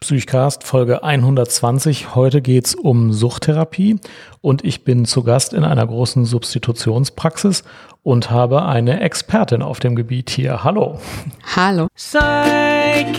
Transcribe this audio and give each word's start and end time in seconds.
Psychcast 0.00 0.62
Folge 0.64 1.02
120. 1.02 2.14
Heute 2.14 2.42
geht's 2.42 2.74
um 2.74 3.12
Suchttherapie 3.12 3.96
und 4.42 4.62
ich 4.62 4.84
bin 4.84 5.06
zu 5.06 5.22
Gast 5.22 5.54
in 5.54 5.64
einer 5.64 5.86
großen 5.86 6.26
Substitutionspraxis 6.26 7.64
und 8.06 8.30
habe 8.30 8.64
eine 8.64 9.00
Expertin 9.00 9.62
auf 9.62 9.80
dem 9.80 9.96
Gebiet 9.96 10.30
hier. 10.30 10.62
Hallo. 10.62 11.00
Hallo. 11.56 11.88
Psychcast.de 11.96 13.16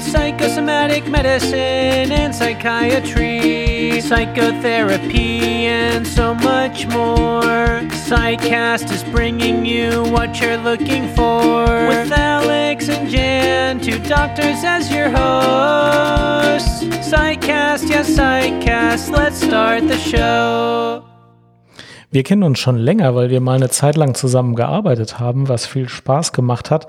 Psychosomatic 0.00 1.08
Medicine 1.08 2.12
and 2.12 2.34
Psychiatry 2.34 4.00
Psychotherapy 4.00 5.68
and 5.68 6.04
so 6.04 6.34
much 6.34 6.88
more 6.88 7.82
Psychcast 8.08 8.90
is 8.90 9.04
bringing 9.04 9.64
you 9.64 10.02
what 10.10 10.40
you're 10.40 10.58
looking 10.58 11.06
for 11.14 11.86
With 11.86 12.10
Alex 12.10 12.88
and 12.88 13.08
Jan, 13.08 13.78
two 13.78 14.00
doctors 14.00 14.64
as 14.64 14.90
your 14.90 15.08
hosts 15.08 16.82
Psychcast, 17.08 17.88
yes 17.88 18.10
Psychcast, 18.10 19.08
let's 19.16 19.40
start 19.40 19.86
the 19.86 19.98
show 19.98 21.11
Wir 22.12 22.24
kennen 22.24 22.42
uns 22.42 22.58
schon 22.58 22.76
länger, 22.76 23.14
weil 23.14 23.30
wir 23.30 23.40
mal 23.40 23.56
eine 23.56 23.70
Zeit 23.70 23.96
lang 23.96 24.14
zusammen 24.14 24.54
gearbeitet 24.54 25.18
haben, 25.18 25.48
was 25.48 25.64
viel 25.64 25.88
Spaß 25.88 26.34
gemacht 26.34 26.70
hat. 26.70 26.86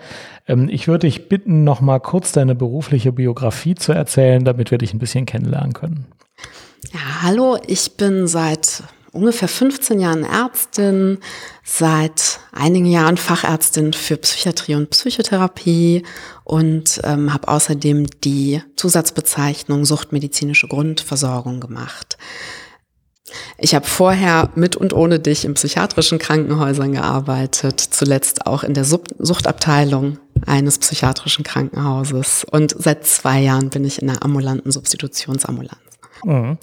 Ähm, 0.50 0.68
ich 0.70 0.90
würde 0.90 1.08
dich 1.08 1.30
bitten, 1.30 1.64
noch 1.64 1.80
mal 1.80 2.00
kurz 2.00 2.34
deine 2.34 2.56
berufliche 2.56 3.14
Biografie 3.14 3.74
zu 3.76 3.94
erzählen, 3.94 4.44
damit 4.44 4.70
wir 4.70 4.78
dich 4.78 4.94
ein 4.94 5.00
bisschen 5.00 5.26
kennenlernen 5.26 5.72
können. 5.72 6.08
Ja, 6.92 7.22
hallo, 7.22 7.58
ich 7.66 7.96
bin 7.96 8.28
seit 8.28 8.84
ungefähr 9.14 9.48
15 9.48 10.02
Jahren 10.02 10.26
Ärztin, 10.26 11.20
seit 11.64 12.40
einigen 12.52 12.88
Jahren 12.88 13.16
Fachärztin 13.16 13.94
für 13.94 14.18
Psychiatrie 14.18 14.76
und 14.76 14.90
Psychotherapie 14.90 16.04
und 16.44 17.00
ähm, 17.06 17.34
habe 17.34 17.48
außerdem 17.48 18.08
die 18.26 18.62
Zusatzbezeichnung 18.76 19.86
suchtmedizinische 19.86 20.68
Grundversorgung 20.68 21.62
gemacht. 21.62 22.18
Ich 23.58 23.76
habe 23.76 23.86
vorher 23.86 24.50
mit 24.56 24.76
und 24.76 24.94
ohne 24.94 25.20
dich 25.20 25.46
in 25.46 25.54
psychiatrischen 25.54 26.20
Krankenhäusern 26.20 26.94
gearbeitet, 26.94 27.80
zuletzt 27.80 28.46
auch 28.46 28.64
in 28.64 28.74
der 28.74 28.86
Suchtabteilung 28.86 30.20
eines 30.46 30.80
psychiatrischen 30.80 31.44
Krankenhauses 31.44 32.46
und 32.50 32.76
seit 32.78 33.06
zwei 33.06 33.40
Jahren 33.40 33.70
bin 33.70 33.86
ich 33.86 34.02
in 34.02 34.08
der 34.08 34.24
ambulanten 34.24 34.72
Substitutionsambulanz. 34.72 35.78
Mhm. 36.26 36.58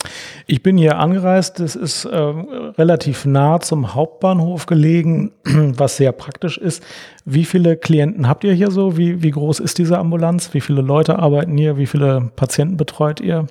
Ich 0.46 0.62
bin 0.62 0.76
hier 0.76 0.98
angereist. 0.98 1.60
Es 1.60 1.76
ist 1.76 2.04
äh, 2.04 2.16
relativ 2.16 3.24
nah 3.24 3.60
zum 3.60 3.94
Hauptbahnhof 3.94 4.66
gelegen, 4.66 5.32
was 5.44 5.96
sehr 5.96 6.12
praktisch 6.12 6.58
ist. 6.58 6.82
Wie 7.24 7.44
viele 7.44 7.76
Klienten 7.76 8.28
habt 8.28 8.44
ihr 8.44 8.52
hier 8.54 8.70
so? 8.70 8.96
Wie, 8.96 9.22
wie 9.22 9.30
groß 9.30 9.60
ist 9.60 9.78
diese 9.78 9.98
Ambulanz? 9.98 10.54
Wie 10.54 10.60
viele 10.60 10.82
Leute 10.82 11.18
arbeiten 11.18 11.56
hier? 11.56 11.76
Wie 11.76 11.86
viele 11.86 12.30
Patienten 12.36 12.76
betreut 12.76 13.20
ihr? 13.20 13.46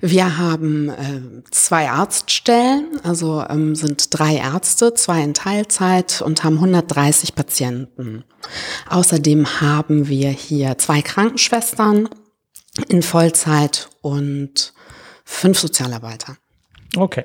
Wir 0.00 0.38
haben 0.38 0.90
äh, 0.90 1.42
zwei 1.50 1.90
Arztstellen, 1.90 3.00
also 3.02 3.44
ähm, 3.48 3.74
sind 3.74 4.16
drei 4.18 4.36
Ärzte, 4.36 4.94
zwei 4.94 5.22
in 5.22 5.34
Teilzeit 5.34 6.22
und 6.22 6.44
haben 6.44 6.56
130 6.56 7.34
Patienten. 7.34 8.24
Außerdem 8.88 9.60
haben 9.60 10.08
wir 10.08 10.30
hier 10.30 10.78
zwei 10.78 11.02
Krankenschwestern 11.02 12.08
in 12.88 13.02
Vollzeit 13.02 13.88
und 14.02 14.74
fünf 15.24 15.58
Sozialarbeiter. 15.58 16.36
Okay. 16.96 17.24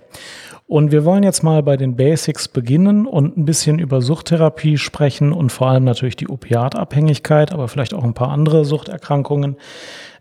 Und 0.72 0.94
wir 0.94 1.04
wollen 1.04 1.24
jetzt 1.24 1.44
mal 1.44 1.64
bei 1.64 1.76
den 1.76 1.98
Basics 1.98 2.48
beginnen 2.48 3.06
und 3.06 3.38
ein 3.38 3.44
bisschen 3.44 3.78
über 3.78 4.02
Suchttherapie 4.02 4.78
sprechen 4.78 5.34
und 5.34 5.52
vor 5.52 5.68
allem 5.68 5.84
natürlich 5.84 6.16
die 6.16 6.30
Opiatabhängigkeit, 6.30 7.52
aber 7.52 7.68
vielleicht 7.68 7.94
auch 7.94 8.06
ein 8.06 8.14
paar 8.14 8.30
andere 8.30 8.64
Suchterkrankungen. 8.64 9.58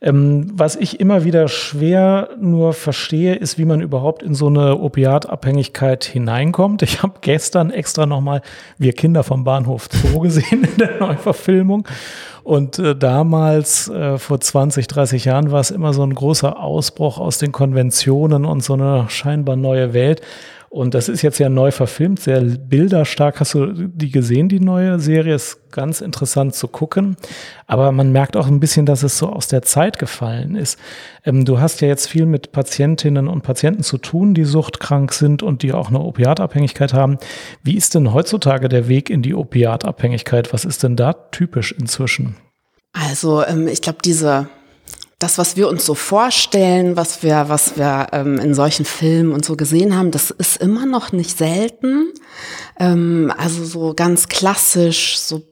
Ähm, 0.02 0.50
was 0.52 0.74
ich 0.74 0.98
immer 0.98 1.24
wieder 1.24 1.46
schwer 1.46 2.30
nur 2.40 2.72
verstehe, 2.72 3.36
ist, 3.36 3.58
wie 3.58 3.64
man 3.64 3.80
überhaupt 3.80 4.24
in 4.24 4.34
so 4.34 4.48
eine 4.48 4.78
Opiatabhängigkeit 4.78 6.02
hineinkommt. 6.04 6.82
Ich 6.82 7.02
habe 7.02 7.18
gestern 7.20 7.70
extra 7.70 8.06
nochmal 8.06 8.42
Wir 8.76 8.92
Kinder 8.94 9.22
vom 9.22 9.44
Bahnhof 9.44 9.88
Zoo 9.92 10.18
gesehen 10.18 10.64
in 10.64 10.76
der 10.78 10.96
Neuverfilmung. 11.00 11.86
Und 12.42 12.78
äh, 12.78 12.96
damals, 12.96 13.88
äh, 13.88 14.18
vor 14.18 14.40
20, 14.40 14.86
30 14.86 15.24
Jahren, 15.24 15.50
war 15.50 15.60
es 15.60 15.70
immer 15.70 15.92
so 15.92 16.02
ein 16.02 16.14
großer 16.14 16.58
Ausbruch 16.58 17.18
aus 17.18 17.38
den 17.38 17.52
Konventionen 17.52 18.44
und 18.44 18.62
so 18.62 18.74
eine 18.74 19.06
scheinbar 19.08 19.56
neue 19.56 19.92
Welt. 19.92 20.22
Und 20.72 20.94
das 20.94 21.08
ist 21.08 21.22
jetzt 21.22 21.40
ja 21.40 21.48
neu 21.48 21.72
verfilmt, 21.72 22.20
sehr 22.20 22.40
bilderstark. 22.40 23.40
Hast 23.40 23.54
du 23.54 23.72
die 23.72 24.12
gesehen, 24.12 24.48
die 24.48 24.60
neue 24.60 25.00
Serie? 25.00 25.34
Ist 25.34 25.72
ganz 25.72 26.00
interessant 26.00 26.54
zu 26.54 26.68
gucken. 26.68 27.16
Aber 27.66 27.90
man 27.90 28.12
merkt 28.12 28.36
auch 28.36 28.46
ein 28.46 28.60
bisschen, 28.60 28.86
dass 28.86 29.02
es 29.02 29.18
so 29.18 29.30
aus 29.30 29.48
der 29.48 29.62
Zeit 29.62 29.98
gefallen 29.98 30.54
ist. 30.54 30.78
Ähm, 31.24 31.44
du 31.44 31.58
hast 31.58 31.80
ja 31.80 31.88
jetzt 31.88 32.06
viel 32.06 32.24
mit 32.24 32.52
Patientinnen 32.52 33.26
und 33.26 33.42
Patienten 33.42 33.82
zu 33.82 33.98
tun, 33.98 34.32
die 34.32 34.44
suchtkrank 34.44 35.12
sind 35.12 35.42
und 35.42 35.64
die 35.64 35.72
auch 35.72 35.88
eine 35.88 35.98
Opiatabhängigkeit 35.98 36.94
haben. 36.94 37.18
Wie 37.64 37.76
ist 37.76 37.96
denn 37.96 38.14
heutzutage 38.14 38.68
der 38.68 38.86
Weg 38.86 39.10
in 39.10 39.22
die 39.22 39.34
Opiatabhängigkeit? 39.34 40.52
Was 40.52 40.64
ist 40.64 40.84
denn 40.84 40.94
da 40.94 41.14
typisch 41.14 41.72
inzwischen? 41.72 42.36
Also 42.92 43.44
ähm, 43.44 43.66
ich 43.66 43.82
glaube, 43.82 43.98
diese 44.04 44.48
das, 45.20 45.36
was 45.36 45.56
wir 45.56 45.68
uns 45.68 45.84
so 45.84 45.94
vorstellen, 45.94 46.96
was 46.96 47.22
wir, 47.22 47.44
was 47.48 47.76
wir 47.76 48.08
ähm, 48.12 48.38
in 48.38 48.54
solchen 48.54 48.86
Filmen 48.86 49.32
und 49.32 49.44
so 49.44 49.54
gesehen 49.54 49.94
haben, 49.94 50.10
das 50.10 50.30
ist 50.30 50.56
immer 50.56 50.86
noch 50.86 51.12
nicht 51.12 51.36
selten. 51.36 52.12
Ähm, 52.78 53.32
also 53.36 53.64
so 53.64 53.92
ganz 53.94 54.28
klassisch, 54.28 55.18
so 55.18 55.42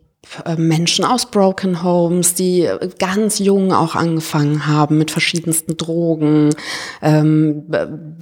Menschen 0.56 1.04
aus 1.04 1.30
Broken 1.30 1.82
Homes, 1.82 2.34
die 2.34 2.68
ganz 2.98 3.38
jung 3.38 3.72
auch 3.72 3.94
angefangen 3.94 4.66
haben 4.66 4.98
mit 4.98 5.10
verschiedensten 5.10 5.76
Drogen, 5.76 6.50
ähm, 7.02 7.64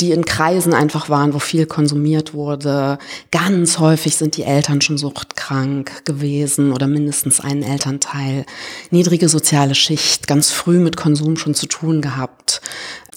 die 0.00 0.12
in 0.12 0.24
Kreisen 0.24 0.74
einfach 0.74 1.08
waren, 1.08 1.34
wo 1.34 1.38
viel 1.38 1.66
konsumiert 1.66 2.34
wurde. 2.34 2.98
Ganz 3.30 3.78
häufig 3.78 4.16
sind 4.16 4.36
die 4.36 4.44
Eltern 4.44 4.80
schon 4.80 4.98
suchtkrank 4.98 6.04
gewesen 6.04 6.72
oder 6.72 6.86
mindestens 6.86 7.40
ein 7.40 7.62
Elternteil. 7.62 8.46
Niedrige 8.90 9.28
soziale 9.28 9.74
Schicht, 9.74 10.26
ganz 10.26 10.52
früh 10.52 10.78
mit 10.78 10.96
Konsum 10.96 11.36
schon 11.36 11.54
zu 11.54 11.66
tun 11.66 12.00
gehabt. 12.00 12.60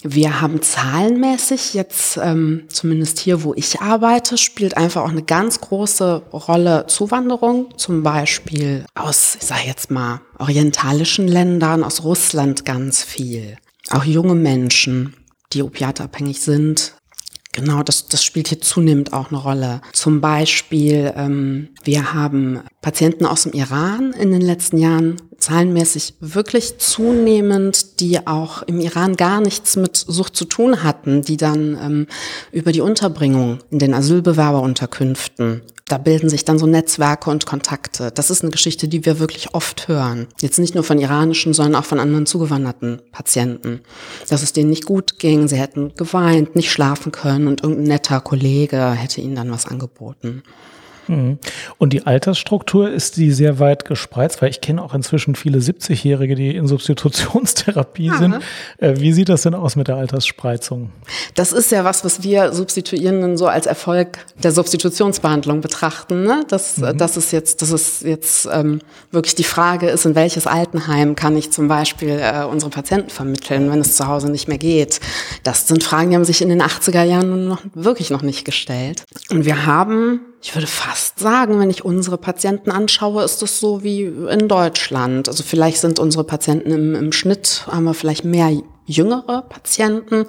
Wir 0.03 0.39
haben 0.39 0.61
zahlenmäßig 0.61 1.73
jetzt, 1.73 2.17
ähm, 2.23 2.63
zumindest 2.69 3.19
hier, 3.19 3.43
wo 3.43 3.53
ich 3.53 3.81
arbeite, 3.81 4.37
spielt 4.37 4.77
einfach 4.77 5.03
auch 5.03 5.09
eine 5.09 5.23
ganz 5.23 5.59
große 5.59 6.23
Rolle 6.31 6.85
Zuwanderung, 6.87 7.77
zum 7.77 8.01
Beispiel 8.01 8.85
aus, 8.95 9.35
ich 9.35 9.45
sage 9.45 9.63
jetzt 9.65 9.91
mal, 9.91 10.21
orientalischen 10.37 11.27
Ländern, 11.27 11.83
aus 11.83 12.03
Russland 12.05 12.63
ganz 12.63 13.03
viel. 13.03 13.57
Auch 13.89 14.05
junge 14.05 14.35
Menschen, 14.35 15.15
die 15.51 15.63
opiatabhängig 15.63 16.39
sind, 16.39 16.93
Genau, 17.51 17.81
das, 17.81 18.07
das 18.07 18.23
spielt 18.23 18.47
hier 18.49 18.61
zunehmend 18.61 19.11
auch 19.11 19.31
eine 19.31 19.39
Rolle. 19.39 19.81
Zum 19.91 20.21
Beispiel, 20.21 21.11
ähm, 21.15 21.69
wir 21.83 22.13
haben 22.13 22.61
Patienten 22.81 23.25
aus 23.25 23.43
dem 23.43 23.53
Iran 23.53 24.13
in 24.13 24.31
den 24.31 24.41
letzten 24.41 24.77
Jahren 24.77 25.17
zahlenmäßig 25.49 26.13
wirklich 26.19 26.77
zunehmend, 26.77 27.99
die 27.99 28.27
auch 28.27 28.61
im 28.63 28.79
Iran 28.79 29.15
gar 29.15 29.41
nichts 29.41 29.75
mit 29.75 29.97
Sucht 29.97 30.35
zu 30.35 30.45
tun 30.45 30.83
hatten, 30.83 31.23
die 31.23 31.37
dann 31.37 31.77
ähm, 31.81 32.07
über 32.51 32.71
die 32.71 32.81
Unterbringung 32.81 33.59
in 33.71 33.79
den 33.79 33.93
Asylbewerberunterkünften 33.93 35.61
da 35.87 35.97
bilden 35.97 36.29
sich 36.29 36.45
dann 36.45 36.59
so 36.59 36.67
Netzwerke 36.67 37.31
und 37.31 37.47
Kontakte. 37.47 38.11
Das 38.11 38.29
ist 38.29 38.43
eine 38.43 38.51
Geschichte, 38.51 38.87
die 38.87 39.05
wir 39.05 39.17
wirklich 39.17 39.55
oft 39.55 39.87
hören. 39.87 40.27
Jetzt 40.39 40.59
nicht 40.59 40.75
nur 40.75 40.83
von 40.83 40.99
iranischen, 40.99 41.51
sondern 41.51 41.81
auch 41.81 41.85
von 41.85 41.99
anderen 41.99 42.27
zugewanderten 42.27 43.01
Patienten. 43.11 43.81
Dass 44.29 44.43
es 44.43 44.53
denen 44.53 44.69
nicht 44.69 44.85
gut 44.85 45.17
ging, 45.17 45.47
sie 45.47 45.55
hätten 45.57 45.93
geweint, 45.97 46.55
nicht 46.55 46.71
schlafen 46.71 47.11
können 47.11 47.47
und 47.47 47.63
irgendein 47.63 47.87
netter 47.87 48.21
Kollege 48.21 48.91
hätte 48.91 49.19
ihnen 49.19 49.33
dann 49.33 49.51
was 49.51 49.65
angeboten. 49.65 50.43
Mhm. 51.09 51.39
Und 51.77 51.91
die 51.91 52.05
Altersstruktur 52.05 52.89
ist 52.89 53.17
die 53.17 53.31
sehr 53.31 53.59
weit 53.59 53.85
gespreizt, 53.85 54.41
weil 54.41 54.49
ich 54.51 54.61
kenne 54.61 54.81
auch 54.81 54.93
inzwischen 54.93 55.35
viele 55.35 55.59
70-Jährige, 55.59 56.35
die 56.35 56.55
in 56.55 56.67
Substitutionstherapie 56.67 58.07
ja. 58.07 58.17
sind. 58.17 58.35
Äh, 58.77 58.95
wie 58.97 59.11
sieht 59.11 59.29
das 59.29 59.41
denn 59.41 59.55
aus 59.55 59.75
mit 59.75 59.87
der 59.87 59.95
Altersspreizung? 59.95 60.91
Das 61.33 61.51
ist 61.51 61.71
ja 61.71 61.83
was, 61.83 62.05
was 62.05 62.23
wir 62.23 62.53
Substituierenden 62.53 63.37
so 63.37 63.47
als 63.47 63.65
Erfolg 63.65 64.19
der 64.41 64.51
Substitutionsbehandlung 64.51 65.61
betrachten. 65.61 66.23
Ne? 66.23 66.45
Das, 66.47 66.77
mhm. 66.77 66.97
das 66.97 67.17
ist 67.17 67.31
jetzt, 67.31 67.61
das 67.61 67.71
ist 67.71 68.03
jetzt 68.03 68.47
ähm, 68.51 68.79
wirklich 69.11 69.35
die 69.35 69.43
Frage 69.43 69.89
ist, 69.89 70.05
in 70.05 70.13
welches 70.13 70.45
Altenheim 70.45 71.15
kann 71.15 71.35
ich 71.35 71.51
zum 71.51 71.67
Beispiel 71.67 72.19
äh, 72.21 72.43
unsere 72.43 72.69
Patienten 72.69 73.09
vermitteln, 73.09 73.71
wenn 73.71 73.79
es 73.79 73.95
zu 73.95 74.07
Hause 74.07 74.29
nicht 74.29 74.47
mehr 74.47 74.59
geht. 74.59 74.99
Das 75.43 75.67
sind 75.67 75.83
Fragen, 75.83 76.11
die 76.11 76.15
haben 76.15 76.25
sich 76.25 76.41
in 76.41 76.49
den 76.49 76.61
80er 76.61 77.03
Jahren 77.03 77.47
noch, 77.47 77.61
wirklich 77.73 78.11
noch 78.11 78.21
nicht 78.21 78.45
gestellt. 78.45 79.05
Und 79.31 79.45
wir 79.45 79.65
haben 79.65 80.21
ich 80.41 80.55
würde 80.55 80.67
fast 80.67 81.19
sagen, 81.19 81.59
wenn 81.59 81.69
ich 81.69 81.83
unsere 81.83 82.17
Patienten 82.17 82.71
anschaue, 82.71 83.23
ist 83.23 83.43
es 83.43 83.59
so 83.59 83.83
wie 83.83 84.03
in 84.03 84.47
Deutschland. 84.47 85.27
Also 85.27 85.43
vielleicht 85.43 85.81
sind 85.81 85.99
unsere 85.99 86.23
Patienten 86.23 86.71
im, 86.71 86.95
im 86.95 87.11
Schnitt, 87.11 87.65
haben 87.67 87.83
wir 87.83 87.93
vielleicht 87.93 88.23
mehr 88.23 88.51
jüngere 88.85 89.41
Patienten 89.41 90.25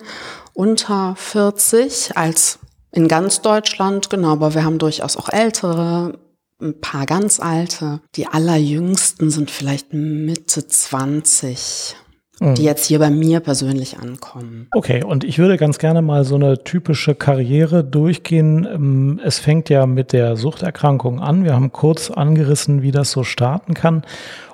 unter 0.53 1.15
40 1.17 2.17
als 2.17 2.59
in 2.93 3.07
ganz 3.07 3.41
Deutschland. 3.41 4.11
Genau, 4.11 4.33
aber 4.33 4.55
wir 4.55 4.65
haben 4.65 4.79
durchaus 4.79 5.17
auch 5.17 5.29
ältere 5.29 6.19
ein 6.61 6.81
paar 6.81 7.07
ganz 7.07 7.41
alte. 7.41 8.01
Die 8.17 8.27
allerjüngsten 8.27 9.31
sind 9.31 9.51
vielleicht 9.51 9.95
Mitte 9.95 10.67
20 10.67 11.97
die 12.41 12.65
jetzt 12.65 12.87
hier 12.87 12.99
bei 12.99 13.11
mir 13.11 13.41
persönlich 13.41 13.99
ankommen. 13.99 14.67
Okay, 14.73 15.05
und 15.05 15.25
ich 15.25 15.39
würde 15.39 15.59
ganz 15.59 15.79
gerne 15.79 16.01
mal 16.01 16.25
so 16.25 16.37
eine 16.37 16.65
typische 16.65 17.15
Karriere 17.15 17.85
durchgehen. 17.85 18.67
Ähm, 18.67 19.21
es 19.23 19.39
fängt 19.39 19.69
ja 19.69 19.85
mit 19.87 20.13
der 20.13 20.37
Suchterkrankung 20.37 21.21
an. 21.21 21.45
Wir 21.45 21.55
haben 21.55 21.71
kurz 21.71 22.11
angerissen, 22.11 22.83
wie 22.83 22.93
das 22.93 23.11
so 23.11 23.25
starten 23.25 23.75
kann. 23.75 24.03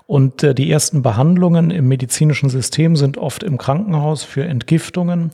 Und 0.06 0.42
äh, 0.42 0.54
die 0.54 0.70
ersten 0.70 1.02
Behandlungen 1.02 1.70
im 1.70 1.88
medizinischen 1.88 2.48
System 2.48 2.96
sind 2.96 3.18
oft 3.18 3.42
im 3.42 3.58
Krankenhaus 3.58 4.24
für 4.24 4.44
Entgiftungen. 4.44 5.30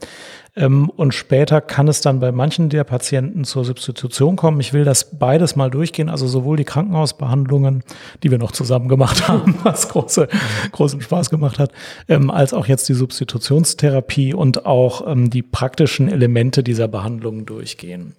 Ähm, 0.55 0.91
und 0.91 1.15
später 1.15 1.61
kann 1.61 1.89
es 1.89 2.01
dann 2.03 2.21
bei 2.21 2.31
manchen 2.31 2.69
der 2.69 2.85
Patienten 2.85 3.45
zur 3.45 3.65
Substitution 3.65 4.37
kommen. 4.37 4.61
Ich 4.61 4.73
will 4.73 4.85
das 4.85 5.19
beides 5.19 5.57
mal 5.57 5.71
durchgehen, 5.71 6.09
also 6.09 6.27
sowohl 6.27 6.57
die 6.57 6.65
Krankenhausbehandlungen, 6.65 7.85
die 8.23 8.31
wir 8.31 8.39
noch 8.39 8.53
zusammen 8.53 8.89
gemacht 8.89 9.29
haben, 9.29 9.55
was 9.63 9.89
große, 9.89 10.29
großen 10.73 11.01
Spaß 11.01 11.31
gemacht 11.31 11.59
hat, 11.59 11.73
ähm, 12.09 12.31
als 12.31 12.53
auch 12.53 12.67
jetzt 12.67 12.89
die 12.89 12.95
Substitutionstherapie 12.95 14.35
und 14.35 14.67
auch 14.67 15.07
ähm, 15.07 15.31
die 15.31 15.43
praktischen 15.43 16.09
Elemente 16.09 16.63
dieser 16.63 16.89
Behandlungen 16.89 17.47
durchgehen. 17.47 18.15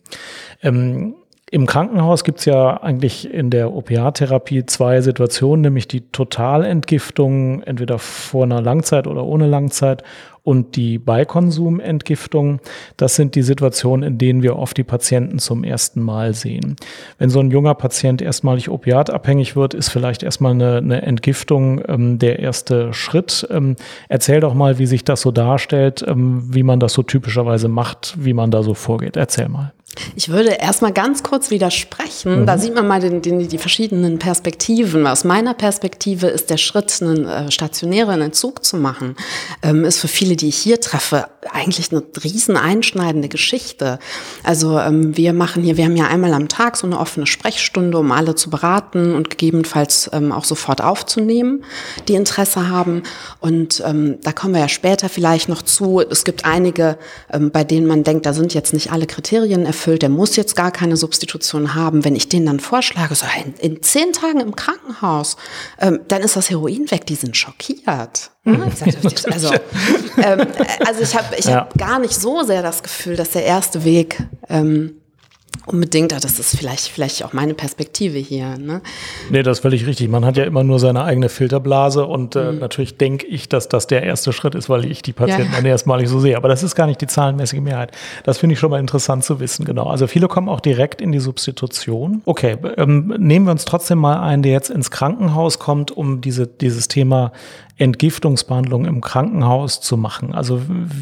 Im 1.53 1.68
Krankenhaus 1.68 2.24
gibt 2.24 2.39
es 2.39 2.45
ja 2.45 2.81
eigentlich 2.81 3.31
in 3.31 3.51
der 3.51 3.74
Opiattherapie 3.74 4.65
zwei 4.65 5.01
Situationen, 5.01 5.62
nämlich 5.62 5.88
die 5.88 6.01
Totalentgiftung, 6.09 7.62
entweder 7.62 8.00
vor 8.00 8.45
einer 8.45 8.59
Langzeit 8.59 9.06
oder 9.06 9.24
ohne 9.24 9.45
Langzeit, 9.45 10.01
und 10.44 10.75
die 10.75 11.00
Beikonsumentgiftung. 11.00 12.60
Das 12.98 13.16
sind 13.16 13.36
die 13.36 13.42
Situationen, 13.42 14.04
in 14.04 14.18
denen 14.18 14.44
wir 14.44 14.57
oft 14.57 14.75
die 14.78 14.84
Patienten 14.84 15.40
zum 15.40 15.63
ersten 15.63 16.01
Mal 16.01 16.34
sehen. 16.34 16.75
Wenn 17.18 17.30
so 17.30 17.40
ein 17.40 17.50
junger 17.50 17.75
Patient 17.75 18.22
erstmalig 18.22 18.69
opiatabhängig 18.69 19.56
wird, 19.56 19.74
ist 19.74 19.90
vielleicht 19.90 20.22
erstmal 20.22 20.51
eine, 20.51 20.78
eine 20.78 21.01
Entgiftung 21.04 21.81
ähm, 21.88 22.19
der 22.19 22.40
erste 22.40 22.94
Schritt. 22.94 23.48
Ähm, 23.50 23.78
erzähl 24.10 24.42
doch 24.42 24.54
mal, 24.54 24.80
wie 24.80 24.86
sich 24.86 25.06
das 25.06 25.22
so 25.22 25.31
darstellt, 25.31 26.04
ähm, 26.07 26.44
wie 26.54 26.63
man 26.63 26.80
das 26.80 26.94
so 26.94 27.04
typischerweise 27.04 27.69
macht, 27.69 28.16
wie 28.19 28.34
man 28.34 28.51
da 28.51 28.63
so 28.63 28.74
vorgeht. 28.74 29.16
Erzähl 29.16 29.48
mal. 29.48 29.74
Ich 30.16 30.30
würde 30.30 30.50
erstmal 30.50 30.92
ganz 30.92 31.22
kurz 31.22 31.51
widersprechen. 31.51 32.42
Mhm. 32.42 32.45
Da 32.45 32.57
sieht 32.57 32.74
man 32.74 32.88
mal 32.88 33.00
den, 33.00 33.22
den, 33.22 33.48
die 33.48 33.57
verschiedenen 33.57 34.18
Perspektiven. 34.18 35.06
Aus 35.06 35.24
meiner 35.24 35.54
Perspektive 35.54 36.28
ist 36.28 36.50
der 36.50 36.57
Schritt, 36.57 37.01
einen 37.01 37.25
äh, 37.25 37.51
stationären 37.51 38.22
Entzug 38.22 38.66
zu 38.66 38.78
machen, 38.78 39.16
ähm, 39.62 39.86
ist 39.86 40.00
für 40.00 40.07
viele, 40.07 40.32
die 40.35 40.50
ich 40.50 40.57
hier 40.57 40.81
treffe, 40.81 41.27
eigentlich 41.51 41.91
eine 41.91 42.03
riesen 42.24 42.57
einschneidende 42.57 43.30
Geschichte. 43.30 44.00
Also 44.44 44.80
ähm, 44.80 45.15
wir 45.15 45.33
machen 45.33 45.63
hier, 45.63 45.77
wir 45.77 45.85
haben 45.85 45.95
ja 45.95 46.07
einmal 46.07 46.33
am 46.33 46.47
Tag 46.47 46.77
so 46.77 46.88
eine 46.88 47.00
offene 47.00 47.27
Sprechstunde, 47.27 47.97
um 47.97 48.12
alle 48.12 48.35
zu 48.35 48.50
beraten 48.50 49.13
und 49.15 49.30
gegebenenfalls 49.30 50.09
ähm, 50.13 50.31
auch 50.31 50.45
sofort 50.45 50.81
aufzunehmen, 50.81 51.63
die 52.07 52.15
Interesse 52.15 52.69
haben. 52.69 53.03
Und 53.39 53.83
ähm, 53.85 54.18
da 54.21 54.31
kommen 54.31 54.53
wir 54.53 54.62
ja 54.62 54.69
später 54.69 55.09
vielleicht 55.09 55.50
noch 55.50 55.62
zu. 55.62 56.00
Es 56.01 56.24
gibt 56.24 56.45
einige, 56.45 56.97
ähm, 57.31 57.51
bei 57.51 57.63
denen 57.63 57.88
man 57.88 58.03
denkt, 58.03 58.25
da 58.25 58.33
sind 58.33 58.53
jetzt 58.53 58.74
nicht 58.74 58.91
alle 58.91 59.06
Kriterien 59.06 59.65
erfüllt 59.65 59.83
erfüllt, 59.83 60.01
der 60.01 60.09
muss 60.09 60.35
jetzt 60.35 60.56
gar 60.56 60.71
keine 60.71 60.97
Substitution 60.97 61.75
haben. 61.75 62.06
Wenn 62.06 62.15
ich 62.15 62.30
denen 62.30 62.45
dann 62.45 62.59
vorschlage, 62.59 63.15
so 63.15 63.25
in, 63.44 63.53
in 63.56 63.81
zehn 63.83 64.13
Tagen 64.13 64.39
im 64.39 64.56
Krankenhaus, 64.56 65.35
ähm, 65.80 66.00
dann 66.07 66.21
ist 66.21 66.35
das 66.35 66.50
Heroin 66.50 66.89
weg, 66.89 67.06
die 67.06 67.15
sind 67.15 67.35
schockiert. 67.35 68.32
Mhm. 68.44 68.63
also, 69.31 69.54
ähm, 70.22 70.48
also 70.86 71.01
ich 71.01 71.16
habe 71.16 71.36
ich 71.38 71.45
ja. 71.45 71.56
hab 71.56 71.78
gar 71.78 72.00
nicht 72.00 72.13
so 72.13 72.44
sehr 72.44 72.62
das 72.62 72.84
Gefühl, 72.84 73.16
dass 73.16 73.31
der 73.31 73.45
erste 73.45 73.86
Weg 73.86 74.22
ähm, 74.50 74.95
unbedingt, 75.66 76.12
das 76.12 76.40
ist 76.40 76.57
vielleicht, 76.57 76.88
vielleicht 76.90 77.24
auch 77.24 77.34
meine 77.34 77.54
Perspektive 77.54 78.18
hier. 78.18 78.57
Ne? 78.57 78.81
Nee, 79.30 79.44
das 79.44 79.60
ist 79.60 79.62
völlig 79.62 79.86
richtig. 79.86 80.10
Man 80.10 80.25
hat 80.25 80.36
ja 80.36 80.44
immer 80.44 80.63
nur 80.63 80.80
seine 80.80 81.04
eigene 81.04 81.30
Filterblase 81.30 82.06
und 82.06 82.36
äh, 82.36 82.51
mhm. 82.51 82.60
natürlich 82.60 82.98
denke 82.98 83.25
ich, 83.25 83.48
dass 83.48 83.69
das 83.69 83.88
der 83.88 84.04
erste 84.04 84.34
Schritt 84.34 84.56
ist, 84.56 84.69
weil 84.69 84.86
ich 84.86 85.01
die 85.01 85.13
Patienten 85.13 85.51
ja. 85.51 85.57
dann 85.57 85.66
erstmalig 85.66 86.10
so 86.10 86.19
sehe. 86.19 86.36
Aber 86.36 86.50
das 86.50 86.63
ist 86.63 86.75
gar 86.75 86.88
nicht 86.88 87.00
die 87.00 87.07
zahlenmäßige 87.07 87.62
Mehrheit. 87.62 87.92
Das 88.24 88.40
finde 88.40 88.54
ich 88.54 88.60
schon 88.60 88.72
mal 88.72 88.80
interessant 88.80 89.24
zu 89.24 89.40
wissen, 89.40 89.63
genau. 89.63 89.86
Also 89.86 90.07
viele 90.07 90.28
kommen 90.28 90.50
auch 90.50 90.60
direkt 90.60 91.01
in 91.01 91.12
die 91.12 91.19
Substitution. 91.19 92.22
Okay, 92.25 92.57
ähm, 92.78 93.13
nehmen 93.18 93.45
wir 93.45 93.51
uns 93.51 93.63
trotzdem 93.66 94.00
mal 94.00 94.19
einen, 94.19 94.44
der 94.44 94.51
jetzt 94.51 94.69
ins 94.69 94.92
Krankenhaus 94.92 95.60
kommt, 95.60 95.92
um 95.92 96.19
diese, 96.19 96.45
dieses 96.45 96.90
Thema 96.90 97.31
Entgiftungsbehandlung 97.83 98.85
im 98.85 99.01
Krankenhaus 99.01 99.81
zu 99.81 99.97
machen? 99.97 100.33
Also 100.33 100.62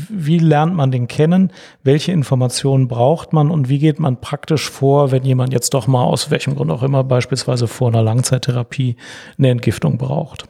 wie 0.09 0.39
lernt 0.39 0.75
man 0.75 0.91
den 0.91 1.07
kennen? 1.07 1.51
Welche 1.83 2.11
Informationen 2.11 2.87
braucht 2.87 3.33
man 3.33 3.51
und 3.51 3.69
wie 3.69 3.79
geht 3.79 3.99
man 3.99 4.19
praktisch 4.19 4.69
vor, 4.69 5.11
wenn 5.11 5.23
jemand 5.23 5.53
jetzt 5.53 5.73
doch 5.73 5.87
mal 5.87 6.03
aus 6.03 6.31
welchem 6.31 6.55
Grund 6.55 6.71
auch 6.71 6.83
immer 6.83 7.03
beispielsweise 7.03 7.67
vor 7.67 7.89
einer 7.89 8.01
Langzeittherapie 8.01 8.95
eine 9.37 9.49
Entgiftung 9.49 9.97
braucht? 9.97 10.45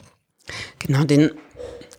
Genau, 0.79 1.03
den 1.03 1.31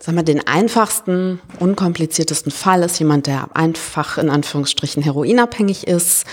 sagen 0.03 0.17
wir, 0.17 0.25
den 0.25 0.45
einfachsten, 0.45 1.41
unkompliziertesten 1.61 2.51
Fall 2.51 2.83
ist 2.83 2.99
jemand, 2.99 3.29
der 3.29 3.55
einfach 3.55 4.19
in 4.19 4.31
Anführungsstrichen 4.31 5.01
heroinabhängig 5.01 5.87
ist, 5.87 6.25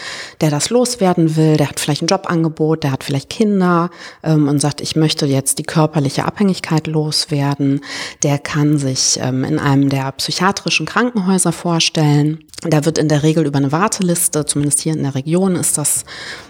der 0.41 0.49
das 0.49 0.71
loswerden 0.71 1.35
will, 1.35 1.55
der 1.55 1.69
hat 1.69 1.79
vielleicht 1.79 2.01
ein 2.01 2.07
Jobangebot, 2.07 2.83
der 2.83 2.91
hat 2.91 3.03
vielleicht 3.03 3.29
Kinder 3.29 3.91
ähm, 4.23 4.47
und 4.47 4.59
sagt, 4.59 4.81
ich 4.81 4.95
möchte 4.95 5.27
jetzt 5.27 5.59
die 5.59 5.63
körperliche 5.63 6.25
Abhängigkeit 6.25 6.87
loswerden. 6.87 7.81
Der 8.23 8.39
kann 8.39 8.79
sich 8.79 9.19
ähm, 9.21 9.43
in 9.43 9.59
einem 9.59 9.89
der 9.89 10.11
psychiatrischen 10.13 10.87
Krankenhäuser 10.87 11.51
vorstellen. 11.51 12.43
Da 12.61 12.85
wird 12.85 12.97
in 12.97 13.07
der 13.07 13.21
Regel 13.21 13.45
über 13.45 13.57
eine 13.57 13.71
Warteliste, 13.71 14.45
zumindest 14.45 14.81
hier 14.81 14.93
in 14.93 15.03
der 15.03 15.13
Region 15.13 15.55
ist 15.55 15.77
das 15.77 16.05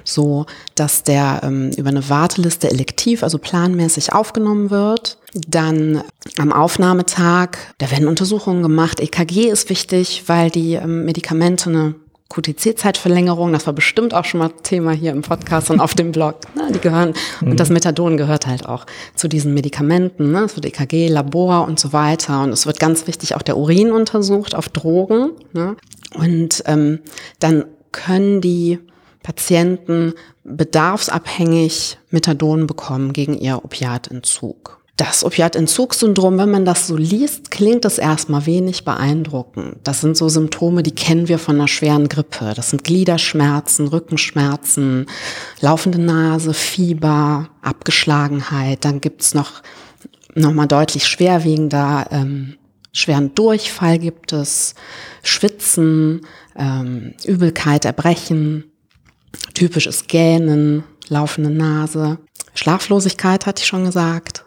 so, 0.06 0.45
dass 0.74 1.04
der 1.04 1.42
ähm, 1.44 1.71
über 1.75 1.89
eine 1.89 2.07
Warteliste 2.07 2.69
elektiv, 2.71 3.24
also 3.24 3.38
planmäßig 3.38 4.13
aufgenommen 4.13 4.69
wird 4.69 5.19
dann 5.33 6.03
am 6.37 6.51
Aufnahmetag, 6.51 7.57
da 7.77 7.91
werden 7.91 8.07
Untersuchungen 8.07 8.63
gemacht. 8.63 8.99
EKG 8.99 9.49
ist 9.49 9.69
wichtig, 9.69 10.23
weil 10.27 10.49
die 10.49 10.73
ähm, 10.73 11.05
Medikamente 11.05 11.69
eine 11.69 11.95
QTC-Zeitverlängerung, 12.29 13.51
das 13.51 13.65
war 13.65 13.73
bestimmt 13.73 14.13
auch 14.13 14.23
schon 14.23 14.39
mal 14.39 14.51
Thema 14.61 14.91
hier 14.91 15.11
im 15.11 15.23
Podcast 15.23 15.71
und 15.71 15.79
auf 15.79 15.95
dem 15.95 16.11
Blog. 16.11 16.41
Ne, 16.55 16.71
die 16.71 16.79
gehören, 16.79 17.13
mhm. 17.41 17.51
und 17.51 17.59
das 17.59 17.69
Methadon 17.69 18.17
gehört 18.17 18.45
halt 18.45 18.67
auch 18.67 18.85
zu 19.15 19.27
diesen 19.27 19.53
Medikamenten. 19.55 20.31
Ne? 20.31 20.43
Es 20.43 20.55
wird 20.55 20.65
EKG, 20.65 21.07
Labor 21.07 21.67
und 21.67 21.79
so 21.79 21.91
weiter. 21.91 22.43
Und 22.43 22.51
es 22.51 22.67
wird 22.67 22.79
ganz 22.79 23.07
wichtig 23.07 23.35
auch 23.35 23.41
der 23.41 23.57
Urin 23.57 23.91
untersucht 23.91 24.53
auf 24.53 24.69
Drogen. 24.69 25.31
Ne? 25.53 25.75
Und 26.13 26.63
ähm, 26.67 26.99
dann 27.39 27.65
können 27.91 28.41
die 28.41 28.77
Patienten 29.23 30.13
bedarfsabhängig 30.43 31.97
Methadon 32.11 32.67
bekommen 32.67 33.11
gegen 33.13 33.35
ihr 33.35 33.63
Opiatentzug. 33.63 34.78
Das 34.99 35.23
Opiatentzugssyndrom, 35.23 36.37
wenn 36.37 36.51
man 36.51 36.65
das 36.65 36.87
so 36.87 36.97
liest, 36.97 37.51
klingt 37.51 37.85
das 37.85 37.99
erstmal 37.99 38.45
wenig 38.45 38.83
beeindruckend. 38.83 39.77
Das 39.85 40.01
sind 40.01 40.18
so 40.18 40.27
Symptome, 40.27 40.83
die 40.83 40.91
kennen 40.91 41.29
wir 41.29 41.39
von 41.39 41.56
einer 41.56 41.69
schweren 41.69 42.09
Grippe. 42.09 42.51
Das 42.53 42.71
sind 42.71 42.83
Gliederschmerzen, 42.83 43.87
Rückenschmerzen, 43.87 45.06
laufende 45.61 45.99
Nase, 45.99 46.53
Fieber, 46.53 47.47
Abgeschlagenheit. 47.61 48.83
Dann 48.83 48.99
gibt's 48.99 49.33
noch, 49.33 49.63
noch 50.35 50.51
mal 50.51 50.68
deutlich 50.68 51.07
schwerwiegender, 51.07 52.07
ähm, 52.11 52.57
schweren 52.91 53.33
Durchfall 53.35 53.99
gibt 53.99 54.33
es, 54.33 54.75
Schwitzen, 55.23 56.27
ähm, 56.57 57.13
Übelkeit, 57.23 57.85
Erbrechen, 57.85 58.65
typisches 59.53 60.07
Gähnen, 60.07 60.83
laufende 61.07 61.51
Nase. 61.51 62.18
Schlaflosigkeit 62.53 63.45
hatte 63.45 63.61
ich 63.61 63.68
schon 63.68 63.85
gesagt. 63.85 64.44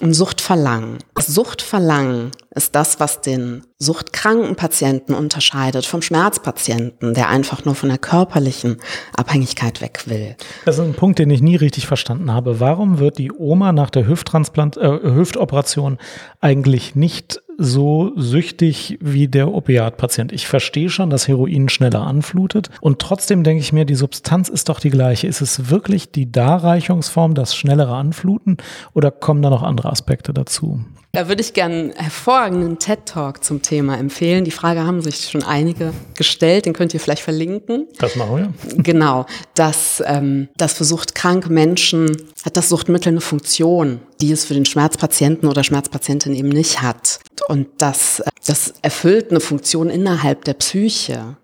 Und 0.00 0.14
Suchtverlangen. 0.14 0.98
Suchtverlangen 1.18 2.30
ist 2.58 2.74
das, 2.74 3.00
was 3.00 3.22
den 3.22 3.62
suchtkranken 3.78 4.56
Patienten 4.56 5.14
unterscheidet 5.14 5.86
vom 5.86 6.02
Schmerzpatienten, 6.02 7.14
der 7.14 7.28
einfach 7.28 7.64
nur 7.64 7.76
von 7.76 7.88
der 7.88 7.98
körperlichen 7.98 8.78
Abhängigkeit 9.16 9.80
weg 9.80 10.02
will. 10.06 10.36
Das 10.64 10.76
ist 10.76 10.84
ein 10.84 10.94
Punkt, 10.94 11.20
den 11.20 11.30
ich 11.30 11.40
nie 11.40 11.56
richtig 11.56 11.86
verstanden 11.86 12.32
habe. 12.32 12.60
Warum 12.60 12.98
wird 12.98 13.18
die 13.18 13.32
Oma 13.32 13.72
nach 13.72 13.90
der 13.90 14.06
Hüfttransplant 14.06 14.76
äh, 14.76 15.00
Hüftoperation 15.02 15.98
eigentlich 16.40 16.96
nicht 16.96 17.40
so 17.60 18.12
süchtig 18.14 18.98
wie 19.00 19.26
der 19.26 19.52
Opiatpatient. 19.52 20.32
Ich 20.32 20.46
verstehe 20.46 20.88
schon, 20.88 21.10
dass 21.10 21.26
Heroin 21.26 21.68
schneller 21.68 22.02
anflutet 22.02 22.70
und 22.80 23.00
trotzdem 23.00 23.42
denke 23.42 23.60
ich 23.60 23.72
mir, 23.72 23.84
die 23.84 23.96
Substanz 23.96 24.48
ist 24.48 24.68
doch 24.68 24.78
die 24.78 24.90
gleiche. 24.90 25.26
Ist 25.26 25.40
es 25.40 25.68
wirklich 25.68 26.12
die 26.12 26.30
Darreichungsform, 26.30 27.34
das 27.34 27.56
schnellere 27.56 27.96
Anfluten 27.96 28.58
oder 28.94 29.10
kommen 29.10 29.42
da 29.42 29.50
noch 29.50 29.64
andere 29.64 29.90
Aspekte 29.90 30.32
dazu? 30.32 30.84
Da 31.12 31.28
würde 31.28 31.40
ich 31.40 31.54
gerne 31.54 31.74
einen 31.74 31.92
hervorragenden 31.92 32.78
TED-Talk 32.78 33.42
zum 33.42 33.62
Thema 33.62 33.96
empfehlen. 33.96 34.44
Die 34.44 34.50
Frage 34.50 34.84
haben 34.84 35.00
sich 35.00 35.30
schon 35.30 35.42
einige 35.42 35.92
gestellt, 36.14 36.66
den 36.66 36.74
könnt 36.74 36.92
ihr 36.92 37.00
vielleicht 37.00 37.22
verlinken. 37.22 37.88
Das 37.98 38.14
machen 38.14 38.54
wir. 38.66 38.82
Genau, 38.82 39.24
dass 39.54 40.02
ähm, 40.06 40.48
das 40.56 40.74
versucht 40.74 41.14
kranke 41.14 41.50
Menschen, 41.50 42.14
hat 42.44 42.56
das 42.56 42.68
Suchtmittel 42.68 43.08
eine 43.10 43.22
Funktion, 43.22 44.00
die 44.20 44.32
es 44.32 44.44
für 44.44 44.54
den 44.54 44.66
Schmerzpatienten 44.66 45.48
oder 45.48 45.64
Schmerzpatientin 45.64 46.34
eben 46.34 46.50
nicht 46.50 46.82
hat. 46.82 47.20
Und 47.48 47.68
das, 47.78 48.22
das 48.46 48.74
erfüllt 48.82 49.30
eine 49.30 49.40
Funktion 49.40 49.88
innerhalb 49.88 50.44
der 50.44 50.54
Psyche 50.54 51.36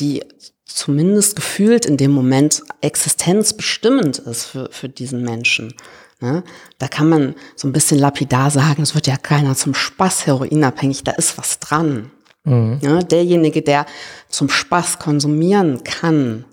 die 0.00 0.22
zumindest 0.64 1.36
gefühlt 1.36 1.86
in 1.86 1.96
dem 1.96 2.10
Moment 2.10 2.62
existenzbestimmend 2.80 4.18
ist 4.18 4.44
für, 4.46 4.68
für 4.70 4.88
diesen 4.88 5.22
Menschen. 5.22 5.74
Ne? 6.20 6.42
Da 6.78 6.88
kann 6.88 7.08
man 7.08 7.34
so 7.56 7.68
ein 7.68 7.72
bisschen 7.72 7.98
lapidar 7.98 8.50
sagen, 8.50 8.82
es 8.82 8.94
wird 8.94 9.06
ja 9.06 9.16
keiner 9.16 9.54
zum 9.54 9.74
Spaß 9.74 10.26
heroinabhängig, 10.26 11.04
da 11.04 11.12
ist 11.12 11.36
was 11.36 11.58
dran. 11.58 12.10
Mhm. 12.44 12.78
Ja, 12.80 13.02
derjenige, 13.02 13.62
der 13.62 13.86
zum 14.28 14.48
Spaß 14.48 14.98
konsumieren 14.98 15.84
kann, 15.84 16.44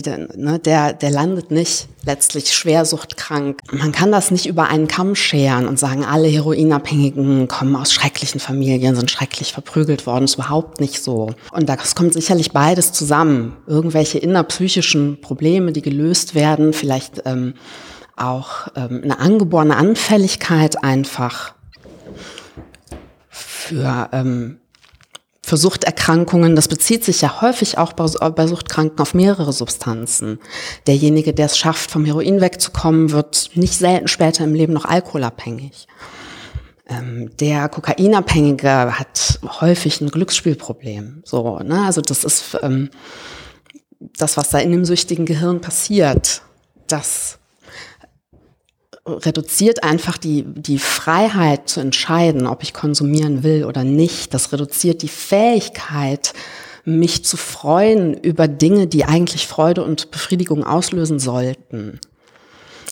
der, 0.00 0.28
ne, 0.36 0.58
der, 0.58 0.94
der 0.94 1.10
landet 1.10 1.50
nicht 1.50 1.88
letztlich 2.04 2.54
schwersuchtkrank. 2.54 3.58
Man 3.70 3.92
kann 3.92 4.10
das 4.10 4.30
nicht 4.30 4.46
über 4.46 4.68
einen 4.68 4.88
Kamm 4.88 5.14
scheren 5.14 5.68
und 5.68 5.78
sagen, 5.78 6.04
alle 6.04 6.28
Heroinabhängigen 6.28 7.46
kommen 7.48 7.76
aus 7.76 7.92
schrecklichen 7.92 8.40
Familien, 8.40 8.96
sind 8.96 9.10
schrecklich 9.10 9.52
verprügelt 9.52 10.06
worden. 10.06 10.22
Das 10.22 10.32
ist 10.32 10.36
überhaupt 10.36 10.80
nicht 10.80 11.02
so. 11.02 11.34
Und 11.52 11.68
das 11.68 11.94
kommt 11.94 12.14
sicherlich 12.14 12.52
beides 12.52 12.92
zusammen. 12.92 13.56
Irgendwelche 13.66 14.18
innerpsychischen 14.18 15.20
Probleme, 15.20 15.72
die 15.72 15.82
gelöst 15.82 16.34
werden, 16.34 16.72
vielleicht 16.72 17.22
ähm, 17.26 17.54
auch 18.16 18.68
ähm, 18.76 19.00
eine 19.04 19.18
angeborene 19.18 19.76
Anfälligkeit 19.76 20.82
einfach 20.82 21.54
für 23.28 24.08
ähm, 24.12 24.58
für 25.44 25.56
Suchterkrankungen, 25.56 26.56
das 26.56 26.68
bezieht 26.68 27.04
sich 27.04 27.20
ja 27.20 27.42
häufig 27.42 27.76
auch 27.76 27.92
bei, 27.92 28.46
Suchtkranken 28.46 28.98
auf 29.00 29.12
mehrere 29.12 29.52
Substanzen. 29.52 30.38
Derjenige, 30.86 31.34
der 31.34 31.46
es 31.46 31.58
schafft, 31.58 31.90
vom 31.90 32.04
Heroin 32.04 32.40
wegzukommen, 32.40 33.10
wird 33.10 33.50
nicht 33.54 33.74
selten 33.74 34.08
später 34.08 34.44
im 34.44 34.54
Leben 34.54 34.72
noch 34.72 34.84
alkoholabhängig. 34.84 35.88
Ähm, 36.88 37.30
der 37.38 37.68
Kokainabhängige 37.68 38.98
hat 38.98 39.40
häufig 39.60 40.00
ein 40.00 40.10
Glücksspielproblem. 40.10 41.22
So, 41.26 41.58
ne? 41.58 41.84
Also 41.84 42.00
das 42.00 42.24
ist 42.24 42.56
ähm, 42.62 42.90
das, 43.98 44.36
was 44.36 44.50
da 44.50 44.58
in 44.58 44.70
dem 44.70 44.84
süchtigen 44.84 45.26
Gehirn 45.26 45.60
passiert. 45.60 46.42
Das 46.86 47.38
reduziert 49.06 49.82
einfach 49.82 50.16
die, 50.16 50.44
die 50.46 50.78
Freiheit 50.78 51.68
zu 51.68 51.80
entscheiden, 51.80 52.46
ob 52.46 52.62
ich 52.62 52.72
konsumieren 52.72 53.42
will 53.42 53.64
oder 53.64 53.84
nicht. 53.84 54.32
Das 54.32 54.52
reduziert 54.52 55.02
die 55.02 55.08
Fähigkeit, 55.08 56.32
mich 56.84 57.24
zu 57.24 57.36
freuen 57.36 58.14
über 58.14 58.48
Dinge, 58.48 58.86
die 58.86 59.04
eigentlich 59.04 59.46
Freude 59.46 59.84
und 59.84 60.10
Befriedigung 60.10 60.64
auslösen 60.64 61.18
sollten. 61.18 62.00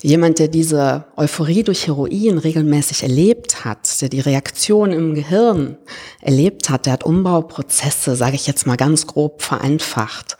Jemand, 0.02 0.38
der 0.38 0.49
diese 0.49 1.05
Euphorie 1.17 1.62
durch 1.62 1.87
Heroin 1.87 2.38
regelmäßig 2.38 3.02
erlebt 3.02 3.64
hat, 3.64 4.00
der 4.00 4.09
die 4.09 4.21
Reaktion 4.21 4.93
im 4.93 5.14
Gehirn 5.14 5.76
erlebt 6.23 6.71
hat, 6.71 6.87
der 6.87 6.95
hat 6.95 7.05
Umbauprozesse, 7.05 8.17
sage 8.17 8.37
ich 8.37 8.47
jetzt 8.47 8.67
mal 8.67 8.76
ganz 8.76 9.07
grob 9.07 9.43
vereinfacht, 9.43 10.38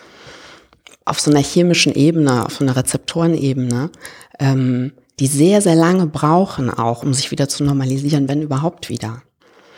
auf 1.05 1.21
so 1.21 1.31
einer 1.31 1.43
chemischen 1.43 1.95
Ebene, 1.95 2.47
auf 2.47 2.55
so 2.55 2.65
einer 2.65 2.77
Rezeptorenebene, 2.77 3.91
ähm, 4.39 4.93
die 5.21 5.27
sehr, 5.27 5.61
sehr 5.61 5.77
lange 5.77 6.07
brauchen 6.07 6.71
auch, 6.71 7.03
um 7.03 7.15
sich 7.15 7.31
wieder 7.31 7.49
zu 7.49 7.63
normalisieren, 7.63 8.29
wenn 8.29 8.43
überhaupt 8.43 8.89
wieder. 8.89 9.23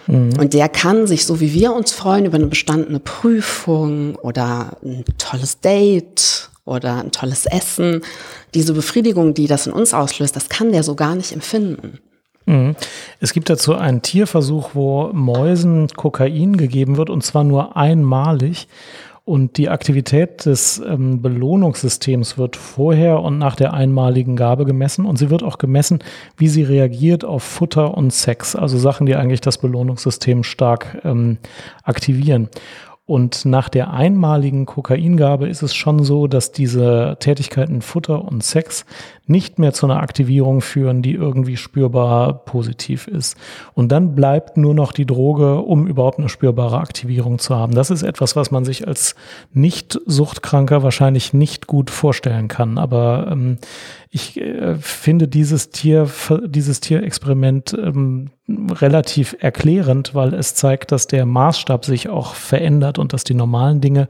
Mhm. 0.07 0.33
Und 0.39 0.55
der 0.55 0.69
kann 0.69 1.07
sich, 1.07 1.27
so 1.27 1.41
wie 1.41 1.53
wir 1.53 1.73
uns 1.73 1.93
freuen 1.93 2.25
über 2.25 2.37
eine 2.37 2.47
bestandene 2.47 3.01
Prüfung 3.01 4.15
oder 4.17 4.77
ein 4.85 5.05
tolles 5.19 5.61
Date 5.61 6.51
oder 6.65 7.01
ein 7.01 7.11
tolles 7.11 7.47
Essen, 7.47 8.03
diese 8.55 8.73
Befriedigung, 8.73 9.35
die 9.35 9.49
das 9.49 9.67
in 9.67 9.73
uns 9.73 9.93
auslöst, 9.95 10.37
das 10.37 10.49
kann 10.49 10.73
der 10.73 10.85
so 10.85 10.95
gar 10.95 11.15
nicht 11.17 11.33
empfinden. 11.33 11.99
Mhm. 12.47 12.77
Es 13.21 13.33
gibt 13.33 13.51
dazu 13.51 13.75
einen 13.75 14.03
Tierversuch, 14.03 14.71
wo 14.75 15.11
Mäusen 15.13 15.89
Kokain 15.89 16.57
gegeben 16.57 16.97
wird 16.97 17.11
und 17.11 17.25
zwar 17.25 17.45
nur 17.45 17.77
einmalig. 17.77 18.69
Und 19.25 19.57
die 19.57 19.69
Aktivität 19.69 20.47
des 20.47 20.83
ähm, 20.85 21.23
Belohnungssystems 21.23 22.39
wird 22.39 22.57
vorher 22.57 23.21
und 23.21 23.39
nach 23.39 23.55
der 23.55 23.73
einmaligen 23.73 24.35
Gabe 24.35 24.65
gemessen. 24.65 25.07
Und 25.07 25.17
sie 25.17 25.31
wird 25.31 25.45
auch 25.45 25.59
gemessen, 25.59 26.01
wie 26.37 26.49
sie 26.49 26.65
reagiert 26.65 27.25
auf 27.25 27.45
Futter 27.45 27.97
und 27.97 28.13
Sex. 28.13 28.57
Also 28.57 28.79
Sachen, 28.79 29.07
die 29.07 29.15
eigentlich 29.15 29.41
das 29.41 29.59
Belohnungssystem 29.59 30.43
stark 30.43 31.01
ähm, 31.05 31.39
aktivieren. 31.85 32.49
Und 33.13 33.45
nach 33.45 33.69
der 33.69 33.93
einmaligen 33.93 34.65
Kokaingabe 34.65 35.47
ist 35.47 35.61
es 35.61 35.75
schon 35.75 36.03
so, 36.03 36.29
dass 36.29 36.51
diese 36.51 37.19
Tätigkeiten 37.21 37.83
Futter 37.83 38.25
und 38.25 38.43
Sex 38.43 38.87
nicht 39.27 39.59
mehr 39.59 39.75
zu 39.75 39.85
einer 39.85 40.01
Aktivierung 40.01 40.63
führen, 40.63 41.03
die 41.03 41.13
irgendwie 41.13 41.59
spürbar 41.59 42.33
positiv 42.47 43.07
ist. 43.07 43.37
Und 43.75 43.93
dann 43.93 44.15
bleibt 44.15 44.57
nur 44.57 44.73
noch 44.73 44.93
die 44.93 45.05
Droge, 45.05 45.59
um 45.59 45.87
überhaupt 45.87 46.21
eine 46.21 46.31
spürbare 46.31 46.79
Aktivierung 46.79 47.39
zu 47.39 47.55
haben. 47.55 47.75
Das 47.75 47.91
ist 47.91 48.03
etwas, 48.03 48.35
was 48.35 48.51
man 48.51 48.65
sich 48.65 48.89
als 48.89 49.15
Nicht-Suchtkranker 49.53 50.83
wahrscheinlich 50.83 51.35
nicht 51.35 51.67
gut 51.67 51.91
vorstellen 51.91 52.49
kann. 52.49 52.79
Aber 52.79 53.29
ähm, 53.31 53.59
ich 54.11 54.41
äh, 54.41 54.75
finde 54.77 55.29
dieses 55.29 55.71
Tier, 55.71 56.09
dieses 56.47 56.81
Tierexperiment 56.81 57.77
ähm, 57.79 58.31
relativ 58.49 59.37
erklärend, 59.39 60.15
weil 60.15 60.35
es 60.35 60.55
zeigt, 60.55 60.93
dass 60.93 61.07
der 61.07 61.25
Maßstab 61.27 61.85
sich 61.85 62.09
auch 62.09 62.35
verändert 62.35 62.99
und 63.03 63.13
dass 63.13 63.25
die 63.25 63.35
normalen 63.35 63.83
Dinge 63.83 64.09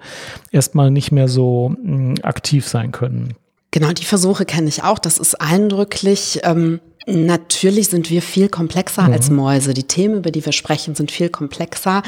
erstmal 0.53 0.91
nicht 0.93 1.11
mehr 1.11 1.27
so 1.27 1.75
mh, 1.83 2.23
aktiv 2.23 2.69
sein 2.69 2.93
können. 2.93 3.35
Genau, 3.73 3.93
die 3.93 4.05
Versuche 4.05 4.45
kenne 4.45 4.69
ich 4.69 4.85
auch. 4.85 4.99
Das 4.99 5.19
ist 5.19 5.41
eindrücklich. 5.41 6.41
Ähm, 6.45 6.81
natürlich 7.07 7.89
sind 7.89 8.11
wir 8.11 8.23
viel 8.23 8.49
komplexer 8.49 9.03
mhm. 9.03 9.13
als 9.13 9.31
Mäuse. 9.31 9.75
Die 9.75 9.85
Themen, 9.89 10.19
über 10.19 10.31
die 10.31 10.45
wir 10.45 10.53
sprechen, 10.53 10.95
sind 10.95 11.11
viel 11.11 11.31
komplexer. 11.31 12.03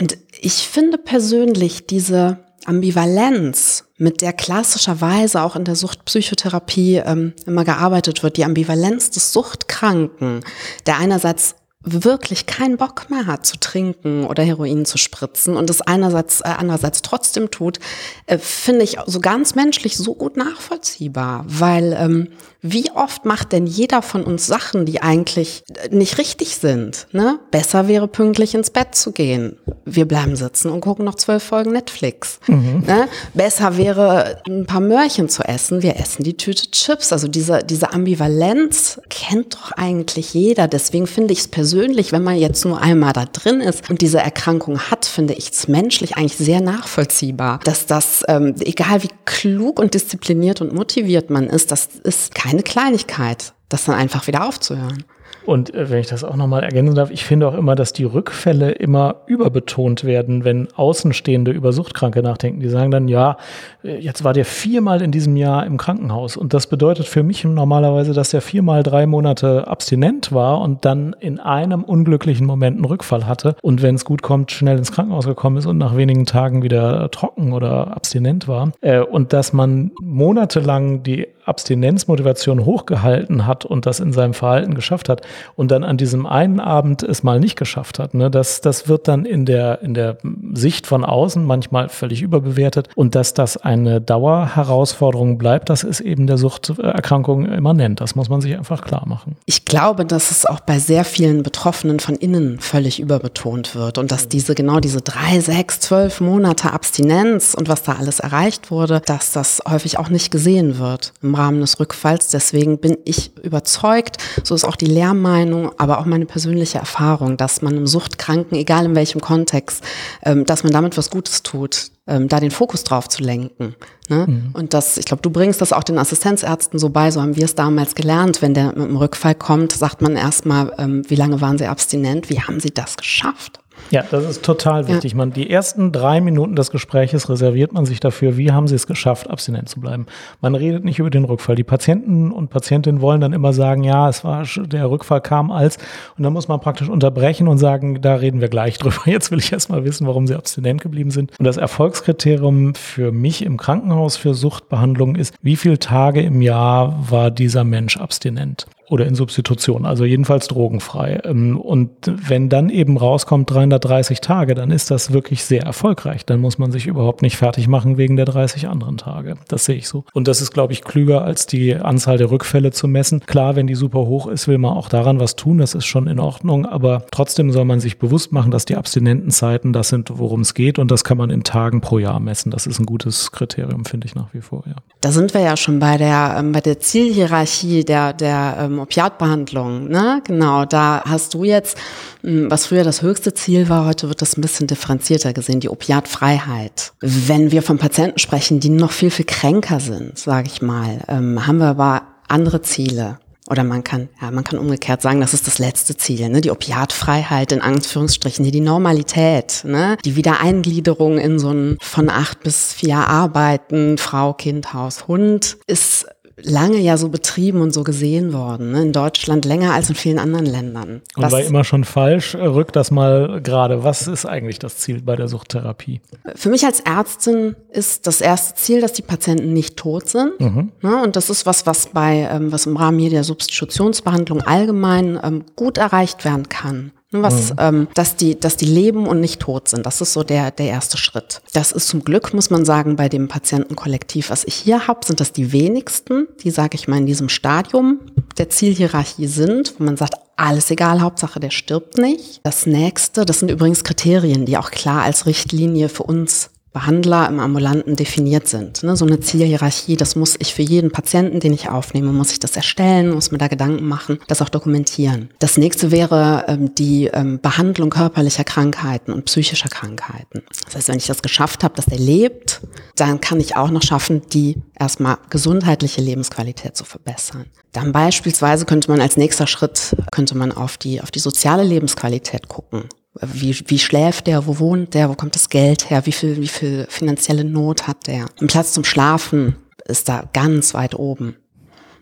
Und 0.00 0.18
ich 0.40 0.54
finde 0.54 0.98
persönlich 0.98 1.86
diese 1.86 2.38
Ambivalenz, 2.64 3.84
mit 3.98 4.20
der 4.20 4.32
klassischerweise 4.32 5.42
auch 5.42 5.56
in 5.56 5.64
der 5.64 5.76
Suchtpsychotherapie 5.76 6.96
ähm, 6.96 7.32
immer 7.46 7.64
gearbeitet 7.64 8.22
wird, 8.22 8.36
die 8.36 8.44
Ambivalenz 8.44 9.10
des 9.10 9.32
Suchtkranken, 9.32 10.40
der 10.86 10.98
einerseits 10.98 11.54
wirklich 11.86 12.46
keinen 12.46 12.76
Bock 12.76 13.08
mehr 13.10 13.26
hat 13.26 13.46
zu 13.46 13.58
trinken 13.58 14.24
oder 14.24 14.42
Heroin 14.42 14.84
zu 14.84 14.98
spritzen 14.98 15.56
und 15.56 15.70
es 15.70 15.80
einerseits 15.80 16.40
äh, 16.40 16.48
andererseits 16.48 17.00
trotzdem 17.00 17.50
tut, 17.50 17.78
äh, 18.26 18.38
finde 18.38 18.82
ich 18.82 18.98
so 19.06 19.20
ganz 19.20 19.54
menschlich 19.54 19.96
so 19.96 20.14
gut 20.14 20.36
nachvollziehbar, 20.36 21.44
weil 21.46 21.96
ähm, 21.98 22.28
wie 22.72 22.90
oft 22.92 23.24
macht 23.24 23.52
denn 23.52 23.66
jeder 23.66 24.02
von 24.02 24.24
uns 24.24 24.46
Sachen, 24.46 24.86
die 24.86 25.02
eigentlich 25.02 25.64
nicht 25.90 26.18
richtig 26.18 26.56
sind? 26.56 27.06
Ne? 27.12 27.38
Besser 27.50 27.88
wäre 27.88 28.08
pünktlich 28.08 28.54
ins 28.54 28.70
Bett 28.70 28.94
zu 28.94 29.12
gehen. 29.12 29.56
Wir 29.84 30.06
bleiben 30.06 30.36
sitzen 30.36 30.70
und 30.70 30.80
gucken 30.80 31.04
noch 31.04 31.14
zwölf 31.14 31.42
Folgen 31.42 31.72
Netflix. 31.72 32.40
Mhm. 32.46 32.84
Ne? 32.86 33.08
Besser 33.34 33.76
wäre 33.76 34.42
ein 34.48 34.66
paar 34.66 34.80
Möhrchen 34.80 35.28
zu 35.28 35.42
essen. 35.42 35.82
Wir 35.82 35.96
essen 35.96 36.24
die 36.24 36.36
Tüte 36.36 36.70
Chips. 36.70 37.12
Also 37.12 37.28
diese, 37.28 37.60
diese 37.64 37.92
Ambivalenz 37.92 39.00
kennt 39.10 39.54
doch 39.54 39.72
eigentlich 39.72 40.34
jeder. 40.34 40.68
Deswegen 40.68 41.06
finde 41.06 41.32
ich 41.32 41.40
es 41.40 41.48
persönlich, 41.48 42.12
wenn 42.12 42.22
man 42.22 42.36
jetzt 42.36 42.64
nur 42.64 42.80
einmal 42.80 43.12
da 43.12 43.24
drin 43.24 43.60
ist 43.60 43.88
und 43.90 44.00
diese 44.00 44.18
Erkrankung 44.18 44.78
hat, 44.78 45.06
finde 45.06 45.34
ich 45.34 45.50
es 45.50 45.68
menschlich 45.68 46.16
eigentlich 46.16 46.36
sehr 46.36 46.60
nachvollziehbar, 46.60 47.60
dass 47.64 47.86
das, 47.86 48.22
ähm, 48.28 48.54
egal 48.60 49.02
wie 49.02 49.10
klug 49.24 49.78
und 49.78 49.94
diszipliniert 49.94 50.60
und 50.60 50.72
motiviert 50.72 51.30
man 51.30 51.48
ist, 51.48 51.70
das 51.70 51.88
ist 52.02 52.34
kein 52.34 52.55
keine 52.56 52.62
Kleinigkeit, 52.62 53.54
das 53.68 53.84
dann 53.84 53.94
einfach 53.94 54.26
wieder 54.26 54.46
aufzuhören. 54.46 55.04
Und 55.44 55.74
äh, 55.74 55.90
wenn 55.90 56.00
ich 56.00 56.08
das 56.08 56.24
auch 56.24 56.36
nochmal 56.36 56.62
ergänzen 56.62 56.94
darf, 56.94 57.10
ich 57.10 57.24
finde 57.24 57.48
auch 57.48 57.54
immer, 57.54 57.74
dass 57.74 57.92
die 57.92 58.04
Rückfälle 58.04 58.72
immer 58.72 59.16
überbetont 59.26 60.04
werden, 60.04 60.44
wenn 60.44 60.68
Außenstehende 60.74 61.52
über 61.52 61.72
Suchtkranke 61.72 62.22
nachdenken. 62.22 62.60
Die 62.60 62.68
sagen 62.68 62.90
dann, 62.90 63.08
ja, 63.08 63.36
äh, 63.84 63.98
jetzt 63.98 64.24
war 64.24 64.32
der 64.32 64.44
viermal 64.44 65.02
in 65.02 65.12
diesem 65.12 65.36
Jahr 65.36 65.66
im 65.66 65.76
Krankenhaus. 65.76 66.36
Und 66.36 66.54
das 66.54 66.66
bedeutet 66.66 67.06
für 67.06 67.22
mich 67.22 67.44
normalerweise, 67.44 68.12
dass 68.12 68.30
der 68.30 68.40
viermal 68.40 68.82
drei 68.82 69.06
Monate 69.06 69.68
abstinent 69.68 70.32
war 70.32 70.60
und 70.60 70.84
dann 70.84 71.14
in 71.20 71.38
einem 71.38 71.84
unglücklichen 71.84 72.46
Moment 72.46 72.76
einen 72.76 72.84
Rückfall 72.84 73.26
hatte. 73.26 73.56
Und 73.62 73.82
wenn 73.82 73.94
es 73.94 74.04
gut 74.04 74.22
kommt, 74.22 74.50
schnell 74.50 74.78
ins 74.78 74.92
Krankenhaus 74.92 75.26
gekommen 75.26 75.56
ist 75.58 75.66
und 75.66 75.78
nach 75.78 75.96
wenigen 75.96 76.26
Tagen 76.26 76.62
wieder 76.62 77.10
trocken 77.10 77.52
oder 77.52 77.96
abstinent 77.96 78.48
war. 78.48 78.72
Äh, 78.80 79.00
und 79.00 79.32
dass 79.32 79.52
man 79.52 79.92
monatelang 80.00 81.02
die 81.02 81.28
Abstinenzmotivation 81.44 82.64
hochgehalten 82.64 83.46
hat 83.46 83.64
und 83.64 83.86
das 83.86 84.00
in 84.00 84.12
seinem 84.12 84.34
Verhalten 84.34 84.74
geschafft 84.74 85.08
hat 85.08 85.22
und 85.54 85.70
dann 85.70 85.84
an 85.84 85.96
diesem 85.96 86.26
einen 86.26 86.60
Abend 86.60 87.02
es 87.02 87.22
mal 87.22 87.40
nicht 87.40 87.56
geschafft 87.56 87.98
hat. 87.98 88.14
Ne? 88.14 88.30
Das, 88.30 88.60
das 88.60 88.88
wird 88.88 89.08
dann 89.08 89.24
in 89.24 89.46
der, 89.46 89.82
in 89.82 89.94
der 89.94 90.18
Sicht 90.54 90.86
von 90.86 91.04
außen 91.04 91.44
manchmal 91.44 91.88
völlig 91.88 92.22
überbewertet 92.22 92.88
und 92.94 93.14
dass 93.14 93.34
das 93.34 93.56
eine 93.56 94.00
Dauerherausforderung 94.00 95.38
bleibt, 95.38 95.68
das 95.70 95.82
ist 95.82 96.00
eben 96.00 96.26
der 96.26 96.38
Suchterkrankung 96.38 97.46
immanent. 97.46 98.00
Das 98.00 98.14
muss 98.14 98.28
man 98.28 98.40
sich 98.40 98.56
einfach 98.56 98.82
klar 98.82 99.04
machen. 99.06 99.36
Ich 99.46 99.64
glaube, 99.64 100.04
dass 100.04 100.30
es 100.30 100.46
auch 100.46 100.60
bei 100.60 100.78
sehr 100.78 101.04
vielen 101.04 101.42
Betroffenen 101.42 102.00
von 102.00 102.14
innen 102.14 102.60
völlig 102.60 103.00
überbetont 103.00 103.74
wird 103.74 103.98
und 103.98 104.12
dass 104.12 104.28
diese 104.28 104.54
genau 104.54 104.80
diese 104.80 105.00
drei, 105.00 105.40
sechs, 105.40 105.80
zwölf 105.80 106.20
Monate 106.20 106.72
Abstinenz 106.72 107.54
und 107.54 107.68
was 107.68 107.82
da 107.82 107.94
alles 107.94 108.20
erreicht 108.20 108.70
wurde, 108.70 109.00
dass 109.04 109.32
das 109.32 109.62
häufig 109.68 109.98
auch 109.98 110.08
nicht 110.08 110.30
gesehen 110.30 110.78
wird. 110.78 111.12
Im 111.22 111.34
Rahmen 111.34 111.60
des 111.60 111.80
Rückfalls. 111.80 112.28
Deswegen 112.28 112.78
bin 112.78 112.98
ich 113.04 113.36
überzeugt, 113.42 114.18
so 114.42 114.54
ist 114.54 114.64
auch 114.64 114.76
die 114.76 114.86
Lehrmeinung, 115.06 115.70
aber 115.78 115.98
auch 115.98 116.06
meine 116.06 116.26
persönliche 116.26 116.78
Erfahrung, 116.78 117.36
dass 117.36 117.62
man 117.62 117.76
einem 117.76 117.86
Suchtkranken, 117.86 118.58
egal 118.58 118.86
in 118.86 118.94
welchem 118.94 119.20
Kontext, 119.20 119.84
ähm, 120.24 120.44
dass 120.44 120.64
man 120.64 120.72
damit 120.72 120.96
was 120.96 121.10
Gutes 121.10 121.42
tut, 121.42 121.90
ähm, 122.08 122.28
da 122.28 122.40
den 122.40 122.50
Fokus 122.50 122.84
drauf 122.84 123.08
zu 123.08 123.22
lenken. 123.22 123.74
Ne? 124.08 124.26
Mhm. 124.26 124.50
Und 124.52 124.74
das, 124.74 124.96
ich 124.96 125.04
glaube, 125.04 125.22
du 125.22 125.30
bringst 125.30 125.60
das 125.60 125.72
auch 125.72 125.84
den 125.84 125.98
Assistenzärzten 125.98 126.78
so 126.78 126.90
bei, 126.90 127.10
so 127.10 127.22
haben 127.22 127.36
wir 127.36 127.44
es 127.44 127.54
damals 127.54 127.94
gelernt. 127.94 128.42
Wenn 128.42 128.54
der 128.54 128.66
mit 128.66 128.88
dem 128.88 128.96
Rückfall 128.96 129.34
kommt, 129.34 129.72
sagt 129.72 130.02
man 130.02 130.16
erstmal, 130.16 130.72
ähm, 130.78 131.02
wie 131.08 131.16
lange 131.16 131.40
waren 131.40 131.58
sie 131.58 131.66
abstinent, 131.66 132.28
wie 132.28 132.40
haben 132.40 132.60
sie 132.60 132.72
das 132.72 132.96
geschafft? 132.96 133.60
Ja, 133.90 134.04
das 134.10 134.24
ist 134.24 134.44
total 134.44 134.88
wichtig. 134.88 135.12
Ja. 135.12 135.18
Man, 135.18 135.32
die 135.32 135.50
ersten 135.50 135.92
drei 135.92 136.20
Minuten 136.20 136.56
des 136.56 136.70
Gespräches 136.70 137.28
reserviert 137.28 137.72
man 137.72 137.86
sich 137.86 138.00
dafür, 138.00 138.36
wie 138.36 138.52
haben 138.52 138.66
sie 138.66 138.74
es 138.74 138.86
geschafft, 138.86 139.30
abstinent 139.30 139.68
zu 139.68 139.80
bleiben. 139.80 140.06
Man 140.40 140.54
redet 140.54 140.84
nicht 140.84 140.98
über 140.98 141.10
den 141.10 141.24
Rückfall. 141.24 141.56
Die 141.56 141.64
Patienten 141.64 142.32
und 142.32 142.50
Patientinnen 142.50 143.00
wollen 143.00 143.20
dann 143.20 143.32
immer 143.32 143.52
sagen, 143.52 143.84
ja, 143.84 144.08
es 144.08 144.24
war, 144.24 144.44
der 144.56 144.90
Rückfall 144.90 145.20
kam 145.20 145.50
als, 145.50 145.78
und 146.16 146.24
dann 146.24 146.32
muss 146.32 146.48
man 146.48 146.60
praktisch 146.60 146.88
unterbrechen 146.88 147.48
und 147.48 147.58
sagen, 147.58 148.00
da 148.00 148.16
reden 148.16 148.40
wir 148.40 148.48
gleich 148.48 148.78
drüber. 148.78 149.02
Jetzt 149.06 149.30
will 149.30 149.38
ich 149.38 149.52
erst 149.52 149.70
mal 149.70 149.84
wissen, 149.84 150.06
warum 150.06 150.26
sie 150.26 150.34
abstinent 150.34 150.80
geblieben 150.80 151.10
sind. 151.10 151.32
Und 151.38 151.44
das 151.44 151.56
Erfolgskriterium 151.56 152.74
für 152.74 153.12
mich 153.12 153.42
im 153.42 153.56
Krankenhaus 153.56 154.16
für 154.16 154.34
Suchtbehandlung 154.34 155.16
ist, 155.16 155.34
wie 155.42 155.56
viele 155.56 155.78
Tage 155.78 156.22
im 156.22 156.42
Jahr 156.42 156.98
war 157.10 157.30
dieser 157.30 157.64
Mensch 157.64 157.96
abstinent? 157.96 158.66
Oder 158.88 159.06
in 159.06 159.14
Substitution, 159.14 159.84
also 159.84 160.04
jedenfalls 160.04 160.48
drogenfrei. 160.48 161.20
Ähm, 161.24 161.58
und 161.58 161.90
wenn 162.04 162.48
dann 162.48 162.70
eben 162.70 162.96
rauskommt 162.96 163.50
330 163.50 164.20
Tage, 164.20 164.54
dann 164.54 164.70
ist 164.70 164.90
das 164.90 165.12
wirklich 165.12 165.44
sehr 165.44 165.62
erfolgreich. 165.62 166.24
Dann 166.24 166.40
muss 166.40 166.58
man 166.58 166.70
sich 166.70 166.86
überhaupt 166.86 167.22
nicht 167.22 167.36
fertig 167.36 167.68
machen 167.68 167.96
wegen 167.98 168.16
der 168.16 168.26
30 168.26 168.68
anderen 168.68 168.96
Tage. 168.96 169.34
Das 169.48 169.64
sehe 169.64 169.76
ich 169.76 169.88
so. 169.88 170.04
Und 170.12 170.28
das 170.28 170.40
ist, 170.40 170.52
glaube 170.52 170.72
ich, 170.72 170.84
klüger 170.84 171.22
als 171.22 171.46
die 171.46 171.74
Anzahl 171.74 172.18
der 172.18 172.30
Rückfälle 172.30 172.70
zu 172.70 172.86
messen. 172.86 173.20
Klar, 173.20 173.56
wenn 173.56 173.66
die 173.66 173.74
super 173.74 174.06
hoch 174.06 174.26
ist, 174.28 174.46
will 174.48 174.58
man 174.58 174.76
auch 174.76 174.88
daran 174.88 175.18
was 175.18 175.36
tun. 175.36 175.58
Das 175.58 175.74
ist 175.74 175.86
schon 175.86 176.06
in 176.06 176.20
Ordnung. 176.20 176.66
Aber 176.66 177.04
trotzdem 177.10 177.50
soll 177.50 177.64
man 177.64 177.80
sich 177.80 177.98
bewusst 177.98 178.32
machen, 178.32 178.50
dass 178.50 178.64
die 178.64 178.76
Abstinentenzeiten 178.76 179.72
das 179.72 179.88
sind, 179.88 180.10
worum 180.18 180.42
es 180.42 180.54
geht. 180.54 180.78
Und 180.78 180.90
das 180.90 181.02
kann 181.02 181.18
man 181.18 181.30
in 181.30 181.42
Tagen 181.42 181.80
pro 181.80 181.98
Jahr 181.98 182.20
messen. 182.20 182.50
Das 182.50 182.66
ist 182.66 182.78
ein 182.78 182.86
gutes 182.86 183.32
Kriterium, 183.32 183.84
finde 183.84 184.06
ich 184.06 184.14
nach 184.14 184.32
wie 184.32 184.40
vor. 184.40 184.62
Ja. 184.66 184.76
Da 185.00 185.10
sind 185.10 185.34
wir 185.34 185.40
ja 185.40 185.56
schon 185.56 185.78
bei 185.80 185.96
der, 185.96 186.36
ähm, 186.38 186.52
bei 186.52 186.60
der 186.60 186.78
Zielhierarchie 186.78 187.84
der, 187.84 188.12
der 188.12 188.56
ähm, 188.60 188.75
Opiatbehandlung, 188.78 189.88
ne? 189.88 190.22
Genau, 190.24 190.64
da 190.64 191.02
hast 191.04 191.34
du 191.34 191.44
jetzt, 191.44 191.76
hm, 192.22 192.50
was 192.50 192.66
früher 192.66 192.84
das 192.84 193.02
höchste 193.02 193.34
Ziel 193.34 193.68
war, 193.68 193.86
heute 193.86 194.08
wird 194.08 194.22
das 194.22 194.36
ein 194.36 194.40
bisschen 194.40 194.66
differenzierter 194.66 195.32
gesehen, 195.32 195.60
die 195.60 195.68
Opiatfreiheit. 195.68 196.92
Wenn 197.00 197.50
wir 197.50 197.62
von 197.62 197.78
Patienten 197.78 198.18
sprechen, 198.18 198.60
die 198.60 198.70
noch 198.70 198.92
viel, 198.92 199.10
viel 199.10 199.24
kränker 199.24 199.80
sind, 199.80 200.18
sage 200.18 200.48
ich 200.52 200.62
mal, 200.62 201.00
ähm, 201.08 201.46
haben 201.46 201.58
wir 201.58 201.68
aber 201.68 202.02
andere 202.28 202.62
Ziele. 202.62 203.18
Oder 203.48 203.62
man 203.62 203.84
kann, 203.84 204.08
ja, 204.20 204.30
man 204.32 204.42
kann 204.42 204.58
umgekehrt 204.58 205.02
sagen, 205.02 205.20
das 205.20 205.32
ist 205.32 205.46
das 205.46 205.60
letzte 205.60 205.96
Ziel, 205.96 206.28
ne? 206.28 206.40
Die 206.40 206.50
Opiatfreiheit 206.50 207.52
in 207.52 207.60
Anführungsstrichen, 207.60 208.44
die, 208.44 208.50
die 208.50 208.60
Normalität, 208.60 209.62
ne? 209.64 209.96
Die 210.04 210.16
Wiedereingliederung 210.16 211.18
in 211.18 211.38
so 211.38 211.50
ein 211.50 211.78
von 211.80 212.10
acht 212.10 212.42
bis 212.42 212.72
vier 212.72 212.96
Arbeiten, 212.96 213.98
Frau, 213.98 214.32
Kind, 214.32 214.74
Haus, 214.74 215.06
Hund, 215.06 215.58
ist 215.68 216.06
lange 216.42 216.78
ja 216.78 216.96
so 216.96 217.08
betrieben 217.08 217.60
und 217.60 217.72
so 217.72 217.82
gesehen 217.82 218.32
worden. 218.32 218.72
Ne? 218.72 218.82
In 218.82 218.92
Deutschland 218.92 219.44
länger 219.44 219.72
als 219.72 219.88
in 219.88 219.94
vielen 219.94 220.18
anderen 220.18 220.46
Ländern. 220.46 221.02
Und 221.16 221.32
war 221.32 221.42
immer 221.42 221.64
schon 221.64 221.84
falsch. 221.84 222.34
Rück 222.34 222.72
das 222.72 222.90
mal 222.90 223.40
gerade. 223.42 223.84
Was 223.84 224.06
ist 224.06 224.26
eigentlich 224.26 224.58
das 224.58 224.76
Ziel 224.78 225.00
bei 225.02 225.16
der 225.16 225.28
Suchttherapie? 225.28 226.00
Für 226.34 226.50
mich 226.50 226.64
als 226.64 226.80
Ärztin 226.80 227.56
ist 227.70 228.06
das 228.06 228.20
erste 228.20 228.54
Ziel, 228.54 228.80
dass 228.80 228.92
die 228.92 229.02
Patienten 229.02 229.52
nicht 229.52 229.76
tot 229.76 230.08
sind. 230.08 230.38
Mhm. 230.38 230.72
Ne? 230.82 231.02
Und 231.02 231.16
das 231.16 231.30
ist 231.30 231.46
was, 231.46 231.66
was 231.66 231.88
bei, 231.88 232.28
ähm, 232.30 232.52
was 232.52 232.66
im 232.66 232.76
Rahmen 232.76 232.98
hier 232.98 233.10
der 233.10 233.24
Substitutionsbehandlung 233.24 234.42
allgemein 234.42 235.18
ähm, 235.22 235.44
gut 235.56 235.78
erreicht 235.78 236.24
werden 236.24 236.48
kann. 236.48 236.92
Was, 237.22 237.50
mhm. 237.50 237.56
ähm, 237.58 237.88
dass 237.94 238.16
die, 238.16 238.38
dass 238.38 238.56
die 238.56 238.66
leben 238.66 239.06
und 239.06 239.20
nicht 239.20 239.40
tot 239.40 239.68
sind. 239.68 239.86
Das 239.86 240.00
ist 240.00 240.12
so 240.12 240.22
der, 240.22 240.50
der 240.50 240.66
erste 240.66 240.96
Schritt. 240.96 241.40
Das 241.52 241.72
ist 241.72 241.88
zum 241.88 242.04
Glück, 242.04 242.34
muss 242.34 242.50
man 242.50 242.64
sagen, 242.64 242.96
bei 242.96 243.08
dem 243.08 243.28
Patientenkollektiv, 243.28 244.30
was 244.30 244.44
ich 244.44 244.54
hier 244.54 244.86
habe, 244.86 245.04
sind 245.04 245.20
das 245.20 245.32
die 245.32 245.52
wenigsten, 245.52 246.28
die, 246.42 246.50
sage 246.50 246.76
ich 246.76 246.88
mal, 246.88 246.98
in 246.98 247.06
diesem 247.06 247.28
Stadium 247.28 248.00
der 248.38 248.50
Zielhierarchie 248.50 249.26
sind, 249.26 249.74
wo 249.78 249.84
man 249.84 249.96
sagt, 249.96 250.14
alles 250.36 250.70
egal, 250.70 251.00
Hauptsache 251.00 251.40
der 251.40 251.50
stirbt 251.50 251.98
nicht. 251.98 252.40
Das 252.42 252.66
nächste, 252.66 253.24
das 253.24 253.40
sind 253.40 253.50
übrigens 253.50 253.84
Kriterien, 253.84 254.44
die 254.44 254.58
auch 254.58 254.70
klar 254.70 255.02
als 255.02 255.26
Richtlinie 255.26 255.88
für 255.88 256.02
uns 256.02 256.50
Behandler 256.76 257.26
im 257.30 257.40
Ambulanten 257.40 257.96
definiert 257.96 258.48
sind. 258.48 258.82
Ne? 258.82 258.96
So 258.96 259.06
eine 259.06 259.18
Zielhierarchie, 259.18 259.96
das 259.96 260.14
muss 260.14 260.36
ich 260.38 260.52
für 260.52 260.60
jeden 260.60 260.90
Patienten, 260.90 261.40
den 261.40 261.54
ich 261.54 261.70
aufnehme, 261.70 262.12
muss 262.12 262.32
ich 262.32 262.38
das 262.38 262.54
erstellen, 262.54 263.14
muss 263.14 263.30
mir 263.30 263.38
da 263.38 263.48
Gedanken 263.48 263.86
machen, 263.86 264.18
das 264.26 264.42
auch 264.42 264.50
dokumentieren. 264.50 265.30
Das 265.38 265.56
nächste 265.56 265.90
wäre 265.90 266.44
ähm, 266.48 266.74
die 266.74 267.06
ähm, 267.06 267.40
Behandlung 267.40 267.88
körperlicher 267.88 268.44
Krankheiten 268.44 269.14
und 269.14 269.24
psychischer 269.24 269.70
Krankheiten. 269.70 270.42
Das 270.66 270.76
heißt, 270.76 270.88
wenn 270.88 270.98
ich 270.98 271.06
das 271.06 271.22
geschafft 271.22 271.64
habe, 271.64 271.74
dass 271.74 271.88
er 271.88 271.98
lebt, 271.98 272.60
dann 272.94 273.22
kann 273.22 273.40
ich 273.40 273.56
auch 273.56 273.70
noch 273.70 273.82
schaffen, 273.82 274.20
die 274.34 274.60
erstmal 274.78 275.16
gesundheitliche 275.30 276.02
Lebensqualität 276.02 276.76
zu 276.76 276.84
verbessern. 276.84 277.46
Dann 277.72 277.92
beispielsweise 277.92 278.66
könnte 278.66 278.90
man 278.90 279.00
als 279.00 279.16
nächster 279.16 279.46
Schritt, 279.46 279.96
könnte 280.12 280.36
man 280.36 280.52
auf 280.52 280.76
die, 280.76 281.00
auf 281.00 281.10
die 281.10 281.20
soziale 281.20 281.62
Lebensqualität 281.62 282.48
gucken. 282.48 282.90
Wie, 283.20 283.58
wie 283.66 283.78
schläft 283.78 284.26
der? 284.26 284.46
Wo 284.46 284.58
wohnt 284.58 284.94
der? 284.94 285.08
Wo 285.08 285.14
kommt 285.14 285.34
das 285.34 285.48
Geld 285.48 285.90
her? 285.90 286.06
Wie 286.06 286.12
viel, 286.12 286.40
wie 286.40 286.48
viel 286.48 286.86
finanzielle 286.88 287.44
Not 287.44 287.86
hat 287.86 288.06
der? 288.06 288.26
Ein 288.40 288.46
Platz 288.46 288.72
zum 288.72 288.84
Schlafen 288.84 289.56
ist 289.86 290.08
da 290.08 290.28
ganz 290.32 290.74
weit 290.74 290.94
oben. 290.94 291.36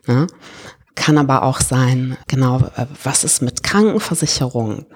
Ne? 0.07 0.27
Kann 0.94 1.18
aber 1.18 1.42
auch 1.42 1.61
sein, 1.61 2.16
genau, 2.29 2.59
äh, 2.77 2.87
was 3.03 3.24
ist 3.24 3.42
mit 3.42 3.62
Krankenversicherung? 3.62 4.87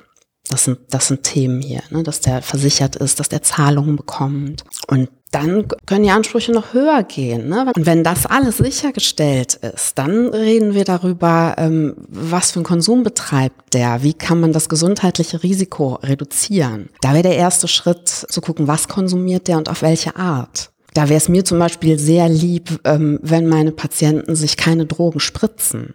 Das 0.48 0.64
sind, 0.64 0.78
das 0.90 1.08
sind 1.08 1.24
Themen 1.24 1.60
hier, 1.60 1.82
ne? 1.90 2.02
dass 2.02 2.20
der 2.20 2.42
versichert 2.42 2.96
ist, 2.96 3.20
dass 3.20 3.28
der 3.28 3.42
Zahlungen 3.42 3.96
bekommt. 3.96 4.64
Und 4.86 5.10
dann 5.30 5.66
können 5.86 6.04
die 6.04 6.10
Ansprüche 6.10 6.52
noch 6.52 6.72
höher 6.72 7.02
gehen. 7.02 7.48
Ne? 7.48 7.70
Und 7.74 7.86
wenn 7.86 8.04
das 8.04 8.26
alles 8.26 8.58
sichergestellt 8.58 9.54
ist, 9.54 9.98
dann 9.98 10.28
reden 10.28 10.74
wir 10.74 10.84
darüber, 10.84 11.54
ähm, 11.58 11.94
was 12.08 12.52
für 12.52 12.60
einen 12.60 12.64
Konsum 12.64 13.02
betreibt 13.02 13.74
der, 13.74 14.02
wie 14.02 14.14
kann 14.14 14.40
man 14.40 14.52
das 14.52 14.68
gesundheitliche 14.68 15.42
Risiko 15.42 15.94
reduzieren. 16.02 16.88
Da 17.00 17.12
wäre 17.12 17.24
der 17.24 17.36
erste 17.36 17.68
Schritt 17.68 18.08
zu 18.08 18.40
gucken, 18.40 18.68
was 18.68 18.88
konsumiert 18.88 19.48
der 19.48 19.58
und 19.58 19.68
auf 19.68 19.82
welche 19.82 20.16
Art. 20.16 20.70
Da 20.94 21.08
wäre 21.08 21.18
es 21.18 21.28
mir 21.28 21.44
zum 21.44 21.58
Beispiel 21.58 21.98
sehr 21.98 22.28
lieb, 22.28 22.80
ähm, 22.84 23.20
wenn 23.22 23.46
meine 23.46 23.72
Patienten 23.72 24.34
sich 24.34 24.56
keine 24.56 24.86
Drogen 24.86 25.20
spritzen. 25.20 25.94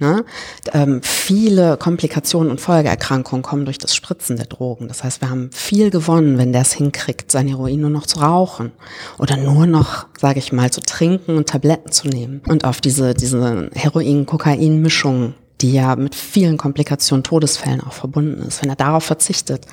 Ne? 0.00 0.24
Ähm, 0.72 1.02
viele 1.02 1.76
Komplikationen 1.76 2.50
und 2.50 2.60
Folgeerkrankungen 2.60 3.42
kommen 3.42 3.66
durch 3.66 3.76
das 3.76 3.94
Spritzen 3.94 4.36
der 4.36 4.46
Drogen. 4.46 4.88
Das 4.88 5.04
heißt, 5.04 5.20
wir 5.20 5.28
haben 5.28 5.50
viel 5.52 5.90
gewonnen, 5.90 6.38
wenn 6.38 6.52
der 6.52 6.62
es 6.62 6.72
hinkriegt, 6.72 7.30
sein 7.30 7.46
Heroin 7.46 7.82
nur 7.82 7.90
noch 7.90 8.06
zu 8.06 8.20
rauchen 8.20 8.72
oder 9.18 9.36
nur 9.36 9.66
noch, 9.66 10.06
sage 10.18 10.38
ich 10.38 10.52
mal, 10.52 10.70
zu 10.70 10.80
trinken 10.80 11.36
und 11.36 11.50
Tabletten 11.50 11.92
zu 11.92 12.08
nehmen 12.08 12.40
und 12.48 12.64
auf 12.64 12.80
diese, 12.80 13.12
diese 13.12 13.70
Heroin-Kokain-Mischung 13.74 15.34
die 15.60 15.74
ja 15.74 15.94
mit 15.94 16.14
vielen 16.14 16.56
Komplikationen, 16.56 17.22
Todesfällen 17.22 17.82
auch 17.82 17.92
verbunden 17.92 18.42
ist. 18.46 18.62
Wenn 18.62 18.70
er 18.70 18.76
darauf 18.76 19.04
verzichtet, 19.04 19.66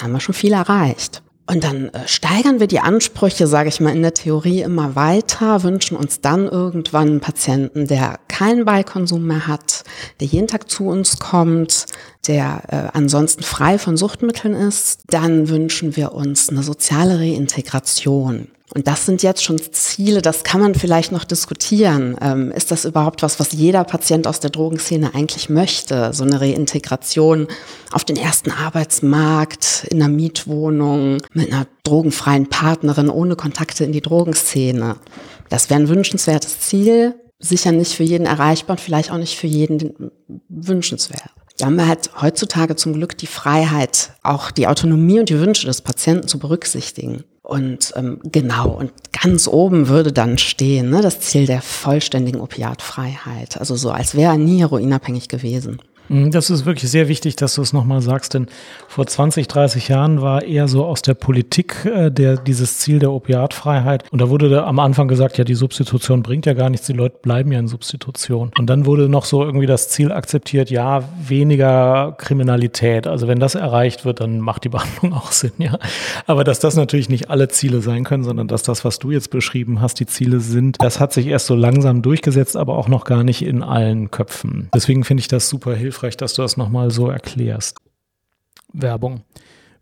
haben 0.00 0.12
wir 0.12 0.20
schon 0.20 0.34
viel 0.34 0.54
erreicht. 0.54 1.22
Und 1.46 1.62
dann 1.62 1.90
äh, 1.90 2.08
steigern 2.08 2.58
wir 2.58 2.66
die 2.66 2.80
Ansprüche, 2.80 3.46
sage 3.46 3.68
ich 3.68 3.80
mal, 3.80 3.94
in 3.94 4.02
der 4.02 4.14
Theorie 4.14 4.62
immer 4.62 4.96
weiter, 4.96 5.62
wünschen 5.62 5.96
uns 5.96 6.20
dann 6.20 6.48
irgendwann 6.48 7.08
einen 7.08 7.20
Patienten, 7.20 7.86
der 7.86 8.18
keinen 8.28 8.64
Beikonsum 8.64 9.26
mehr 9.26 9.46
hat, 9.46 9.84
der 10.20 10.26
jeden 10.26 10.46
Tag 10.46 10.70
zu 10.70 10.86
uns 10.86 11.18
kommt, 11.18 11.86
der 12.26 12.62
äh, 12.68 12.96
ansonsten 12.96 13.42
frei 13.42 13.78
von 13.78 13.98
Suchtmitteln 13.98 14.54
ist. 14.54 15.02
Dann 15.08 15.48
wünschen 15.48 15.96
wir 15.96 16.12
uns 16.12 16.48
eine 16.48 16.62
soziale 16.62 17.18
Reintegration. 17.18 18.48
Und 18.74 18.88
das 18.88 19.06
sind 19.06 19.22
jetzt 19.22 19.44
schon 19.44 19.60
Ziele, 19.72 20.20
das 20.20 20.42
kann 20.42 20.60
man 20.60 20.74
vielleicht 20.74 21.12
noch 21.12 21.22
diskutieren. 21.22 22.16
Ähm, 22.20 22.50
ist 22.50 22.72
das 22.72 22.84
überhaupt 22.84 23.22
was, 23.22 23.38
was 23.38 23.52
jeder 23.52 23.84
Patient 23.84 24.26
aus 24.26 24.40
der 24.40 24.50
Drogenszene 24.50 25.14
eigentlich 25.14 25.48
möchte? 25.48 26.12
So 26.12 26.24
eine 26.24 26.40
Reintegration 26.40 27.46
auf 27.92 28.04
den 28.04 28.16
ersten 28.16 28.50
Arbeitsmarkt, 28.50 29.86
in 29.90 30.02
einer 30.02 30.12
Mietwohnung, 30.12 31.18
mit 31.32 31.52
einer 31.52 31.68
drogenfreien 31.84 32.48
Partnerin, 32.48 33.08
ohne 33.08 33.36
Kontakte 33.36 33.84
in 33.84 33.92
die 33.92 34.00
Drogenszene. 34.00 34.96
Das 35.50 35.70
wäre 35.70 35.80
ein 35.80 35.88
wünschenswertes 35.88 36.58
Ziel, 36.58 37.14
sicher 37.38 37.70
nicht 37.70 37.92
für 37.92 38.02
jeden 38.02 38.26
erreichbar 38.26 38.76
und 38.76 38.80
vielleicht 38.80 39.12
auch 39.12 39.18
nicht 39.18 39.36
für 39.38 39.46
jeden 39.46 40.10
wünschenswert. 40.48 41.30
Da 41.58 41.66
haben 41.66 41.76
wir 41.76 41.86
halt 41.86 42.10
heutzutage 42.20 42.74
zum 42.74 42.94
Glück 42.94 43.16
die 43.16 43.28
Freiheit, 43.28 44.10
auch 44.24 44.50
die 44.50 44.66
Autonomie 44.66 45.20
und 45.20 45.28
die 45.28 45.38
Wünsche 45.38 45.68
des 45.68 45.82
Patienten 45.82 46.26
zu 46.26 46.40
berücksichtigen. 46.40 47.22
Und 47.44 47.92
ähm, 47.94 48.20
genau, 48.24 48.70
und 48.70 48.90
ganz 49.12 49.46
oben 49.46 49.88
würde 49.88 50.14
dann 50.14 50.38
stehen, 50.38 50.88
ne, 50.88 51.02
das 51.02 51.20
Ziel 51.20 51.44
der 51.44 51.60
vollständigen 51.60 52.40
Opiatfreiheit. 52.40 53.58
Also 53.58 53.76
so, 53.76 53.90
als 53.90 54.14
wäre 54.14 54.32
er 54.32 54.38
nie 54.38 54.60
heroinabhängig 54.60 55.28
gewesen. 55.28 55.78
Mhm, 56.08 56.30
das 56.30 56.50
ist 56.50 56.66
wirklich 56.66 56.90
sehr 56.90 57.08
wichtig, 57.08 57.36
dass 57.36 57.54
du 57.54 57.62
es 57.62 57.72
nochmal 57.72 58.02
sagst, 58.02 58.34
denn 58.34 58.46
vor 58.88 59.06
20, 59.06 59.48
30 59.48 59.88
Jahren 59.88 60.20
war 60.20 60.42
eher 60.42 60.68
so 60.68 60.84
aus 60.84 61.02
der 61.02 61.14
Politik 61.14 61.84
äh, 61.84 62.10
der, 62.10 62.36
dieses 62.36 62.78
Ziel 62.78 62.98
der 62.98 63.12
Opiatfreiheit. 63.12 64.04
Und 64.10 64.20
da 64.20 64.28
wurde 64.28 64.48
da 64.48 64.64
am 64.64 64.78
Anfang 64.78 65.08
gesagt, 65.08 65.38
ja, 65.38 65.44
die 65.44 65.54
Substitution 65.54 66.22
bringt 66.22 66.46
ja 66.46 66.52
gar 66.52 66.70
nichts, 66.70 66.86
die 66.86 66.92
Leute 66.92 67.16
bleiben 67.22 67.52
ja 67.52 67.58
in 67.58 67.68
Substitution. 67.68 68.50
Und 68.58 68.68
dann 68.68 68.86
wurde 68.86 69.08
noch 69.08 69.24
so 69.24 69.42
irgendwie 69.42 69.66
das 69.66 69.88
Ziel 69.88 70.12
akzeptiert, 70.12 70.70
ja, 70.70 71.04
weniger 71.26 72.14
Kriminalität. 72.18 73.06
Also 73.06 73.26
wenn 73.26 73.40
das 73.40 73.54
erreicht 73.54 74.04
wird, 74.04 74.20
dann 74.20 74.40
macht 74.40 74.64
die 74.64 74.68
Behandlung 74.68 75.14
auch 75.14 75.32
Sinn, 75.32 75.52
ja. 75.58 75.78
Aber 76.26 76.44
dass 76.44 76.58
das 76.58 76.76
natürlich 76.76 77.08
nicht 77.08 77.30
alle 77.30 77.48
Ziele 77.48 77.80
sein 77.80 78.04
können, 78.04 78.24
sondern 78.24 78.48
dass 78.48 78.62
das, 78.62 78.84
was 78.84 78.98
du 78.98 79.10
jetzt 79.10 79.30
beschrieben 79.30 79.80
hast, 79.80 80.00
die 80.00 80.06
Ziele 80.06 80.40
sind, 80.40 80.76
das 80.80 81.00
hat 81.00 81.12
sich 81.12 81.26
erst 81.26 81.46
so 81.46 81.54
langsam 81.54 82.02
durchgesetzt, 82.02 82.56
aber 82.56 82.76
auch 82.76 82.88
noch 82.88 83.04
gar 83.04 83.24
nicht 83.24 83.42
in 83.42 83.62
allen 83.62 84.10
Köpfen. 84.10 84.68
Deswegen 84.74 85.04
finde 85.04 85.22
ich 85.22 85.28
das 85.28 85.48
super 85.48 85.74
hilfreich 85.74 85.93
hilfreich, 85.94 86.16
dass 86.16 86.34
du 86.34 86.42
das 86.42 86.56
nochmal 86.56 86.90
so 86.90 87.08
erklärst. 87.08 87.78
Werbung. 88.72 89.22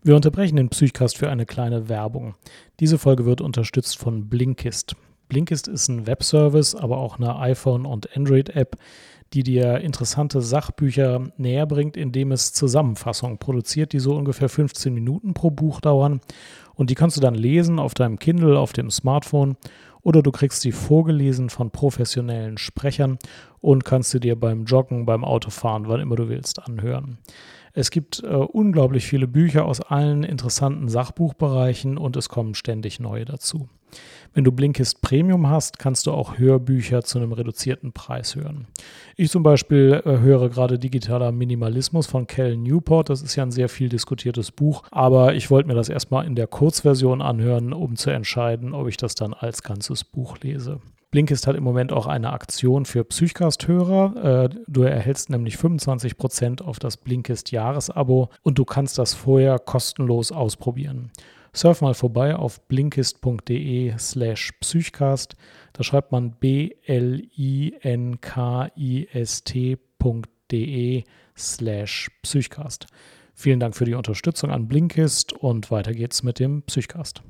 Wir 0.03 0.15
unterbrechen 0.15 0.57
den 0.57 0.69
Psychcast 0.69 1.17
für 1.17 1.29
eine 1.29 1.45
kleine 1.45 1.89
Werbung. 1.89 2.35
Diese 2.79 2.99
Folge 2.99 3.25
wird 3.25 3.41
unterstützt 3.41 3.97
von 3.97 4.29
Blinkist. 4.29 4.95
Blinkist 5.27 5.67
ist 5.67 5.87
ein 5.87 6.05
Webservice, 6.05 6.75
aber 6.75 6.97
auch 6.97 7.17
eine 7.17 7.37
iPhone- 7.39 7.85
und 7.85 8.15
Android-App, 8.15 8.77
die 9.33 9.41
dir 9.41 9.79
interessante 9.79 10.41
Sachbücher 10.41 11.31
näher 11.37 11.65
bringt, 11.65 11.97
indem 11.97 12.31
es 12.31 12.53
Zusammenfassungen 12.53 13.39
produziert, 13.39 13.93
die 13.93 13.99
so 13.99 14.15
ungefähr 14.15 14.49
15 14.49 14.93
Minuten 14.93 15.33
pro 15.33 15.49
Buch 15.49 15.81
dauern. 15.81 16.21
Und 16.75 16.91
die 16.91 16.95
kannst 16.95 17.17
du 17.17 17.21
dann 17.21 17.33
lesen 17.33 17.79
auf 17.79 17.95
deinem 17.95 18.19
Kindle, 18.19 18.59
auf 18.59 18.73
dem 18.73 18.91
Smartphone 18.91 19.55
oder 20.03 20.21
du 20.21 20.31
kriegst 20.31 20.61
sie 20.61 20.71
vorgelesen 20.71 21.49
von 21.49 21.71
professionellen 21.71 22.57
Sprechern 22.57 23.17
und 23.61 23.85
kannst 23.85 24.11
sie 24.11 24.19
dir 24.19 24.39
beim 24.39 24.65
Joggen, 24.65 25.05
beim 25.05 25.23
Autofahren, 25.23 25.87
wann 25.87 26.01
immer 26.01 26.15
du 26.15 26.29
willst, 26.29 26.61
anhören. 26.61 27.17
Es 27.73 27.89
gibt 27.89 28.21
äh, 28.23 28.27
unglaublich 28.27 29.05
viele 29.05 29.27
Bücher 29.27 29.65
aus 29.65 29.81
allen 29.81 30.23
interessanten 30.23 30.89
Sachbuchbereichen 30.89 31.97
und 31.97 32.15
es 32.17 32.29
kommen 32.29 32.53
ständig 32.53 32.99
neue 32.99 33.25
dazu. 33.25 33.67
Wenn 34.33 34.43
du 34.43 34.51
Blinkist 34.51 35.01
Premium 35.01 35.47
hast, 35.47 35.77
kannst 35.77 36.07
du 36.07 36.11
auch 36.11 36.39
Hörbücher 36.39 37.03
zu 37.03 37.19
einem 37.19 37.33
reduzierten 37.33 37.91
Preis 37.91 38.35
hören. 38.35 38.65
Ich 39.15 39.29
zum 39.29 39.43
Beispiel 39.43 40.01
äh, 40.05 40.17
höre 40.19 40.49
gerade 40.49 40.79
Digitaler 40.79 41.31
Minimalismus 41.31 42.07
von 42.07 42.25
Cal 42.25 42.57
Newport. 42.57 43.09
Das 43.09 43.21
ist 43.21 43.35
ja 43.35 43.43
ein 43.43 43.51
sehr 43.51 43.69
viel 43.69 43.89
diskutiertes 43.89 44.51
Buch, 44.51 44.83
aber 44.89 45.35
ich 45.35 45.51
wollte 45.51 45.67
mir 45.67 45.75
das 45.75 45.89
erstmal 45.89 46.25
in 46.25 46.33
der 46.33 46.47
Kurzversion 46.47 47.21
anhören, 47.21 47.73
um 47.73 47.95
zu 47.95 48.09
entscheiden, 48.09 48.73
ob 48.73 48.87
ich 48.87 48.97
das 48.97 49.13
dann 49.13 49.35
als 49.35 49.61
ganzes 49.61 50.03
Buch 50.03 50.39
lese. 50.39 50.79
Blinkist 51.11 51.45
hat 51.45 51.55
im 51.55 51.63
Moment 51.63 51.93
auch 51.93 52.07
eine 52.07 52.33
Aktion 52.33 52.85
für 52.85 53.03
Psychcast-Hörer. 53.03 54.45
Äh, 54.45 54.49
du 54.65 54.81
erhältst 54.81 55.29
nämlich 55.29 55.57
25% 55.57 56.63
auf 56.63 56.79
das 56.79 56.97
Blinkist 56.97 57.51
Jahresabo 57.51 58.29
und 58.41 58.57
du 58.57 58.65
kannst 58.65 58.97
das 58.97 59.13
vorher 59.13 59.59
kostenlos 59.59 60.31
ausprobieren. 60.31 61.11
Surf 61.55 61.81
mal 61.81 61.93
vorbei 61.93 62.35
auf 62.35 62.67
blinkist.de 62.67 63.93
slash 63.99 64.51
psychcast. 64.59 65.35
Da 65.73 65.83
schreibt 65.83 66.11
man 66.11 66.31
b-l-i-n-k-i-s-t.de 66.31 67.33
slash 71.37 72.11
psychcast. 72.23 72.87
Vielen 73.35 73.59
Dank 73.59 73.75
für 73.75 73.85
die 73.85 73.93
Unterstützung 73.95 74.49
an 74.51 74.67
Blinkist 74.67 75.33
und 75.33 75.69
weiter 75.71 75.93
geht's 75.93 76.23
mit 76.23 76.39
dem 76.39 76.63
Psychcast. 76.63 77.21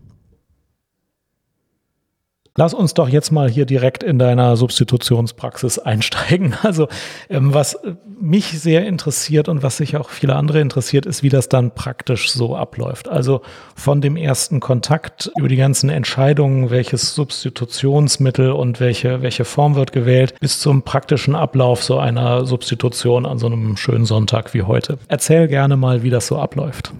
Lass 2.55 2.75
uns 2.75 2.93
doch 2.93 3.09
jetzt 3.09 3.31
mal 3.31 3.49
hier 3.49 3.65
direkt 3.65 4.03
in 4.03 4.19
deiner 4.19 4.55
Substitutionspraxis 4.55 5.79
einsteigen. 5.79 6.55
Also 6.63 6.87
ähm, 7.29 7.53
was 7.53 7.77
mich 8.21 8.59
sehr 8.59 8.85
interessiert 8.85 9.49
und 9.49 9.63
was 9.63 9.77
sich 9.77 9.97
auch 9.97 10.09
viele 10.09 10.35
andere 10.35 10.61
interessiert, 10.61 11.05
ist, 11.05 11.23
wie 11.23 11.29
das 11.29 11.49
dann 11.49 11.71
praktisch 11.71 12.31
so 12.31 12.55
abläuft. 12.55 13.09
Also 13.09 13.41
von 13.75 13.99
dem 13.99 14.15
ersten 14.15 14.59
Kontakt 14.59 15.29
über 15.37 15.49
die 15.49 15.57
ganzen 15.57 15.89
Entscheidungen, 15.89 16.69
welches 16.69 17.15
Substitutionsmittel 17.15 18.51
und 18.51 18.79
welche, 18.79 19.21
welche 19.21 19.45
Form 19.45 19.75
wird 19.75 19.91
gewählt, 19.91 20.35
bis 20.39 20.59
zum 20.59 20.83
praktischen 20.83 21.35
Ablauf 21.35 21.83
so 21.83 21.97
einer 21.97 22.45
Substitution 22.45 23.25
an 23.25 23.39
so 23.39 23.47
einem 23.47 23.75
schönen 23.75 24.05
Sonntag 24.05 24.53
wie 24.53 24.63
heute. 24.63 24.97
Erzähl 25.09 25.47
gerne 25.47 25.75
mal, 25.75 26.01
wie 26.01 26.09
das 26.09 26.27
so 26.27 26.37
abläuft. 26.37 26.91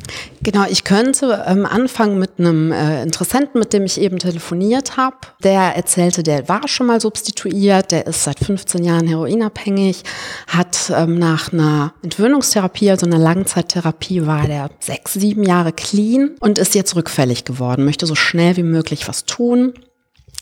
Genau, 0.42 0.66
ich 0.70 0.84
könnte 0.84 1.46
ähm, 1.48 1.66
anfangen 1.66 2.20
mit 2.20 2.32
einem 2.38 2.72
äh, 2.72 3.02
Interessenten, 3.02 3.60
mit 3.60 3.72
dem 3.72 3.86
ich 3.86 4.00
eben 4.00 4.20
telefoniert 4.20 4.98
habe. 4.98 5.16
Der 5.44 5.76
erzählte, 5.76 6.24
der 6.24 6.48
war 6.48 6.68
schon 6.68 6.88
mal 6.88 7.02
substituiert, 7.02 7.92
der 7.92 8.08
ist 8.08 8.24
seit 8.24 8.40
15 8.40 8.84
Jahren 8.84 9.08
heroinabhängig, 9.08 10.04
hat 10.48 10.92
ähm, 10.96 11.20
nach 11.20 11.52
einer 11.52 11.94
Entwöhnungstherapie, 12.02 12.90
also 12.90 13.06
einer 13.06 13.18
Langzeittherapie, 13.18 14.26
war 14.26 14.48
der 14.48 14.70
sechs, 14.80 15.14
sieben 15.14 15.44
Jahre 15.44 15.74
clean 15.74 16.32
und 16.40 16.58
ist 16.58 16.76
jetzt 16.76 16.96
rückfällig 16.96 17.44
geworden, 17.44 17.84
möchte 17.84 18.06
so 18.06 18.16
schnell 18.16 18.56
wie 18.58 18.64
möglich 18.64 19.08
was 19.08 19.26
tun 19.26 19.74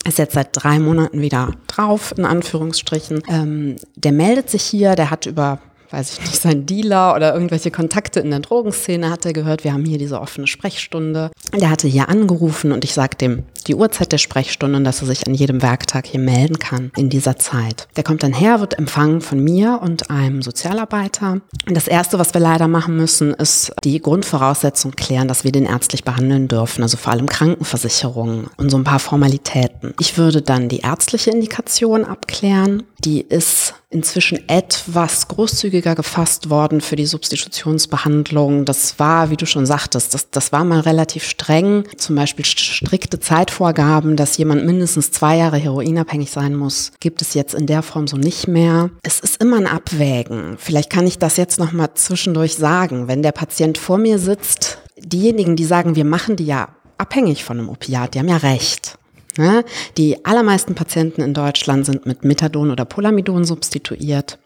ist 0.04 0.18
jetzt 0.18 0.34
seit 0.34 0.50
drei 0.54 0.80
Monaten 0.80 1.22
wieder 1.22 1.52
drauf, 1.68 2.14
in 2.18 2.26
Anführungsstrichen. 2.26 3.22
Ähm, 3.28 3.76
der 3.96 4.12
meldet 4.12 4.50
sich 4.50 4.64
hier, 4.64 4.96
der 4.96 5.12
hat 5.12 5.28
über 5.28 5.60
weiß 5.92 6.14
ich 6.14 6.22
nicht, 6.22 6.42
sein 6.42 6.66
Dealer 6.66 7.16
oder 7.16 7.34
irgendwelche 7.34 7.72
Kontakte 7.72 8.22
in 8.22 8.30
der 8.30 8.40
Drogenszene 8.40 9.10
hat 9.10 9.26
er 9.26 9.34
gehört, 9.34 9.64
wir 9.64 9.74
haben 9.74 9.86
hier 9.86 9.98
diese 9.98 10.22
offene 10.22 10.48
Sprechstunde. 10.48 11.32
Der 11.54 11.70
hatte 11.70 11.88
hier 11.88 12.10
angerufen 12.10 12.72
und 12.72 12.84
ich 12.84 12.94
sag 12.94 13.18
dem 13.18 13.44
die 13.67 13.76
Uhrzeit 13.76 14.12
der 14.12 14.17
Sprechstunde 14.17 14.78
und 14.78 14.84
dass 14.84 15.02
er 15.02 15.08
sich 15.08 15.26
an 15.28 15.34
jedem 15.34 15.62
Werktag 15.62 16.08
hier 16.08 16.19
melden 16.19 16.60
kann 16.60 16.91
in 16.95 17.10
dieser 17.10 17.38
Zeit. 17.38 17.88
Der 17.95 18.04
kommt 18.04 18.24
dann 18.24 18.34
her, 18.34 18.60
wird 18.60 18.78
empfangen 18.78 19.21
von 19.21 19.43
mir 19.43 19.80
und 19.82 20.10
einem 20.10 20.41
Sozialarbeiter. 20.41 21.41
Und 21.67 21.76
das 21.76 21.88
erste, 21.88 22.19
was 22.19 22.34
wir 22.34 22.41
leider 22.41 22.67
machen 22.67 22.95
müssen, 22.95 23.34
ist 23.34 23.74
die 23.84 24.02
Grundvoraussetzung 24.02 24.91
klären, 24.91 25.28
dass 25.28 25.43
wir 25.43 25.52
den 25.52 25.65
ärztlich 25.65 26.04
behandeln 26.04 26.47
dürfen, 26.47 26.84
also 26.84 26.97
vor 26.97 27.13
allem 27.13 27.28
Krankenversicherungen 27.28 28.47
und 28.58 28.69
so 28.69 28.78
ein 28.78 28.84
paar 28.84 29.00
Formalitäten. 29.00 29.93
Ich 30.00 30.17
würde 30.17 30.41
dann 30.41 30.69
die 30.69 30.80
ärztliche 30.80 31.32
Indikation 31.32 32.06
abklären. 32.06 32.84
Die 33.00 33.21
ist 33.21 33.74
inzwischen 33.91 34.47
etwas 34.47 35.28
großzügiger 35.28 35.95
gefasst 35.95 36.50
worden 36.50 36.82
für 36.82 36.95
die 36.95 37.06
Substitutionsbehandlung. 37.06 38.63
Das 38.65 39.00
war, 39.00 39.30
wie 39.30 39.38
du 39.38 39.45
schon 39.45 39.65
sagtest, 39.65 40.13
das, 40.13 40.30
das 40.30 40.52
war 40.52 40.63
mal 40.63 40.80
relativ 40.80 41.26
streng. 41.26 41.84
Zum 41.97 42.15
Beispiel 42.15 42.45
strikte 42.45 43.19
Zeitvorgaben, 43.52 44.16
dass 44.16 44.38
jemand 44.38 44.66
mindestens 44.66 45.12
zwei 45.12 45.36
Jahre 45.36 45.58
heroinabhängig 45.58 46.32
sein 46.32 46.56
muss, 46.56 46.94
gibt 47.02 47.22
es 47.22 47.34
jetzt 47.34 47.54
in 47.54 47.68
der 47.68 47.82
Form 47.82 48.08
so 48.08 48.16
nicht 48.16 48.48
mehr. 48.48 48.90
Es 49.04 49.20
ist 49.20 49.42
immer 49.42 49.58
ein 49.58 49.68
Abwägen. 49.68 50.56
Vielleicht 50.58 50.90
kann 50.90 51.06
ich 51.06 51.20
das 51.20 51.36
jetzt 51.36 51.60
noch 51.60 51.74
mal 51.74 51.94
zwischendurch 51.94 52.56
sagen. 52.56 53.10
Wenn 53.10 53.22
der 53.22 53.34
Patient 53.34 53.78
vor 53.78 53.98
mir 53.98 54.20
sitzt, 54.20 54.78
diejenigen, 54.98 55.58
die 55.58 55.66
sagen, 55.66 55.98
wir 55.98 56.06
machen 56.06 56.38
die 56.38 56.46
ja 56.46 56.70
abhängig 56.98 57.44
von 57.44 57.60
einem 57.60 57.70
Opiat, 57.70 58.14
die 58.14 58.20
haben 58.20 58.30
ja 58.30 58.38
recht. 58.38 58.98
Ne? 59.38 59.66
Die 59.98 60.24
allermeisten 60.26 60.74
Patienten 60.74 61.22
in 61.22 61.34
Deutschland 61.34 61.86
sind 61.86 62.06
mit 62.06 62.24
Methadon 62.24 62.72
oder 62.72 62.86
Polamidon 62.86 63.44
substituiert. 63.44 64.40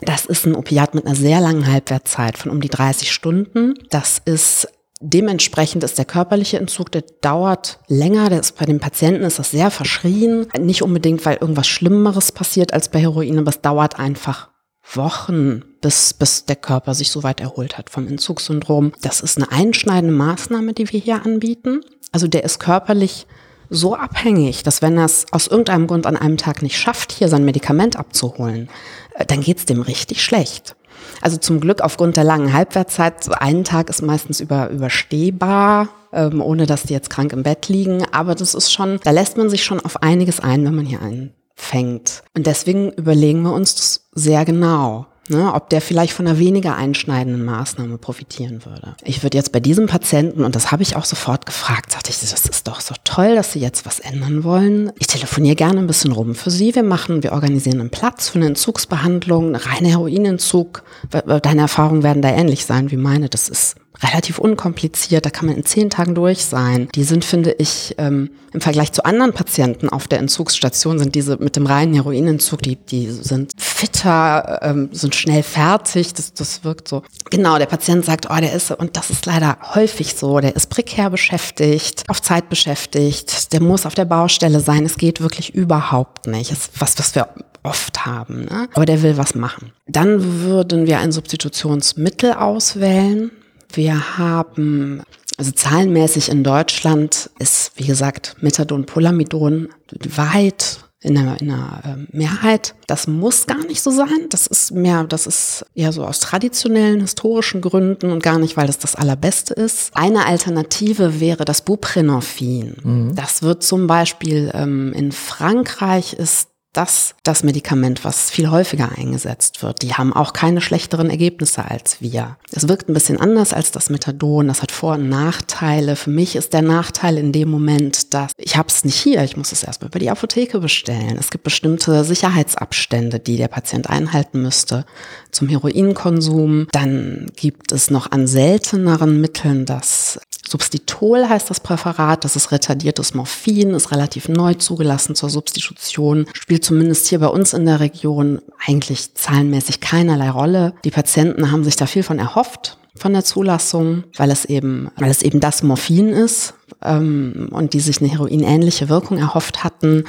Das 0.00 0.24
ist 0.24 0.46
ein 0.46 0.54
Opiat 0.54 0.94
mit 0.94 1.06
einer 1.06 1.16
sehr 1.16 1.40
langen 1.40 1.66
Halbwertzeit 1.66 2.38
von 2.38 2.50
um 2.50 2.60
die 2.62 2.70
30 2.70 3.12
Stunden. 3.12 3.74
Das 3.90 4.22
ist 4.24 4.68
Dementsprechend 5.00 5.84
ist 5.84 5.96
der 5.96 6.04
körperliche 6.04 6.58
Entzug, 6.58 6.90
der 6.90 7.04
dauert 7.20 7.78
länger. 7.86 8.30
Der 8.30 8.40
ist 8.40 8.58
bei 8.58 8.64
den 8.64 8.80
Patienten 8.80 9.22
ist 9.22 9.38
das 9.38 9.52
sehr 9.52 9.70
verschrien. 9.70 10.46
Nicht 10.58 10.82
unbedingt, 10.82 11.24
weil 11.24 11.36
irgendwas 11.36 11.68
Schlimmeres 11.68 12.32
passiert 12.32 12.72
als 12.72 12.88
bei 12.88 13.00
Heroin, 13.00 13.38
aber 13.38 13.50
es 13.50 13.60
dauert 13.60 13.98
einfach 13.98 14.50
Wochen, 14.94 15.62
bis, 15.80 16.14
bis 16.14 16.46
der 16.46 16.56
Körper 16.56 16.94
sich 16.94 17.10
so 17.10 17.22
weit 17.22 17.40
erholt 17.40 17.78
hat 17.78 17.90
vom 17.90 18.08
Entzugssyndrom. 18.08 18.92
Das 19.02 19.20
ist 19.20 19.36
eine 19.36 19.52
einschneidende 19.52 20.14
Maßnahme, 20.14 20.72
die 20.72 20.90
wir 20.90 20.98
hier 20.98 21.24
anbieten. 21.24 21.82
Also 22.10 22.26
der 22.26 22.42
ist 22.42 22.58
körperlich 22.58 23.26
so 23.70 23.94
abhängig, 23.94 24.62
dass 24.62 24.82
wenn 24.82 24.96
er 24.96 25.04
es 25.04 25.26
aus 25.30 25.46
irgendeinem 25.46 25.86
Grund 25.86 26.06
an 26.06 26.16
einem 26.16 26.38
Tag 26.38 26.62
nicht 26.62 26.78
schafft, 26.78 27.12
hier 27.12 27.28
sein 27.28 27.44
Medikament 27.44 27.96
abzuholen, 27.96 28.70
äh, 29.14 29.26
dann 29.26 29.42
geht's 29.42 29.66
dem 29.66 29.82
richtig 29.82 30.22
schlecht. 30.22 30.74
Also 31.20 31.36
zum 31.36 31.60
Glück 31.60 31.80
aufgrund 31.80 32.16
der 32.16 32.24
langen 32.24 32.52
Halbwertszeit, 32.52 33.24
so 33.24 33.32
einen 33.32 33.64
Tag 33.64 33.90
ist 33.90 34.02
meistens 34.02 34.40
über, 34.40 34.70
überstehbar, 34.70 35.88
ähm, 36.12 36.40
ohne 36.40 36.66
dass 36.66 36.84
die 36.84 36.92
jetzt 36.92 37.10
krank 37.10 37.32
im 37.32 37.42
Bett 37.42 37.68
liegen. 37.68 38.04
Aber 38.12 38.34
das 38.34 38.54
ist 38.54 38.72
schon, 38.72 39.00
da 39.02 39.10
lässt 39.10 39.36
man 39.36 39.50
sich 39.50 39.64
schon 39.64 39.80
auf 39.80 40.02
einiges 40.02 40.40
ein, 40.40 40.64
wenn 40.64 40.74
man 40.74 40.86
hier 40.86 41.00
einfängt. 41.02 42.22
Und 42.34 42.46
deswegen 42.46 42.92
überlegen 42.92 43.42
wir 43.42 43.52
uns 43.52 43.74
das 43.74 44.08
sehr 44.12 44.44
genau. 44.44 45.06
Ne, 45.30 45.52
ob 45.52 45.68
der 45.68 45.82
vielleicht 45.82 46.14
von 46.14 46.26
einer 46.26 46.38
weniger 46.38 46.76
einschneidenden 46.76 47.44
Maßnahme 47.44 47.98
profitieren 47.98 48.64
würde. 48.64 48.96
Ich 49.04 49.22
würde 49.22 49.36
jetzt 49.36 49.52
bei 49.52 49.60
diesem 49.60 49.86
Patienten, 49.86 50.42
und 50.42 50.56
das 50.56 50.72
habe 50.72 50.82
ich 50.82 50.96
auch 50.96 51.04
sofort 51.04 51.44
gefragt, 51.44 51.92
sagte 51.92 52.10
ich, 52.10 52.18
das 52.18 52.46
ist 52.46 52.66
doch 52.66 52.80
so 52.80 52.94
toll, 53.04 53.34
dass 53.34 53.52
Sie 53.52 53.58
jetzt 53.58 53.84
was 53.84 53.98
ändern 53.98 54.42
wollen. 54.42 54.90
Ich 54.98 55.06
telefoniere 55.06 55.54
gerne 55.54 55.80
ein 55.80 55.86
bisschen 55.86 56.12
rum 56.12 56.34
für 56.34 56.50
Sie. 56.50 56.74
Wir 56.74 56.82
machen, 56.82 57.22
wir 57.22 57.32
organisieren 57.32 57.80
einen 57.80 57.90
Platz 57.90 58.30
für 58.30 58.38
eine 58.38 58.46
Entzugsbehandlung, 58.46 59.48
eine 59.48 59.66
reine 59.66 59.88
Heroinentzug. 59.88 60.82
Deine 61.10 61.60
Erfahrungen 61.60 62.02
werden 62.02 62.22
da 62.22 62.30
ähnlich 62.30 62.64
sein 62.64 62.90
wie 62.90 62.96
meine. 62.96 63.28
Das 63.28 63.50
ist 63.50 63.76
relativ 64.02 64.38
unkompliziert, 64.38 65.26
da 65.26 65.30
kann 65.30 65.46
man 65.46 65.56
in 65.56 65.64
zehn 65.64 65.90
Tagen 65.90 66.14
durch 66.14 66.44
sein. 66.44 66.88
Die 66.94 67.04
sind, 67.04 67.24
finde 67.24 67.52
ich, 67.58 67.94
ähm, 67.98 68.30
im 68.52 68.60
Vergleich 68.60 68.92
zu 68.92 69.04
anderen 69.04 69.32
Patienten 69.32 69.88
auf 69.88 70.08
der 70.08 70.20
Entzugsstation 70.20 70.98
sind 70.98 71.14
diese 71.14 71.36
mit 71.36 71.56
dem 71.56 71.66
reinen 71.66 71.94
Heroinentzug, 71.94 72.62
die, 72.62 72.76
die 72.76 73.10
sind 73.10 73.52
fitter, 73.58 74.60
ähm, 74.62 74.88
sind 74.92 75.14
schnell 75.14 75.42
fertig, 75.42 76.14
das, 76.14 76.32
das 76.32 76.64
wirkt 76.64 76.88
so. 76.88 77.02
Genau, 77.30 77.58
der 77.58 77.66
Patient 77.66 78.04
sagt, 78.04 78.28
oh, 78.30 78.36
der 78.36 78.52
ist, 78.52 78.70
und 78.70 78.96
das 78.96 79.10
ist 79.10 79.26
leider 79.26 79.58
häufig 79.74 80.14
so, 80.14 80.40
der 80.40 80.56
ist 80.56 80.70
prekär 80.70 81.10
beschäftigt, 81.10 82.04
auf 82.08 82.22
Zeit 82.22 82.48
beschäftigt, 82.48 83.52
der 83.52 83.60
muss 83.60 83.84
auf 83.84 83.94
der 83.94 84.06
Baustelle 84.06 84.60
sein, 84.60 84.84
es 84.84 84.96
geht 84.96 85.20
wirklich 85.20 85.54
überhaupt 85.54 86.26
nicht. 86.26 86.50
Das 86.50 86.58
ist 86.58 86.80
was, 86.80 86.98
was 86.98 87.14
wir 87.14 87.28
oft 87.62 88.06
haben. 88.06 88.44
Ne? 88.44 88.68
Aber 88.74 88.86
der 88.86 89.02
will 89.02 89.16
was 89.16 89.34
machen. 89.34 89.72
Dann 89.86 90.42
würden 90.42 90.86
wir 90.86 90.98
ein 91.00 91.12
Substitutionsmittel 91.12 92.32
auswählen. 92.32 93.30
Wir 93.72 94.18
haben, 94.18 95.02
also 95.36 95.52
zahlenmäßig 95.52 96.30
in 96.30 96.44
Deutschland 96.44 97.30
ist, 97.38 97.72
wie 97.76 97.86
gesagt, 97.86 98.36
Methadon, 98.40 98.86
Polamidon 98.86 99.68
weit 100.16 100.80
in 101.00 101.14
der, 101.14 101.40
in 101.40 101.48
der 101.48 101.80
äh, 101.84 102.16
Mehrheit. 102.16 102.74
Das 102.86 103.06
muss 103.06 103.46
gar 103.46 103.64
nicht 103.66 103.82
so 103.82 103.90
sein. 103.90 104.26
Das 104.30 104.46
ist 104.46 104.72
mehr, 104.72 105.04
das 105.04 105.26
ist 105.26 105.64
eher 105.74 105.92
so 105.92 106.04
aus 106.04 106.18
traditionellen, 106.20 107.00
historischen 107.00 107.60
Gründen 107.60 108.10
und 108.10 108.22
gar 108.22 108.38
nicht, 108.38 108.56
weil 108.56 108.66
das 108.66 108.78
das 108.78 108.96
allerbeste 108.96 109.54
ist. 109.54 109.96
Eine 109.96 110.26
Alternative 110.26 111.20
wäre 111.20 111.44
das 111.44 111.62
Buprenorphin. 111.62 112.76
Mhm. 112.82 113.14
Das 113.14 113.42
wird 113.42 113.62
zum 113.62 113.86
Beispiel 113.86 114.50
ähm, 114.54 114.92
in 114.92 115.12
Frankreich 115.12 116.14
ist 116.14 116.48
das 116.72 117.14
das 117.22 117.42
Medikament, 117.42 118.04
was 118.04 118.30
viel 118.30 118.50
häufiger 118.50 118.90
eingesetzt 118.96 119.62
wird. 119.62 119.82
Die 119.82 119.94
haben 119.94 120.12
auch 120.12 120.32
keine 120.32 120.60
schlechteren 120.60 121.10
Ergebnisse 121.10 121.64
als 121.64 122.00
wir. 122.00 122.36
Es 122.52 122.68
wirkt 122.68 122.88
ein 122.88 122.94
bisschen 122.94 123.20
anders 123.20 123.52
als 123.52 123.70
das 123.70 123.90
Methadon. 123.90 124.48
Das 124.48 124.62
hat 124.62 124.72
Vor- 124.72 124.94
und 124.94 125.08
Nachteile. 125.08 125.96
Für 125.96 126.10
mich 126.10 126.36
ist 126.36 126.52
der 126.52 126.62
Nachteil 126.62 127.18
in 127.18 127.32
dem 127.32 127.50
Moment, 127.50 128.14
dass 128.14 128.32
ich 128.36 128.56
habe 128.56 128.68
es 128.68 128.84
nicht 128.84 128.96
hier. 128.96 129.22
Ich 129.24 129.36
muss 129.36 129.52
es 129.52 129.62
erstmal 129.62 129.88
über 129.88 129.98
die 129.98 130.10
Apotheke 130.10 130.60
bestellen. 130.60 131.16
Es 131.18 131.30
gibt 131.30 131.44
bestimmte 131.44 132.04
Sicherheitsabstände, 132.04 133.18
die 133.18 133.36
der 133.36 133.48
Patient 133.48 133.88
einhalten 133.88 134.42
müsste 134.42 134.84
zum 135.30 135.48
Heroinkonsum. 135.48 136.68
Dann 136.72 137.26
gibt 137.36 137.72
es 137.72 137.90
noch 137.90 138.10
an 138.10 138.26
selteneren 138.26 139.20
Mitteln 139.20 139.66
das 139.66 140.20
Substitutol 140.48 141.28
heißt 141.28 141.50
das 141.50 141.60
Präparat, 141.60 142.24
das 142.24 142.36
ist 142.36 142.52
retardiertes 142.52 143.14
Morphin, 143.14 143.74
ist 143.74 143.92
relativ 143.92 144.28
neu 144.28 144.54
zugelassen 144.54 145.14
zur 145.14 145.30
Substitution, 145.30 146.26
spielt 146.32 146.64
zumindest 146.64 147.08
hier 147.08 147.18
bei 147.18 147.28
uns 147.28 147.52
in 147.52 147.66
der 147.66 147.80
Region 147.80 148.40
eigentlich 148.66 149.14
zahlenmäßig 149.14 149.80
keinerlei 149.80 150.30
Rolle. 150.30 150.74
Die 150.84 150.90
Patienten 150.90 151.50
haben 151.50 151.64
sich 151.64 151.76
da 151.76 151.86
viel 151.86 152.02
von 152.02 152.18
erhofft 152.18 152.78
von 152.98 153.12
der 153.12 153.24
Zulassung, 153.24 154.04
weil 154.16 154.30
es 154.30 154.44
eben, 154.44 154.90
weil 154.96 155.10
es 155.10 155.22
eben 155.22 155.40
das 155.40 155.62
Morphin 155.62 156.08
ist 156.08 156.54
ähm, 156.82 157.48
und 157.52 157.72
die 157.72 157.80
sich 157.80 158.00
eine 158.00 158.10
heroinähnliche 158.10 158.88
Wirkung 158.88 159.18
erhofft 159.18 159.64
hatten. 159.64 160.04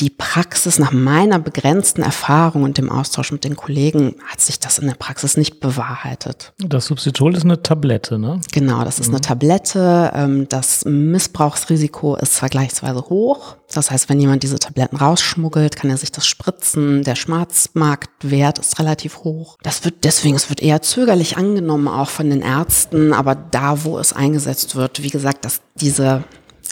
Die 0.00 0.10
Praxis 0.10 0.80
nach 0.80 0.90
meiner 0.90 1.38
begrenzten 1.38 2.02
Erfahrung 2.02 2.64
und 2.64 2.78
dem 2.78 2.90
Austausch 2.90 3.30
mit 3.30 3.44
den 3.44 3.54
Kollegen 3.54 4.16
hat 4.26 4.40
sich 4.40 4.58
das 4.58 4.80
in 4.80 4.88
der 4.88 4.94
Praxis 4.94 5.36
nicht 5.36 5.60
bewahrheitet. 5.60 6.52
Das 6.58 6.86
Substitut 6.86 7.36
ist 7.36 7.44
eine 7.44 7.62
Tablette, 7.62 8.18
ne? 8.18 8.40
Genau, 8.50 8.82
das 8.82 8.98
ist 8.98 9.08
mhm. 9.08 9.14
eine 9.14 9.20
Tablette. 9.20 10.10
Ähm, 10.12 10.48
das 10.48 10.84
Missbrauchsrisiko 10.84 12.16
ist 12.16 12.36
vergleichsweise 12.36 13.02
hoch. 13.02 13.56
Das 13.72 13.92
heißt, 13.92 14.08
wenn 14.08 14.18
jemand 14.18 14.42
diese 14.42 14.58
Tabletten 14.58 14.96
rausschmuggelt, 14.96 15.76
kann 15.76 15.90
er 15.90 15.96
sich 15.96 16.10
das 16.10 16.26
spritzen. 16.26 17.04
Der 17.04 17.14
Schmerzmarktwert 17.14 18.58
ist 18.58 18.80
relativ 18.80 19.18
hoch. 19.18 19.58
Das 19.62 19.84
wird 19.84 20.02
deswegen, 20.02 20.34
es 20.34 20.48
wird 20.48 20.60
eher 20.60 20.82
zögerlich 20.82 21.36
angenommen, 21.36 21.86
auch 21.86 22.08
von 22.08 22.30
den 22.30 22.42
Ärzten. 22.42 23.12
Aber 23.12 23.36
da, 23.36 23.84
wo 23.84 24.00
es 24.00 24.12
eingesetzt 24.12 24.74
wird, 24.74 25.04
wie 25.04 25.10
gesagt, 25.10 25.44
dass 25.44 25.60
diese 25.76 26.24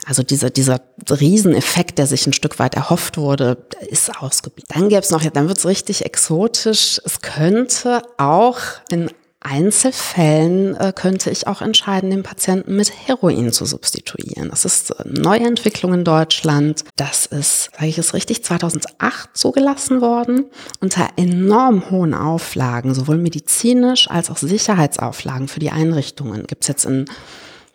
also 0.07 0.23
dieser, 0.23 0.51
dieser 0.51 0.81
Rieseneffekt, 1.09 1.99
der 1.99 2.07
sich 2.07 2.27
ein 2.27 2.33
Stück 2.33 2.59
weit 2.59 2.75
erhofft 2.75 3.17
wurde, 3.17 3.67
ist 3.89 4.21
ausgeblieben. 4.21 4.69
Dann 4.73 4.89
gäbe 4.89 5.03
es 5.03 5.11
noch, 5.11 5.25
dann 5.25 5.49
wird 5.49 5.59
es 5.59 5.67
richtig 5.67 6.05
exotisch. 6.05 7.01
Es 7.05 7.21
könnte 7.21 8.03
auch 8.19 8.59
in 8.91 9.11
Einzelfällen 9.45 10.77
äh, 10.77 10.93
könnte 10.95 11.31
ich 11.31 11.47
auch 11.47 11.63
entscheiden, 11.63 12.11
den 12.11 12.23
Patienten 12.23 12.77
mit 12.77 12.93
Heroin 13.07 13.53
zu 13.53 13.65
substituieren. 13.65 14.51
Das 14.51 14.65
ist 14.65 14.99
eine 15.01 15.21
Neuentwicklung 15.21 15.93
in 15.95 16.05
Deutschland. 16.05 16.85
Das 16.97 17.27
ist, 17.27 17.71
sage 17.73 17.89
ich 17.89 17.99
es 17.99 18.15
richtig, 18.15 18.45
2008 18.45 19.37
zugelassen 19.37 20.01
worden 20.01 20.47
unter 20.81 21.09
enorm 21.17 21.91
hohen 21.91 22.15
Auflagen, 22.15 22.95
sowohl 22.95 23.19
medizinisch 23.19 24.09
als 24.09 24.31
auch 24.31 24.37
Sicherheitsauflagen 24.37 25.49
für 25.49 25.61
die 25.61 25.71
Einrichtungen. 25.71 26.47
Gibt 26.47 26.63
es 26.63 26.69
jetzt 26.69 26.85
in 26.85 27.07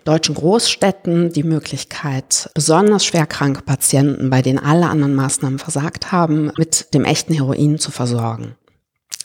deutschen 0.08 0.36
Großstädten 0.36 1.34
die 1.34 1.44
Möglichkeit, 1.44 2.50
besonders 2.54 3.06
schwerkranke 3.06 3.62
Patienten, 3.62 4.30
bei 4.30 4.42
denen 4.42 4.60
alle 4.60 4.88
anderen 4.88 5.16
Maßnahmen 5.16 5.60
versagt 5.60 6.12
haben, 6.12 6.52
mit 6.58 6.94
dem 6.94 7.04
echten 7.04 7.34
Heroin 7.34 7.78
zu 7.78 7.92
versorgen. 7.92 8.56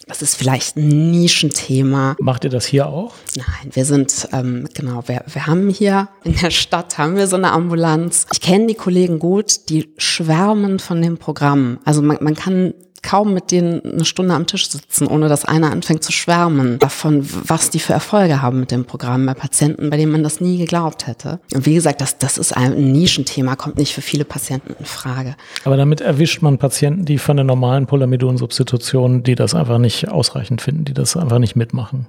Das 0.09 0.21
ist 0.21 0.35
vielleicht 0.35 0.77
ein 0.77 1.13
Nischenthema. 1.13 2.17
Macht 2.19 2.43
ihr 2.45 2.51
das 2.51 2.67
hier 2.67 2.89
auch? 2.89 3.15
Nein, 3.37 3.71
wir 3.71 3.85
sind, 3.85 4.29
ähm, 4.33 4.69
genau, 4.75 5.05
wir, 5.07 5.25
wir 5.33 5.47
haben 5.47 5.71
hier 5.71 6.09
in 6.25 6.35
der 6.37 6.51
Stadt, 6.51 6.99
haben 6.99 7.17
wir 7.17 7.29
so 7.29 7.37
eine 7.37 7.53
Ambulanz. 7.53 8.27
Ich 8.33 8.41
kenne 8.41 8.67
die 8.67 8.75
Kollegen 8.75 9.21
gut, 9.21 9.69
die 9.69 9.95
schwärmen 9.99 10.81
von 10.81 11.01
dem 11.01 11.19
Programm. 11.19 11.79
Also 11.85 12.03
man, 12.03 12.19
man 12.21 12.35
kann 12.35 12.75
kaum 13.03 13.35
mit 13.35 13.51
denen 13.51 13.85
eine 13.85 14.05
Stunde 14.05 14.35
am 14.35 14.47
Tisch 14.47 14.71
sitzen, 14.71 15.07
ohne 15.07 15.29
dass 15.29 15.45
einer 15.45 15.71
anfängt 15.71 16.03
zu 16.03 16.13
schwärmen 16.13 16.79
davon, 16.79 17.27
was 17.47 17.71
die 17.71 17.81
für 17.81 17.93
Erfolge 17.93 18.41
haben 18.41 18.61
mit 18.61 18.71
dem 18.71 18.85
Programm 18.85 19.27
bei 19.27 19.35
Patienten, 19.35 19.91
bei 19.91 19.97
denen 19.97 20.13
man 20.13 20.23
das 20.23 20.41
nie 20.41 20.59
geglaubt 20.59 21.07
hätte. 21.07 21.41
Und 21.53 21.67
wie 21.67 21.75
gesagt, 21.75 22.01
das, 22.01 22.19
das 22.19 22.39
ist 22.39 22.57
ein 22.57 22.93
Nischenthema, 22.93 23.57
kommt 23.57 23.77
nicht 23.77 23.93
für 23.93 24.03
viele 24.03 24.25
Patienten 24.25 24.75
in 24.79 24.85
Frage. 24.85 25.37
Aber 25.65 25.77
damit 25.77 26.01
erwischt 26.01 26.43
man 26.43 26.59
Patienten, 26.59 27.05
die 27.05 27.19
von 27.19 27.37
der 27.37 27.45
normalen 27.45 27.87
Polamidon-Substitution, 27.87 29.23
die 29.23 29.35
das 29.35 29.55
einfach 29.55 29.79
nicht 29.79 30.09
ausreichend 30.09 30.63
finden, 30.63 30.85
die 30.85 30.95
das 30.95 31.17
einfach 31.17 31.39
nicht 31.39 31.57
mitmachen. 31.57 32.07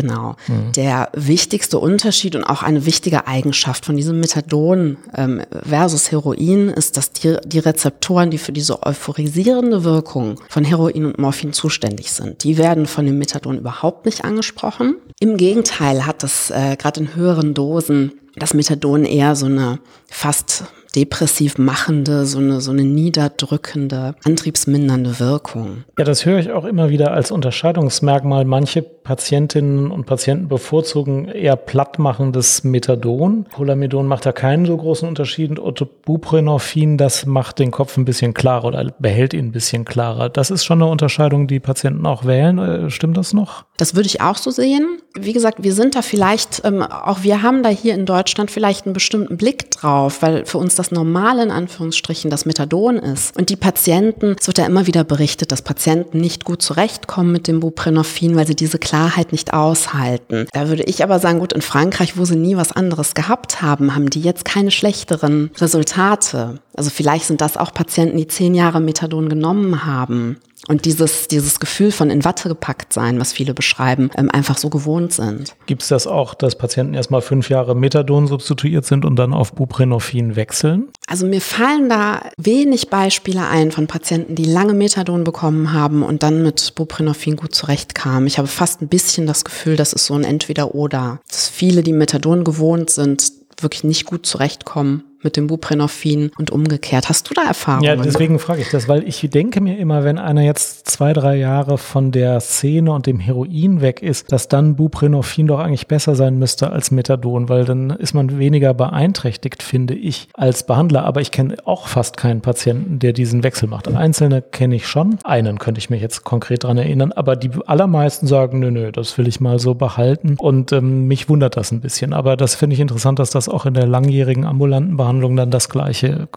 Genau. 0.00 0.36
Mhm. 0.48 0.72
Der 0.72 1.10
wichtigste 1.14 1.78
Unterschied 1.78 2.36
und 2.36 2.44
auch 2.44 2.62
eine 2.62 2.86
wichtige 2.86 3.26
Eigenschaft 3.26 3.84
von 3.84 3.96
diesem 3.96 4.20
Methadon 4.20 4.96
ähm, 5.14 5.42
versus 5.68 6.10
Heroin 6.10 6.68
ist, 6.68 6.96
dass 6.96 7.12
die, 7.12 7.36
die 7.44 7.58
Rezeptoren, 7.58 8.30
die 8.30 8.38
für 8.38 8.52
diese 8.52 8.82
euphorisierende 8.82 9.84
Wirkung 9.84 10.40
von 10.48 10.64
Heroin 10.64 11.06
und 11.06 11.18
Morphin 11.18 11.52
zuständig 11.52 12.12
sind, 12.12 12.44
die 12.44 12.58
werden 12.58 12.86
von 12.86 13.06
dem 13.06 13.18
Methadon 13.18 13.58
überhaupt 13.58 14.06
nicht 14.06 14.24
angesprochen. 14.24 14.96
Im 15.20 15.36
Gegenteil 15.36 16.06
hat 16.06 16.22
das 16.22 16.50
äh, 16.50 16.76
gerade 16.76 17.00
in 17.00 17.14
höheren 17.14 17.54
Dosen 17.54 18.12
das 18.36 18.54
Methadon 18.54 19.04
eher 19.04 19.34
so 19.36 19.46
eine 19.46 19.80
fast 20.08 20.64
depressiv 20.94 21.58
machende, 21.58 22.26
so 22.26 22.38
eine, 22.38 22.60
so 22.60 22.70
eine 22.70 22.84
niederdrückende, 22.84 24.14
antriebsmindernde 24.24 25.20
Wirkung. 25.20 25.84
Ja, 25.98 26.04
das 26.04 26.26
höre 26.26 26.38
ich 26.38 26.50
auch 26.50 26.64
immer 26.64 26.90
wieder 26.90 27.12
als 27.12 27.30
Unterscheidungsmerkmal. 27.30 28.44
Manche 28.44 28.82
Patientinnen 28.82 29.90
und 29.90 30.06
Patienten 30.06 30.48
bevorzugen 30.48 31.28
eher 31.28 31.56
plattmachendes 31.56 32.64
Methadon. 32.64 33.44
Polamidon 33.44 34.06
macht 34.06 34.26
da 34.26 34.32
keinen 34.32 34.66
so 34.66 34.76
großen 34.76 35.08
Unterschied 35.08 35.58
und 35.58 36.02
Buprenorphin, 36.02 36.96
das 36.96 37.26
macht 37.26 37.58
den 37.58 37.70
Kopf 37.70 37.96
ein 37.96 38.04
bisschen 38.04 38.34
klarer 38.34 38.66
oder 38.66 38.92
behält 38.98 39.34
ihn 39.34 39.46
ein 39.46 39.52
bisschen 39.52 39.84
klarer. 39.84 40.28
Das 40.28 40.50
ist 40.50 40.64
schon 40.64 40.82
eine 40.82 40.90
Unterscheidung, 40.90 41.46
die 41.46 41.60
Patienten 41.60 42.06
auch 42.06 42.24
wählen. 42.24 42.58
Äh, 42.58 42.90
stimmt 42.90 43.16
das 43.16 43.32
noch? 43.32 43.64
Das 43.76 43.94
würde 43.94 44.06
ich 44.06 44.20
auch 44.20 44.36
so 44.36 44.50
sehen. 44.50 45.00
Wie 45.18 45.32
gesagt, 45.32 45.62
wir 45.62 45.74
sind 45.74 45.96
da 45.96 46.02
vielleicht, 46.02 46.62
ähm, 46.64 46.82
auch 46.82 47.22
wir 47.22 47.42
haben 47.42 47.64
da 47.64 47.68
hier 47.68 47.94
in 47.94 48.06
Deutschland 48.06 48.50
vielleicht 48.50 48.86
einen 48.86 48.92
bestimmten 48.92 49.36
Blick 49.36 49.70
drauf, 49.72 50.22
weil 50.22 50.46
für 50.46 50.58
uns 50.58 50.76
das 50.76 50.92
Normale 50.92 51.42
in 51.42 51.50
Anführungsstrichen 51.50 52.30
das 52.30 52.46
Methadon 52.46 52.96
ist. 52.96 53.36
Und 53.36 53.50
die 53.50 53.56
Patienten, 53.56 54.36
es 54.38 54.46
wird 54.46 54.58
ja 54.58 54.66
immer 54.66 54.86
wieder 54.86 55.02
berichtet, 55.02 55.50
dass 55.50 55.62
Patienten 55.62 56.20
nicht 56.20 56.44
gut 56.44 56.62
zurechtkommen 56.62 57.32
mit 57.32 57.48
dem 57.48 57.58
Buprenorphin, 57.58 58.36
weil 58.36 58.46
sie 58.46 58.54
diese 58.54 58.78
Klarheit 58.78 59.32
nicht 59.32 59.52
aushalten. 59.52 60.46
Da 60.52 60.68
würde 60.68 60.84
ich 60.84 61.02
aber 61.02 61.18
sagen, 61.18 61.40
gut, 61.40 61.52
in 61.52 61.62
Frankreich, 61.62 62.16
wo 62.16 62.24
sie 62.24 62.36
nie 62.36 62.56
was 62.56 62.70
anderes 62.70 63.14
gehabt 63.14 63.62
haben, 63.62 63.96
haben 63.96 64.10
die 64.10 64.20
jetzt 64.20 64.44
keine 64.44 64.70
schlechteren 64.70 65.50
Resultate. 65.58 66.60
Also 66.74 66.90
vielleicht 66.90 67.24
sind 67.24 67.40
das 67.40 67.56
auch 67.56 67.74
Patienten, 67.74 68.16
die 68.16 68.28
zehn 68.28 68.54
Jahre 68.54 68.80
Methadon 68.80 69.28
genommen 69.28 69.84
haben 69.84 70.36
und 70.68 70.84
dieses, 70.84 71.28
dieses 71.28 71.58
Gefühl 71.60 71.90
von 71.90 72.10
in 72.10 72.24
Watte 72.24 72.48
gepackt 72.48 72.92
sein, 72.92 73.18
was 73.18 73.32
viele 73.32 73.54
beschreiben, 73.54 74.10
ähm, 74.16 74.30
einfach 74.30 74.58
so 74.58 74.70
gewohnt 74.70 75.12
sind. 75.12 75.54
Gibt 75.66 75.82
es 75.82 75.88
das 75.88 76.06
auch, 76.06 76.34
dass 76.34 76.56
Patienten 76.56 76.94
erstmal 76.94 77.22
fünf 77.22 77.48
Jahre 77.48 77.74
Methadon 77.74 78.26
substituiert 78.26 78.84
sind 78.84 79.04
und 79.04 79.16
dann 79.16 79.32
auf 79.32 79.52
Buprenorphin 79.54 80.36
wechseln? 80.36 80.88
Also 81.06 81.26
mir 81.26 81.40
fallen 81.40 81.88
da 81.88 82.20
wenig 82.36 82.90
Beispiele 82.90 83.46
ein 83.48 83.72
von 83.72 83.86
Patienten, 83.86 84.34
die 84.34 84.44
lange 84.44 84.74
Methadon 84.74 85.24
bekommen 85.24 85.72
haben 85.72 86.02
und 86.02 86.22
dann 86.22 86.42
mit 86.42 86.74
Buprenorphin 86.74 87.36
gut 87.36 87.54
zurechtkamen. 87.54 88.26
Ich 88.26 88.38
habe 88.38 88.48
fast 88.48 88.82
ein 88.82 88.88
bisschen 88.88 89.26
das 89.26 89.44
Gefühl, 89.44 89.76
das 89.76 89.92
ist 89.92 90.06
so 90.06 90.14
ein 90.14 90.24
Entweder-Oder. 90.24 91.20
Dass 91.28 91.48
viele, 91.48 91.82
die 91.82 91.92
Methadon 91.92 92.44
gewohnt 92.44 92.90
sind, 92.90 93.32
wirklich 93.60 93.84
nicht 93.84 94.06
gut 94.06 94.26
zurechtkommen 94.26 95.04
mit 95.22 95.36
dem 95.36 95.46
Buprenorphin 95.46 96.30
und 96.38 96.50
umgekehrt. 96.50 97.08
Hast 97.08 97.28
du 97.28 97.34
da 97.34 97.42
Erfahrungen? 97.42 97.84
Ja, 97.84 97.96
deswegen 97.96 98.38
frage 98.38 98.62
ich 98.62 98.70
das, 98.70 98.88
weil 98.88 99.06
ich 99.06 99.20
denke 99.30 99.60
mir 99.60 99.78
immer, 99.78 100.04
wenn 100.04 100.18
einer 100.18 100.42
jetzt 100.42 100.88
zwei, 100.88 101.12
drei 101.12 101.36
Jahre 101.36 101.78
von 101.78 102.12
der 102.12 102.40
Szene 102.40 102.92
und 102.92 103.06
dem 103.06 103.20
Heroin 103.20 103.80
weg 103.80 104.02
ist, 104.02 104.32
dass 104.32 104.48
dann 104.48 104.76
Buprenorphin 104.76 105.46
doch 105.46 105.60
eigentlich 105.60 105.86
besser 105.86 106.14
sein 106.14 106.38
müsste 106.38 106.70
als 106.70 106.90
Methadon, 106.90 107.48
weil 107.48 107.64
dann 107.64 107.90
ist 107.90 108.14
man 108.14 108.38
weniger 108.38 108.74
beeinträchtigt, 108.74 109.62
finde 109.62 109.94
ich, 109.94 110.28
als 110.34 110.64
Behandler. 110.64 111.04
Aber 111.04 111.20
ich 111.20 111.30
kenne 111.30 111.56
auch 111.64 111.86
fast 111.88 112.16
keinen 112.16 112.40
Patienten, 112.40 112.98
der 112.98 113.12
diesen 113.12 113.42
Wechsel 113.42 113.68
macht. 113.68 113.88
Einzelne 113.88 114.42
kenne 114.42 114.76
ich 114.76 114.86
schon. 114.86 115.18
Einen 115.24 115.58
könnte 115.58 115.78
ich 115.78 115.90
mich 115.90 116.00
jetzt 116.00 116.24
konkret 116.24 116.64
dran 116.64 116.78
erinnern, 116.78 117.12
aber 117.12 117.36
die 117.36 117.50
allermeisten 117.66 118.26
sagen, 118.26 118.60
nö, 118.60 118.70
nö, 118.70 118.92
das 118.92 119.16
will 119.18 119.28
ich 119.28 119.40
mal 119.40 119.58
so 119.58 119.74
behalten. 119.74 120.36
Und 120.38 120.72
ähm, 120.72 121.06
mich 121.06 121.28
wundert 121.28 121.56
das 121.56 121.72
ein 121.72 121.80
bisschen. 121.80 122.12
Aber 122.12 122.36
das 122.36 122.54
finde 122.54 122.74
ich 122.74 122.80
interessant, 122.80 123.18
dass 123.18 123.30
das 123.30 123.48
auch 123.48 123.66
in 123.66 123.74
der 123.74 123.86
langjährigen 123.86 124.46
ambulanten 124.46 124.96
Behandlung 124.96 125.09
dann 125.18 125.50
das 125.50 125.68
gleiche 125.68 126.28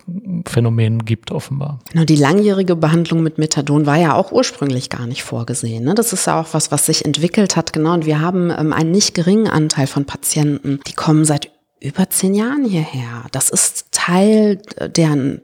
Phänomen 0.48 1.06
gibt, 1.06 1.32
offenbar. 1.32 1.80
Genau, 1.92 2.06
die 2.06 2.16
langjährige 2.16 2.76
Behandlung 2.76 3.22
mit 3.22 3.38
Methadon 3.38 3.86
war 3.86 3.98
ja 3.98 4.16
auch 4.16 4.32
ursprünglich 4.32 4.90
gar 4.90 5.06
nicht 5.06 5.24
vorgesehen. 5.24 5.84
Ne? 5.84 5.94
Das 5.94 6.14
ist 6.14 6.28
ja 6.28 6.42
auch 6.42 6.48
was, 6.54 6.72
was 6.72 6.86
sich 6.86 7.06
entwickelt 7.06 7.56
hat. 7.56 7.74
Genau, 7.74 7.94
und 7.94 8.06
wir 8.06 8.20
haben 8.20 8.50
ähm, 8.50 8.74
einen 8.74 8.92
nicht 8.92 9.14
geringen 9.14 9.48
Anteil 9.48 9.88
von 9.88 10.06
Patienten, 10.06 10.80
die 10.88 10.94
kommen 10.94 11.26
seit 11.26 11.52
über 11.80 12.10
zehn 12.10 12.34
Jahren 12.34 12.64
hierher. 12.64 13.26
Das 13.32 13.50
ist 13.50 13.88
Teil 13.92 14.62
deren 14.96 15.42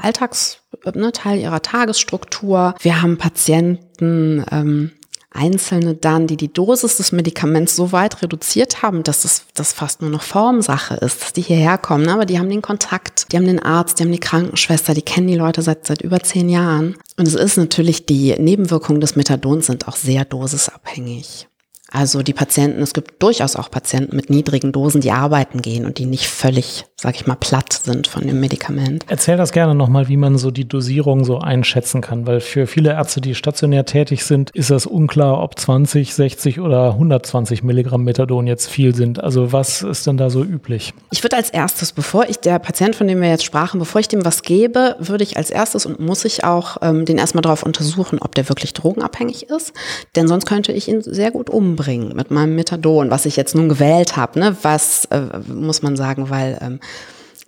Alltags, 0.00 0.58
ne, 0.94 1.12
Teil 1.12 1.38
ihrer 1.38 1.60
Tagesstruktur. 1.60 2.74
Wir 2.80 3.02
haben 3.02 3.18
Patienten, 3.18 4.44
ähm, 4.50 4.92
Einzelne 5.34 5.94
dann, 5.94 6.26
die 6.26 6.36
die 6.36 6.52
Dosis 6.52 6.96
des 6.96 7.12
Medikaments 7.12 7.76
so 7.76 7.92
weit 7.92 8.22
reduziert 8.22 8.82
haben, 8.82 9.02
dass 9.02 9.24
es 9.24 9.44
das 9.54 9.72
fast 9.72 10.00
nur 10.00 10.10
noch 10.10 10.22
Formsache 10.22 10.94
ist, 10.96 11.22
dass 11.22 11.32
die 11.32 11.42
hierher 11.42 11.78
kommen. 11.78 12.08
Aber 12.08 12.26
die 12.26 12.38
haben 12.38 12.50
den 12.50 12.62
Kontakt, 12.62 13.32
die 13.32 13.36
haben 13.36 13.46
den 13.46 13.62
Arzt, 13.62 13.98
die 13.98 14.04
haben 14.04 14.12
die 14.12 14.20
Krankenschwester, 14.20 14.94
die 14.94 15.02
kennen 15.02 15.28
die 15.28 15.36
Leute 15.36 15.62
seit, 15.62 15.86
seit 15.86 16.02
über 16.02 16.20
zehn 16.20 16.48
Jahren. 16.48 16.96
Und 17.16 17.28
es 17.28 17.34
ist 17.34 17.56
natürlich, 17.56 18.06
die 18.06 18.34
Nebenwirkungen 18.38 19.00
des 19.00 19.16
Methadons 19.16 19.66
sind 19.66 19.88
auch 19.88 19.96
sehr 19.96 20.24
dosisabhängig. 20.24 21.48
Also 21.92 22.22
die 22.22 22.32
Patienten, 22.32 22.80
es 22.80 22.94
gibt 22.94 23.22
durchaus 23.22 23.54
auch 23.54 23.70
Patienten 23.70 24.16
mit 24.16 24.30
niedrigen 24.30 24.72
Dosen, 24.72 25.02
die 25.02 25.10
arbeiten 25.10 25.60
gehen 25.60 25.84
und 25.84 25.98
die 25.98 26.06
nicht 26.06 26.26
völlig, 26.26 26.86
sag 26.96 27.16
ich 27.16 27.26
mal, 27.26 27.34
platt 27.34 27.80
sind 27.84 28.06
von 28.06 28.26
dem 28.26 28.40
Medikament. 28.40 29.04
Erzähl 29.08 29.36
das 29.36 29.52
gerne 29.52 29.74
nochmal, 29.74 30.08
wie 30.08 30.16
man 30.16 30.38
so 30.38 30.50
die 30.50 30.66
Dosierung 30.66 31.24
so 31.24 31.38
einschätzen 31.38 32.00
kann, 32.00 32.26
weil 32.26 32.40
für 32.40 32.66
viele 32.66 32.92
Ärzte, 32.92 33.20
die 33.20 33.34
stationär 33.34 33.84
tätig 33.84 34.24
sind, 34.24 34.50
ist 34.54 34.70
das 34.70 34.86
unklar, 34.86 35.42
ob 35.42 35.58
20, 35.58 36.14
60 36.14 36.60
oder 36.60 36.92
120 36.92 37.62
Milligramm 37.62 38.04
Methadon 38.04 38.46
jetzt 38.46 38.70
viel 38.70 38.94
sind. 38.94 39.22
Also 39.22 39.52
was 39.52 39.82
ist 39.82 40.06
denn 40.06 40.16
da 40.16 40.30
so 40.30 40.42
üblich? 40.42 40.94
Ich 41.10 41.22
würde 41.22 41.36
als 41.36 41.50
erstes, 41.50 41.92
bevor 41.92 42.26
ich 42.26 42.38
der 42.38 42.58
Patient, 42.58 42.96
von 42.96 43.06
dem 43.06 43.20
wir 43.20 43.28
jetzt 43.28 43.44
sprachen, 43.44 43.78
bevor 43.78 44.00
ich 44.00 44.08
dem 44.08 44.24
was 44.24 44.42
gebe, 44.42 44.96
würde 44.98 45.24
ich 45.24 45.36
als 45.36 45.50
erstes 45.50 45.84
und 45.84 46.00
muss 46.00 46.24
ich 46.24 46.42
auch 46.44 46.78
ähm, 46.80 47.04
den 47.04 47.18
erstmal 47.18 47.42
darauf 47.42 47.62
untersuchen, 47.62 48.18
ob 48.18 48.34
der 48.34 48.48
wirklich 48.48 48.72
drogenabhängig 48.72 49.50
ist, 49.50 49.74
denn 50.16 50.26
sonst 50.26 50.46
könnte 50.46 50.72
ich 50.72 50.88
ihn 50.88 51.02
sehr 51.02 51.30
gut 51.30 51.50
umbringen 51.50 51.81
umbringen 51.82 52.14
mit 52.16 52.30
meinem 52.30 52.54
Methadon, 52.54 53.10
was 53.10 53.26
ich 53.26 53.36
jetzt 53.36 53.54
nun 53.54 53.68
gewählt 53.68 54.16
habe. 54.16 54.38
Ne? 54.38 54.56
Was 54.62 55.06
äh, 55.06 55.40
muss 55.48 55.82
man 55.82 55.96
sagen, 55.96 56.30
weil 56.30 56.58
ähm, 56.60 56.80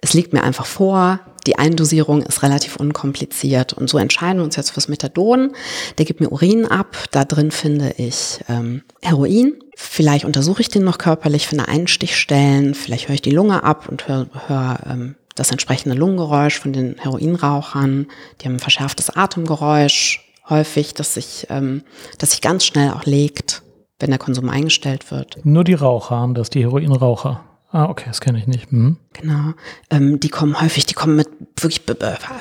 es 0.00 0.12
liegt 0.12 0.32
mir 0.32 0.42
einfach 0.42 0.66
vor, 0.66 1.20
die 1.46 1.58
Eindosierung 1.58 2.22
ist 2.22 2.42
relativ 2.42 2.76
unkompliziert. 2.76 3.72
Und 3.74 3.88
so 3.88 3.98
entscheiden 3.98 4.38
wir 4.38 4.44
uns 4.44 4.56
jetzt 4.56 4.70
fürs 4.70 4.88
Methadon. 4.88 5.52
Der 5.98 6.04
gibt 6.04 6.20
mir 6.20 6.30
Urin 6.30 6.66
ab. 6.66 6.96
Da 7.10 7.24
drin 7.24 7.50
finde 7.50 7.94
ich 7.96 8.40
ähm, 8.48 8.82
Heroin. 9.02 9.54
Vielleicht 9.76 10.24
untersuche 10.24 10.62
ich 10.62 10.68
den 10.68 10.84
noch 10.84 10.98
körperlich, 10.98 11.46
finde 11.46 11.68
Einstichstellen. 11.68 12.74
Vielleicht 12.74 13.08
höre 13.08 13.14
ich 13.14 13.22
die 13.22 13.30
Lunge 13.30 13.62
ab 13.62 13.88
und 13.88 14.08
höre 14.08 14.26
hör, 14.46 14.78
ähm, 14.88 15.16
das 15.34 15.50
entsprechende 15.50 15.96
Lungengeräusch 15.96 16.60
von 16.60 16.72
den 16.72 16.96
Heroinrauchern. 16.98 18.06
Die 18.40 18.46
haben 18.46 18.54
ein 18.54 18.60
verschärftes 18.60 19.10
Atemgeräusch 19.10 20.20
häufig, 20.48 20.94
das 20.94 21.14
sich, 21.14 21.46
ähm, 21.50 21.82
das 22.18 22.30
sich 22.30 22.40
ganz 22.40 22.64
schnell 22.64 22.90
auch 22.90 23.04
legt 23.04 23.63
wenn 24.04 24.10
der 24.10 24.18
Konsum 24.18 24.50
eingestellt 24.50 25.10
wird. 25.10 25.38
Nur 25.44 25.64
die 25.64 25.72
Raucher 25.72 26.16
haben 26.16 26.34
das, 26.34 26.50
die 26.50 26.60
Heroinraucher. 26.60 27.42
Ah, 27.72 27.86
okay, 27.86 28.04
das 28.06 28.20
kenne 28.20 28.38
ich 28.38 28.46
nicht. 28.46 28.70
Mhm. 28.70 28.98
Genau. 29.14 29.54
Ähm, 29.88 30.20
die 30.20 30.28
kommen 30.28 30.60
häufig, 30.60 30.84
die 30.84 30.92
kommen 30.92 31.16
mit 31.16 31.26
wirklich 31.56 31.80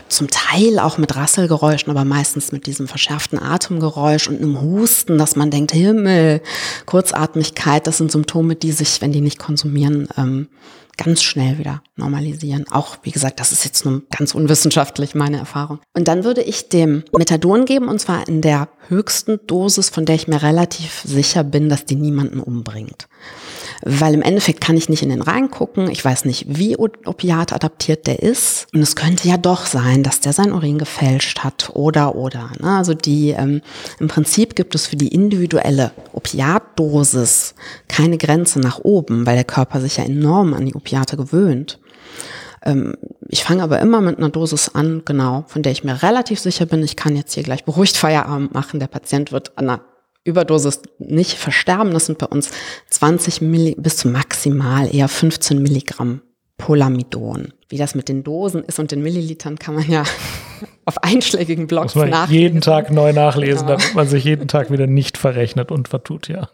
zum 0.10 0.28
Teil 0.28 0.78
auch 0.78 0.98
mit 0.98 1.16
Rasselgeräuschen, 1.16 1.90
aber 1.90 2.04
meistens 2.04 2.52
mit 2.52 2.68
diesem 2.68 2.90
verschärften 2.90 3.42
Atemgeräusch 3.42 4.28
und 4.28 4.42
einem 4.42 4.60
Husten, 4.60 5.18
dass 5.18 5.38
man 5.38 5.50
denkt, 5.52 5.72
Himmel, 5.72 6.42
Kurzatmigkeit, 6.86 7.88
das 7.88 7.98
sind 7.98 8.12
Symptome, 8.12 8.56
die 8.56 8.74
sich, 8.74 9.02
wenn 9.02 9.14
die 9.14 9.22
nicht 9.22 9.40
konsumieren, 9.40 10.10
ähm, 10.18 10.50
ganz 10.98 11.24
schnell 11.24 11.58
wieder 11.58 11.82
normalisieren. 11.96 12.66
Auch, 12.70 12.98
wie 13.04 13.12
gesagt, 13.12 13.40
das 13.40 13.52
ist 13.52 13.66
jetzt 13.66 13.86
nur 13.86 14.04
ganz 14.16 14.36
unwissenschaftlich 14.36 15.16
meine 15.16 15.38
Erfahrung. 15.38 15.80
Und 15.94 16.08
dann 16.08 16.24
würde 16.24 16.42
ich 16.42 16.70
dem 16.70 17.04
Methadon 17.18 17.66
geben, 17.66 17.88
und 17.88 18.00
zwar 18.00 18.28
in 18.28 18.42
der 18.42 18.70
höchsten 18.88 19.40
Dosis, 19.48 19.90
von 19.90 20.06
der 20.06 20.16
ich 20.16 20.28
mir 20.28 20.42
relativ 20.42 21.02
sicher 21.04 21.44
bin, 21.44 21.70
dass 21.70 21.86
die 21.86 21.96
niemanden 21.96 22.40
umbringt 22.40 23.08
weil 23.86 24.14
im 24.14 24.22
Endeffekt 24.22 24.62
kann 24.62 24.78
ich 24.78 24.90
nicht 24.90 25.04
in 25.04 25.10
den 25.10 25.22
reingucken. 25.22 25.90
Ich 25.90 26.04
weiß 26.04 26.26
nicht, 26.26 26.46
wie 26.48 26.78
Opiat 26.78 27.54
adaptiert 27.54 28.08
der 28.08 28.22
ist. 28.24 28.68
Und 28.74 28.82
es 28.82 28.96
könnte 28.96 29.28
ja 29.28 29.38
doch 29.38 29.66
sein, 29.66 30.04
dass 30.04 30.20
der 30.20 30.34
sein 30.34 30.52
Urin 30.52 30.78
gefälscht 30.78 31.40
hat 31.40 31.72
oder 31.74 32.16
oder. 32.16 32.52
Ne? 32.60 32.78
Also 32.78 32.94
die 32.94 33.32
ähm, 33.32 33.62
im 34.00 34.08
Prinzip 34.08 34.56
gibt 34.56 34.76
es 34.76 34.88
für 34.88 34.96
die 34.96 35.10
individuelle 35.10 35.92
Opiatdosis 36.14 37.56
keine 37.88 38.18
Grenze 38.18 38.60
nach 38.60 38.80
oben, 38.80 39.26
weil 39.26 39.36
der 39.36 39.44
Körper 39.44 39.82
sich 39.82 39.98
ja 39.98 40.06
enorm 40.06 40.54
an 40.54 40.66
die 40.66 40.76
Opiate 40.76 41.18
gewöhnt. 41.18 41.80
Ähm, 42.64 42.96
ich 43.28 43.44
fange 43.44 43.64
aber 43.64 43.80
immer 43.80 44.00
mit 44.00 44.18
einer 44.18 44.30
Dosis 44.30 44.70
an, 44.70 45.02
genau, 45.04 45.44
von 45.48 45.62
der 45.62 45.74
ich 45.74 45.84
mir 45.84 46.02
relativ 46.02 46.40
sicher 46.40 46.66
bin, 46.66 46.84
ich 46.84 46.96
kann 46.96 47.16
jetzt 47.16 47.34
hier 47.34 47.44
gleich 47.44 47.66
beruhigt 47.66 47.98
Feierabend 47.98 48.54
machen. 48.54 48.80
Der 48.80 48.88
Patient 48.88 49.32
wird 49.32 49.58
an 49.58 49.70
einer 49.70 49.82
Überdosis 50.24 50.82
nicht 51.00 51.38
versterben. 51.38 51.94
Das 51.94 52.06
sind 52.06 52.18
bei 52.18 52.28
uns 52.28 52.52
20 52.90 53.42
Milli 53.42 53.76
bis 53.78 54.06
maximal 54.06 54.94
eher 54.94 55.08
15 55.08 55.62
Milligramm 55.62 56.22
Polamidon. 56.64 57.52
Wie 57.68 57.78
das 57.78 57.94
mit 57.94 58.08
den 58.08 58.24
Dosen 58.24 58.64
ist 58.64 58.80
und 58.80 58.92
den 58.92 59.02
Millilitern 59.04 59.60
kann 59.60 59.76
man 59.76 59.90
ja 59.90 60.06
auf 60.86 61.04
einschlägigen 61.04 61.68
Blogs 61.68 61.94
Muss 61.94 62.04
man 62.04 62.10
nachlesen. 62.10 62.42
jeden 62.42 62.62
Tag 62.62 62.90
neu 62.90 63.12
nachlesen, 63.12 63.66
genau. 63.66 63.80
damit 63.80 63.94
man 63.96 64.08
sich 64.08 64.24
jeden 64.24 64.48
Tag 64.48 64.72
wieder 64.72 64.88
nicht 64.88 65.18
verrechnet 65.18 65.72
und 65.74 65.90
vertut, 65.90 66.30
ja. 66.30 66.48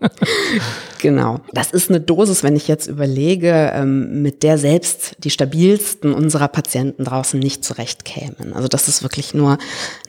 genau. 0.99 1.41
Das 1.53 1.69
ist 1.69 1.91
eine 1.91 2.01
Dosis, 2.01 2.41
wenn 2.41 2.55
ich 2.55 2.67
jetzt 2.67 2.87
überlege, 2.87 3.71
ähm, 3.75 4.23
mit 4.23 4.41
der 4.41 4.57
selbst 4.57 5.17
die 5.19 5.29
stabilsten 5.29 6.15
unserer 6.15 6.47
Patienten 6.47 7.03
draußen 7.03 7.39
nicht 7.39 7.63
zurechtkämen. 7.63 8.53
Also 8.53 8.67
das 8.67 8.87
ist 8.87 9.03
wirklich 9.03 9.35
nur 9.35 9.59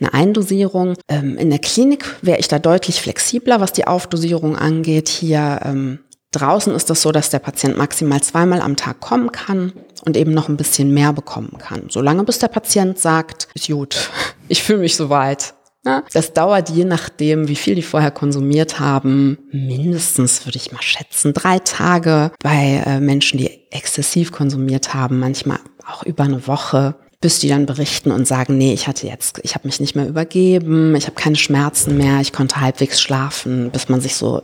eine 0.00 0.14
Eindosierung. 0.14 0.94
Ähm, 1.08 1.36
in 1.36 1.50
der 1.50 1.58
Klinik 1.58 2.06
wäre 2.22 2.38
ich 2.38 2.48
da 2.48 2.58
deutlich 2.58 3.02
flexibler, 3.02 3.60
was 3.60 3.74
die 3.74 3.86
Aufdosierung 3.86 4.56
angeht. 4.56 5.10
Hier 5.10 5.60
ähm, 5.62 5.98
Draußen 6.32 6.74
ist 6.74 6.88
es 6.90 7.02
so, 7.02 7.10
dass 7.10 7.30
der 7.30 7.40
Patient 7.40 7.76
maximal 7.76 8.20
zweimal 8.22 8.60
am 8.60 8.76
Tag 8.76 9.00
kommen 9.00 9.32
kann 9.32 9.72
und 10.04 10.16
eben 10.16 10.32
noch 10.32 10.48
ein 10.48 10.56
bisschen 10.56 10.94
mehr 10.94 11.12
bekommen 11.12 11.58
kann. 11.58 11.86
Solange 11.88 12.24
bis 12.24 12.38
der 12.38 12.48
Patient 12.48 12.98
sagt, 12.98 13.48
ist 13.54 13.68
gut, 13.68 14.10
ich 14.48 14.62
fühle 14.62 14.80
mich 14.80 14.96
soweit. 14.96 15.54
Ja, 15.84 16.04
das 16.12 16.34
dauert 16.34 16.68
je 16.68 16.84
nachdem, 16.84 17.48
wie 17.48 17.56
viel 17.56 17.74
die 17.74 17.82
vorher 17.82 18.10
konsumiert 18.10 18.78
haben, 18.78 19.38
mindestens, 19.50 20.44
würde 20.44 20.58
ich 20.58 20.72
mal 20.72 20.82
schätzen, 20.82 21.32
drei 21.32 21.58
Tage. 21.58 22.32
Bei 22.42 22.82
äh, 22.84 23.00
Menschen, 23.00 23.38
die 23.38 23.50
exzessiv 23.70 24.30
konsumiert 24.30 24.92
haben, 24.92 25.18
manchmal 25.18 25.58
auch 25.86 26.02
über 26.02 26.24
eine 26.24 26.46
Woche 26.46 26.96
bis 27.22 27.38
die 27.38 27.48
dann 27.48 27.66
berichten 27.66 28.12
und 28.12 28.26
sagen, 28.26 28.56
nee, 28.56 28.72
ich 28.72 28.88
hatte 28.88 29.06
jetzt, 29.06 29.40
ich 29.42 29.54
habe 29.54 29.68
mich 29.68 29.78
nicht 29.78 29.94
mehr 29.94 30.08
übergeben, 30.08 30.94
ich 30.96 31.04
habe 31.04 31.16
keine 31.16 31.36
Schmerzen 31.36 31.98
mehr, 31.98 32.20
ich 32.20 32.32
konnte 32.32 32.60
halbwegs 32.60 33.00
schlafen, 33.00 33.70
bis 33.70 33.90
man 33.90 34.00
sich 34.00 34.16
so 34.16 34.42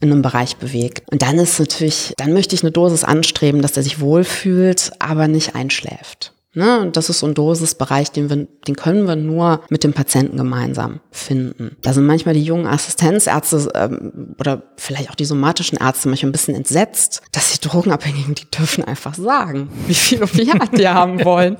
in 0.00 0.12
einem 0.12 0.22
Bereich 0.22 0.56
bewegt. 0.56 1.02
Und 1.10 1.22
dann 1.22 1.38
ist 1.38 1.58
natürlich, 1.58 2.14
dann 2.16 2.32
möchte 2.32 2.54
ich 2.54 2.62
eine 2.62 2.70
Dosis 2.70 3.04
anstreben, 3.04 3.62
dass 3.62 3.72
der 3.72 3.82
sich 3.82 4.00
wohlfühlt, 4.00 4.92
aber 4.98 5.28
nicht 5.28 5.54
einschläft. 5.54 6.32
Ne? 6.58 6.80
Und 6.80 6.96
das 6.96 7.08
ist 7.08 7.20
so 7.20 7.26
ein 7.26 7.34
Dosisbereich, 7.34 8.10
den, 8.10 8.30
wir, 8.30 8.48
den 8.66 8.76
können 8.76 9.06
wir 9.06 9.16
nur 9.16 9.60
mit 9.68 9.84
dem 9.84 9.92
Patienten 9.92 10.36
gemeinsam 10.36 11.00
finden. 11.10 11.76
Da 11.82 11.92
sind 11.92 12.06
manchmal 12.06 12.34
die 12.34 12.42
jungen 12.42 12.66
Assistenzärzte 12.66 13.68
ähm, 13.74 14.34
oder 14.38 14.62
vielleicht 14.76 15.10
auch 15.10 15.14
die 15.14 15.24
somatischen 15.24 15.78
Ärzte 15.78 16.08
manchmal 16.08 16.30
ein 16.30 16.32
bisschen 16.32 16.54
entsetzt, 16.54 17.22
dass 17.32 17.52
die 17.52 17.68
Drogenabhängigen, 17.68 18.34
die 18.34 18.50
dürfen 18.50 18.84
einfach 18.84 19.14
sagen, 19.14 19.68
wie 19.86 19.94
viel 19.94 20.22
Opiat 20.22 20.76
die 20.76 20.88
haben 20.88 21.24
wollen. 21.24 21.58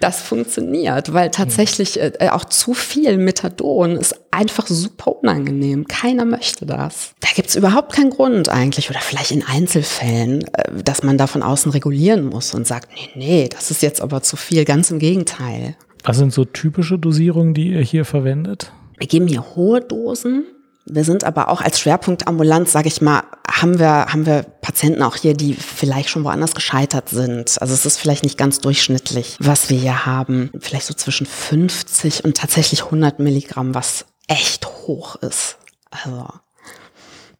Das 0.00 0.20
funktioniert, 0.20 1.12
weil 1.12 1.30
tatsächlich 1.30 2.00
äh, 2.00 2.28
auch 2.30 2.44
zu 2.44 2.74
viel 2.74 3.16
Methadon 3.16 3.96
ist 3.96 4.16
einfach 4.32 4.66
super 4.66 5.16
unangenehm. 5.16 5.86
Keiner 5.88 6.24
möchte 6.24 6.66
das. 6.66 7.12
Da 7.20 7.28
gibt's 7.34 7.56
überhaupt 7.56 7.94
keinen 7.94 8.10
Grund 8.10 8.48
eigentlich 8.48 8.90
oder 8.90 9.00
vielleicht 9.00 9.30
in 9.30 9.44
Einzelfällen, 9.44 10.42
äh, 10.52 10.82
dass 10.82 11.02
man 11.02 11.16
da 11.16 11.26
von 11.26 11.42
außen 11.42 11.72
regulieren 11.72 12.26
muss 12.26 12.54
und 12.54 12.66
sagt, 12.66 12.90
nee, 12.94 13.10
nee, 13.14 13.48
das 13.48 13.70
ist 13.70 13.82
jetzt 13.82 14.00
jetzt 14.00 14.09
aber 14.10 14.22
zu 14.22 14.36
viel, 14.36 14.64
ganz 14.64 14.90
im 14.90 14.98
Gegenteil. 14.98 15.76
Was 16.04 16.16
sind 16.16 16.32
so 16.32 16.44
typische 16.44 16.98
Dosierungen, 16.98 17.54
die 17.54 17.72
ihr 17.72 17.82
hier 17.82 18.04
verwendet? 18.04 18.72
Wir 18.98 19.06
geben 19.06 19.26
hier 19.26 19.54
hohe 19.54 19.80
Dosen. 19.80 20.44
Wir 20.86 21.04
sind 21.04 21.24
aber 21.24 21.48
auch 21.48 21.60
als 21.60 21.78
Schwerpunkt 21.78 22.26
ambulant, 22.26 22.68
sage 22.68 22.88
ich 22.88 23.00
mal, 23.00 23.22
haben 23.50 23.78
wir, 23.78 24.06
haben 24.06 24.26
wir 24.26 24.42
Patienten 24.42 25.02
auch 25.02 25.16
hier, 25.16 25.34
die 25.34 25.54
vielleicht 25.54 26.08
schon 26.08 26.24
woanders 26.24 26.54
gescheitert 26.54 27.08
sind. 27.10 27.60
Also 27.60 27.74
es 27.74 27.86
ist 27.86 27.98
vielleicht 27.98 28.24
nicht 28.24 28.38
ganz 28.38 28.60
durchschnittlich, 28.60 29.36
was 29.40 29.70
wir 29.70 29.78
hier 29.78 30.06
haben. 30.06 30.50
Vielleicht 30.58 30.86
so 30.86 30.94
zwischen 30.94 31.26
50 31.26 32.24
und 32.24 32.36
tatsächlich 32.36 32.84
100 32.84 33.18
Milligramm, 33.18 33.74
was 33.74 34.06
echt 34.26 34.66
hoch 34.66 35.16
ist. 35.16 35.58
Also 35.90 36.26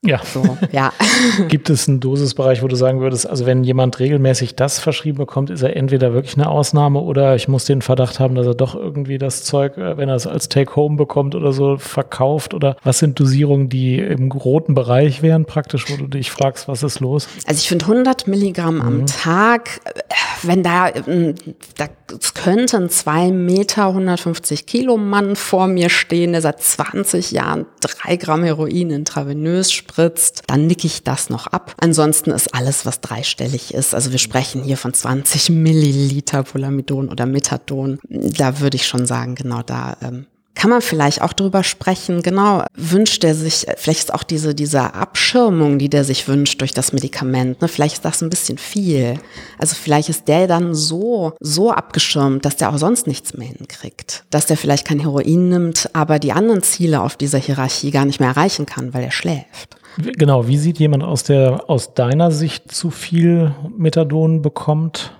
ja. 0.02 0.20
so, 0.24 0.56
ja. 0.72 0.94
Gibt 1.48 1.68
es 1.68 1.86
einen 1.86 2.00
Dosisbereich, 2.00 2.62
wo 2.62 2.68
du 2.68 2.76
sagen 2.76 3.00
würdest, 3.00 3.28
also 3.28 3.44
wenn 3.44 3.64
jemand 3.64 3.98
regelmäßig 3.98 4.56
das 4.56 4.78
verschrieben 4.78 5.18
bekommt, 5.18 5.50
ist 5.50 5.60
er 5.60 5.76
entweder 5.76 6.14
wirklich 6.14 6.36
eine 6.36 6.48
Ausnahme 6.48 7.00
oder 7.00 7.36
ich 7.36 7.48
muss 7.48 7.66
den 7.66 7.82
Verdacht 7.82 8.18
haben, 8.18 8.34
dass 8.34 8.46
er 8.46 8.54
doch 8.54 8.74
irgendwie 8.74 9.18
das 9.18 9.44
Zeug, 9.44 9.76
äh, 9.76 9.98
wenn 9.98 10.08
er 10.08 10.14
es 10.14 10.26
als 10.26 10.48
Take-Home 10.48 10.96
bekommt 10.96 11.34
oder 11.34 11.52
so, 11.52 11.76
verkauft? 11.76 12.54
Oder 12.54 12.76
was 12.82 12.98
sind 12.98 13.20
Dosierungen, 13.20 13.68
die 13.68 13.98
im 13.98 14.32
roten 14.32 14.74
Bereich 14.74 15.20
wären 15.20 15.44
praktisch, 15.44 15.90
wo 15.90 15.96
du 15.96 16.06
dich 16.06 16.30
fragst, 16.30 16.66
was 16.66 16.82
ist 16.82 17.00
los? 17.00 17.28
Also 17.46 17.58
ich 17.58 17.68
finde 17.68 17.84
100 17.84 18.26
Milligramm 18.26 18.80
am 18.80 19.04
Tag, 19.04 19.80
äh, 19.84 20.00
wenn 20.42 20.62
da, 20.62 20.88
äh, 20.88 21.34
da 21.76 21.88
könnte 22.34 22.78
ein 22.78 22.88
2 22.88 23.32
Meter 23.32 23.88
150 23.88 24.64
Kilo 24.64 24.96
Mann 24.96 25.36
vor 25.36 25.66
mir 25.66 25.90
stehen, 25.90 26.32
der 26.32 26.40
seit 26.40 26.62
20 26.62 27.32
Jahren 27.32 27.66
drei 27.80 28.16
Gramm 28.16 28.44
Heroin 28.44 28.90
intravenös 28.90 29.70
spritzt, 29.90 30.42
dann 30.46 30.66
nicke 30.66 30.86
ich 30.86 31.02
das 31.02 31.30
noch 31.30 31.48
ab. 31.48 31.74
Ansonsten 31.80 32.30
ist 32.30 32.54
alles, 32.54 32.86
was 32.86 33.00
dreistellig 33.00 33.74
ist. 33.74 33.94
Also 33.94 34.12
wir 34.12 34.18
sprechen 34.18 34.62
hier 34.62 34.76
von 34.76 34.94
20 34.94 35.50
Milliliter 35.50 36.44
Polamidon 36.44 37.08
oder 37.08 37.26
Methadon. 37.26 37.98
Da 38.08 38.60
würde 38.60 38.76
ich 38.76 38.86
schon 38.86 39.06
sagen, 39.06 39.34
genau 39.34 39.62
da 39.62 39.96
ähm, 40.02 40.26
kann 40.54 40.70
man 40.70 40.82
vielleicht 40.82 41.22
auch 41.22 41.32
drüber 41.32 41.64
sprechen, 41.64 42.22
genau, 42.22 42.64
wünscht 42.74 43.24
er 43.24 43.34
sich, 43.34 43.66
vielleicht 43.76 44.00
ist 44.00 44.14
auch 44.14 44.24
diese, 44.24 44.54
diese 44.54 44.94
Abschirmung, 44.94 45.78
die 45.78 45.88
der 45.88 46.04
sich 46.04 46.28
wünscht 46.28 46.60
durch 46.60 46.72
das 46.72 46.92
Medikament, 46.92 47.62
ne, 47.62 47.68
vielleicht 47.68 47.94
ist 47.94 48.04
das 48.04 48.20
ein 48.20 48.30
bisschen 48.30 48.58
viel. 48.58 49.18
Also 49.58 49.74
vielleicht 49.74 50.10
ist 50.10 50.28
der 50.28 50.46
dann 50.48 50.74
so, 50.74 51.32
so 51.40 51.70
abgeschirmt, 51.70 52.44
dass 52.44 52.56
der 52.56 52.70
auch 52.70 52.78
sonst 52.78 53.06
nichts 53.06 53.34
mehr 53.34 53.48
hinkriegt. 53.48 54.24
Dass 54.28 54.46
der 54.46 54.58
vielleicht 54.58 54.86
kein 54.86 55.00
Heroin 55.00 55.48
nimmt, 55.48 55.88
aber 55.94 56.18
die 56.18 56.32
anderen 56.32 56.62
Ziele 56.62 57.00
auf 57.00 57.16
dieser 57.16 57.38
Hierarchie 57.38 57.90
gar 57.90 58.04
nicht 58.04 58.20
mehr 58.20 58.28
erreichen 58.30 58.66
kann, 58.66 58.92
weil 58.92 59.04
er 59.04 59.12
schläft. 59.12 59.79
Genau, 59.96 60.46
wie 60.46 60.58
sieht 60.58 60.78
jemand 60.78 61.02
aus 61.02 61.24
der, 61.24 61.68
aus 61.68 61.94
deiner 61.94 62.30
Sicht 62.30 62.72
zu 62.72 62.90
viel 62.90 63.54
Methadon 63.76 64.42
bekommt? 64.42 65.12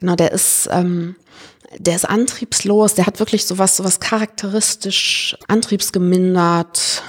Genau, 0.00 0.14
der 0.14 0.32
ist, 0.32 0.68
ähm, 0.70 1.16
der 1.78 1.96
ist 1.96 2.04
antriebslos, 2.04 2.94
der 2.94 3.06
hat 3.06 3.18
wirklich 3.18 3.46
sowas, 3.46 3.76
sowas 3.76 4.00
charakteristisch 4.00 5.36
antriebsgemindert, 5.48 7.02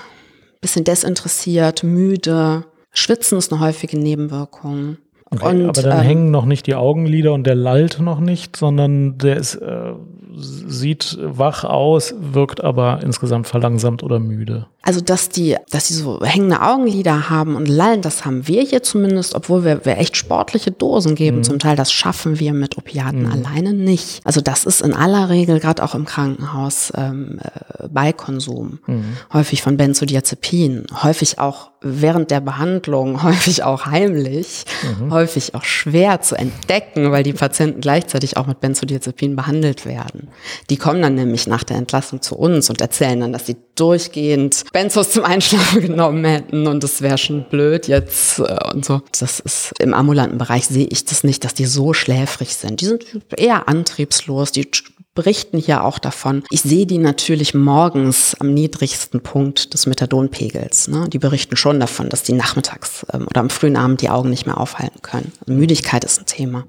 bisschen 0.62 0.84
desinteressiert, 0.84 1.84
müde. 1.84 2.66
Schwitzen 2.92 3.38
ist 3.38 3.52
eine 3.52 3.62
häufige 3.62 4.00
Nebenwirkung. 4.00 4.98
Okay, 5.30 5.46
und, 5.46 5.70
aber 5.70 5.82
dann 5.82 6.00
ähm, 6.00 6.06
hängen 6.06 6.32
noch 6.32 6.46
nicht 6.46 6.68
die 6.68 6.76
Augenlider 6.76 7.34
und 7.34 7.46
der 7.46 7.56
lallt 7.56 8.00
noch 8.00 8.20
nicht, 8.20 8.56
sondern 8.56 9.18
der 9.18 9.38
ist, 9.38 9.56
äh, 9.56 9.94
sieht 10.38 11.18
wach 11.22 11.64
aus, 11.64 12.14
wirkt 12.20 12.64
aber 12.64 13.02
insgesamt 13.04 13.48
verlangsamt 13.48 14.04
oder 14.04 14.20
müde. 14.20 14.68
Also, 14.82 15.02
dass 15.02 15.30
die, 15.30 15.58
dass 15.70 15.88
die 15.88 15.96
so 15.96 16.22
hängende 16.24 16.62
Augenlider 16.62 17.30
haben 17.30 17.56
und 17.56 17.68
lallen, 17.68 18.02
das 18.02 18.24
haben 18.24 18.48
wir 18.48 18.62
hier 18.62 18.84
zumindest, 18.84 19.36
obwohl 19.36 19.66
wir, 19.66 19.86
wir 19.86 19.98
echt 19.98 20.16
sportliche 20.16 20.72
Dosen 20.72 21.16
geben. 21.16 21.38
Mhm. 21.38 21.44
Zum 21.44 21.60
Teil, 21.60 21.76
das 21.76 21.92
schaffen 21.92 22.40
wir 22.40 22.54
mit 22.54 22.78
Opiaten 22.78 23.24
mhm. 23.24 23.32
alleine 23.32 23.74
nicht. 23.74 24.22
Also, 24.24 24.40
das 24.40 24.66
ist 24.66 24.82
in 24.82 24.94
aller 24.94 25.30
Regel, 25.30 25.60
gerade 25.60 25.84
auch 25.84 25.94
im 25.94 26.06
Krankenhaus, 26.06 26.94
ähm, 26.96 27.40
äh, 27.44 27.88
bei 27.90 28.14
Konsum. 28.14 28.80
Mhm. 28.88 29.18
Häufig 29.34 29.62
von 29.62 29.76
Benzodiazepinen, 29.76 30.86
häufig 31.04 31.40
auch 31.40 31.72
während 31.82 32.32
der 32.32 32.42
Behandlung, 32.42 33.24
häufig 33.24 33.64
auch 33.64 33.86
heimlich, 33.86 34.66
mhm. 35.00 35.12
häufig 35.12 35.56
auch 35.56 35.64
schwer 35.64 36.22
zu 36.22 36.36
entdecken, 36.36 37.12
weil 37.12 37.24
die 37.24 37.34
Patienten 37.34 37.82
gleichzeitig 37.82 38.38
auch 38.38 38.48
mit 38.48 38.60
Benzodiazepinen 38.60 39.36
behandelt 39.36 39.86
werden. 39.86 40.30
Die 40.70 40.78
kommen 40.78 41.02
dann 41.02 41.16
nämlich 41.16 41.48
nach 41.48 41.64
der 41.64 41.78
Entlassung 41.78 42.22
zu 42.22 42.36
uns 42.36 42.70
und 42.70 42.82
erzählen 42.82 43.20
dann, 43.20 43.34
dass 43.34 43.46
sie 43.46 43.58
durchgehend 43.76 44.64
Benzos 44.74 45.12
zum 45.12 45.24
Einschlafen 45.24 45.82
genommen 45.88 46.26
hätten 46.26 46.68
und 46.68 46.84
es 46.84 47.02
wäre 47.02 47.18
schon 47.18 47.46
blöd 47.50 47.88
jetzt 47.88 48.40
äh, 48.40 48.58
und 48.74 48.86
so. 48.86 49.02
Das 49.20 49.40
ist 49.40 49.74
im 49.80 49.94
ambulanten 49.94 50.38
Bereich 50.38 50.68
sehe 50.68 50.88
ich 50.90 51.06
das 51.06 51.24
nicht, 51.24 51.44
dass 51.44 51.54
die 51.54 51.66
so 51.66 51.94
schläfrig 51.94 52.56
sind. 52.56 52.82
Die 52.82 52.86
sind 52.86 53.06
eher 53.38 53.68
antriebslos, 53.68 54.52
die 54.52 54.70
berichten 55.18 55.58
hier 55.58 55.84
auch 55.84 55.98
davon. 55.98 56.44
Ich 56.52 56.62
sehe 56.62 56.86
die 56.86 57.00
natürlich 57.00 57.56
morgens 57.56 58.36
am 58.40 58.54
niedrigsten 58.54 59.20
Punkt 59.20 59.74
des 59.74 59.88
Methadonpegels. 59.88 60.90
Ne? 60.90 61.10
Die 61.10 61.18
berichten 61.18 61.58
schon 61.58 61.80
davon, 61.80 62.08
dass 62.10 62.22
die 62.22 62.34
nachmittags 62.34 63.04
ähm, 63.12 63.26
oder 63.28 63.42
am 63.42 63.50
frühen 63.50 63.78
Abend 63.78 64.02
die 64.02 64.12
Augen 64.12 64.30
nicht 64.30 64.46
mehr 64.46 64.60
aufhalten 64.60 65.02
können. 65.02 65.34
Also 65.42 65.54
Müdigkeit 65.54 66.04
ist 66.04 66.20
ein 66.20 66.28
Thema. 66.28 66.66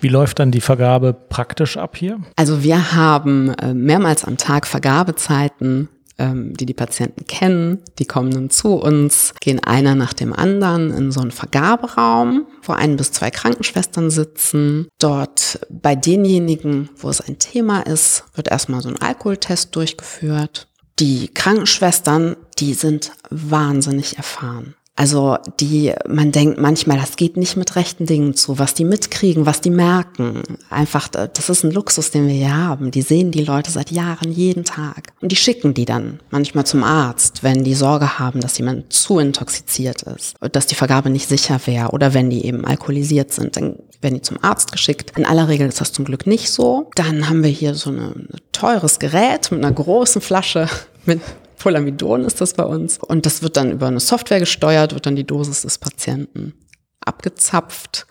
Wie 0.00 0.08
läuft 0.08 0.40
dann 0.40 0.50
die 0.50 0.60
Vergabe 0.60 1.14
praktisch 1.14 1.76
ab 1.76 1.96
hier? 1.96 2.18
Also 2.34 2.64
wir 2.64 2.92
haben 2.92 3.54
äh, 3.54 3.72
mehrmals 3.72 4.24
am 4.24 4.36
Tag 4.36 4.66
Vergabezeiten 4.66 5.88
ähm, 6.18 6.54
die 6.54 6.66
die 6.66 6.74
Patienten 6.74 7.26
kennen. 7.26 7.78
Die 7.98 8.04
kommen 8.04 8.30
dann 8.30 8.50
zu 8.50 8.74
uns, 8.74 9.34
gehen 9.40 9.60
einer 9.60 9.94
nach 9.94 10.12
dem 10.12 10.32
anderen 10.32 10.90
in 10.90 11.12
so 11.12 11.20
einen 11.20 11.30
Vergaberaum, 11.30 12.46
wo 12.62 12.72
ein 12.72 12.96
bis 12.96 13.12
zwei 13.12 13.30
Krankenschwestern 13.30 14.10
sitzen. 14.10 14.88
Dort 14.98 15.60
bei 15.70 15.94
denjenigen, 15.94 16.90
wo 16.96 17.08
es 17.08 17.20
ein 17.20 17.38
Thema 17.38 17.80
ist, 17.80 18.24
wird 18.34 18.48
erstmal 18.48 18.82
so 18.82 18.88
ein 18.88 19.00
Alkoholtest 19.00 19.74
durchgeführt. 19.74 20.68
Die 20.98 21.28
Krankenschwestern, 21.28 22.36
die 22.58 22.74
sind 22.74 23.12
wahnsinnig 23.30 24.16
erfahren. 24.18 24.74
Also 24.94 25.38
die, 25.58 25.92
man 26.06 26.32
denkt 26.32 26.60
manchmal, 26.60 26.98
das 26.98 27.16
geht 27.16 27.38
nicht 27.38 27.56
mit 27.56 27.76
rechten 27.76 28.04
Dingen 28.04 28.34
zu, 28.34 28.58
was 28.58 28.74
die 28.74 28.84
mitkriegen, 28.84 29.46
was 29.46 29.62
die 29.62 29.70
merken. 29.70 30.42
Einfach, 30.68 31.08
das 31.08 31.48
ist 31.48 31.64
ein 31.64 31.70
Luxus, 31.70 32.10
den 32.10 32.26
wir 32.26 32.34
hier 32.34 32.54
haben. 32.54 32.90
Die 32.90 33.00
sehen 33.00 33.30
die 33.30 33.44
Leute 33.44 33.70
seit 33.70 33.90
Jahren 33.90 34.30
jeden 34.30 34.64
Tag. 34.64 35.14
Und 35.22 35.32
die 35.32 35.36
schicken 35.36 35.72
die 35.72 35.86
dann 35.86 36.20
manchmal 36.30 36.66
zum 36.66 36.84
Arzt, 36.84 37.42
wenn 37.42 37.64
die 37.64 37.74
Sorge 37.74 38.18
haben, 38.18 38.40
dass 38.40 38.58
jemand 38.58 38.92
zu 38.92 39.18
intoxiziert 39.18 40.02
ist, 40.02 40.36
dass 40.52 40.66
die 40.66 40.74
Vergabe 40.74 41.08
nicht 41.08 41.28
sicher 41.28 41.58
wäre 41.64 41.90
oder 41.90 42.12
wenn 42.12 42.28
die 42.28 42.44
eben 42.44 42.66
alkoholisiert 42.66 43.32
sind, 43.32 43.56
dann 43.56 43.76
werden 44.02 44.16
die 44.16 44.22
zum 44.22 44.42
Arzt 44.44 44.72
geschickt. 44.72 45.16
In 45.16 45.24
aller 45.24 45.48
Regel 45.48 45.68
ist 45.68 45.80
das 45.80 45.92
zum 45.92 46.04
Glück 46.04 46.26
nicht 46.26 46.50
so. 46.50 46.90
Dann 46.96 47.30
haben 47.30 47.42
wir 47.42 47.50
hier 47.50 47.74
so 47.74 47.90
ein 47.90 48.28
teures 48.52 48.98
Gerät 48.98 49.50
mit 49.50 49.64
einer 49.64 49.74
großen 49.74 50.20
Flasche 50.20 50.68
mit 51.06 51.20
Polamidon 51.62 52.24
ist 52.24 52.40
das 52.40 52.54
bei 52.54 52.64
uns. 52.64 52.98
Und 52.98 53.24
das 53.24 53.42
wird 53.42 53.56
dann 53.56 53.70
über 53.70 53.86
eine 53.86 54.00
Software 54.00 54.40
gesteuert, 54.40 54.94
wird 54.94 55.06
dann 55.06 55.14
die 55.14 55.26
Dosis 55.26 55.62
des 55.62 55.78
Patienten 55.78 56.54
abgezapft, 57.00 58.06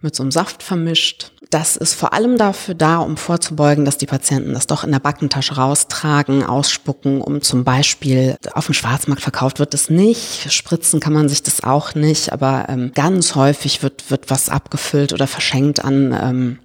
mit 0.00 0.16
so 0.16 0.24
einem 0.24 0.32
Saft 0.32 0.62
vermischt. 0.62 1.32
Das 1.50 1.76
ist 1.76 1.94
vor 1.94 2.12
allem 2.12 2.36
dafür 2.36 2.74
da, 2.74 2.98
um 2.98 3.16
vorzubeugen, 3.16 3.84
dass 3.84 3.98
die 3.98 4.06
Patienten 4.06 4.54
das 4.54 4.66
doch 4.66 4.82
in 4.82 4.90
der 4.90 4.98
Backentasche 4.98 5.54
raustragen, 5.54 6.42
ausspucken, 6.42 7.20
um 7.20 7.42
zum 7.42 7.62
Beispiel 7.62 8.36
auf 8.52 8.66
dem 8.66 8.74
Schwarzmarkt 8.74 9.22
verkauft 9.22 9.60
wird 9.60 9.72
es 9.72 9.88
nicht. 9.88 10.52
Spritzen 10.52 10.98
kann 10.98 11.12
man 11.12 11.28
sich 11.28 11.44
das 11.44 11.62
auch 11.62 11.94
nicht, 11.94 12.32
aber 12.32 12.66
ähm, 12.68 12.90
ganz 12.94 13.36
häufig 13.36 13.84
wird, 13.84 14.10
wird 14.10 14.28
was 14.28 14.48
abgefüllt 14.48 15.12
oder 15.12 15.28
verschenkt 15.28 15.84
an 15.84 16.16
ähm, 16.20 16.58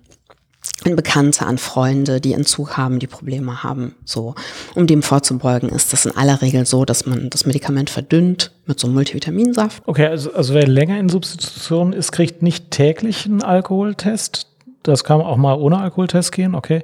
an 0.86 0.96
Bekannte, 0.96 1.46
an 1.46 1.58
Freunde, 1.58 2.22
die 2.22 2.34
Entzug 2.34 2.78
haben, 2.78 3.00
die 3.00 3.08
Probleme 3.08 3.64
haben. 3.64 3.96
So, 4.06 4.36
um 4.76 4.88
dem 4.88 5.04
vorzubeugen, 5.04 5.70
ist 5.70 5.94
das 5.94 6.06
in 6.06 6.16
aller 6.16 6.42
Regel 6.42 6.66
so, 6.66 6.86
dass 6.86 7.06
man 7.06 7.30
das 7.30 7.46
Medikament 7.46 7.90
verdünnt 7.90 8.52
mit 8.66 8.80
so 8.80 8.88
einem 8.88 8.96
Multivitaminsaft. 8.96 9.84
Okay, 9.86 10.08
also, 10.08 10.34
also 10.34 10.54
wer 10.54 10.68
länger 10.68 11.00
in 11.00 11.10
Substitution 11.10 11.94
ist, 11.94 12.12
kriegt 12.12 12.42
nicht 12.42 12.72
täglich 12.72 13.26
einen 13.26 13.44
Alkoholtest. 13.44 14.48
Das 14.84 15.04
kann 15.04 15.22
auch 15.22 15.38
mal 15.38 15.54
ohne 15.54 15.80
Alkoholtest 15.80 16.32
gehen, 16.32 16.56
okay. 16.56 16.84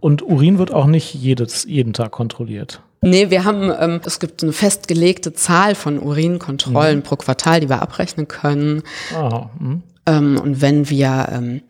Und 0.00 0.22
Urin 0.22 0.58
wird 0.58 0.72
auch 0.72 0.86
nicht 0.86 1.14
jedes, 1.14 1.64
jeden 1.64 1.92
Tag 1.92 2.12
kontrolliert. 2.12 2.80
Nee, 3.00 3.30
wir 3.30 3.44
haben, 3.44 3.72
ähm, 3.78 4.00
es 4.04 4.18
gibt 4.18 4.42
eine 4.42 4.52
festgelegte 4.52 5.32
Zahl 5.32 5.74
von 5.74 6.00
Urinkontrollen 6.00 6.98
mhm. 6.98 7.02
pro 7.02 7.16
Quartal, 7.16 7.60
die 7.60 7.68
wir 7.68 7.80
abrechnen 7.80 8.26
können. 8.26 8.82
Aha, 9.14 9.50
mhm. 9.58 9.82
ähm, 10.06 10.40
und 10.42 10.60
wenn 10.60 10.90
wir 10.90 11.28
ähm, 11.30 11.62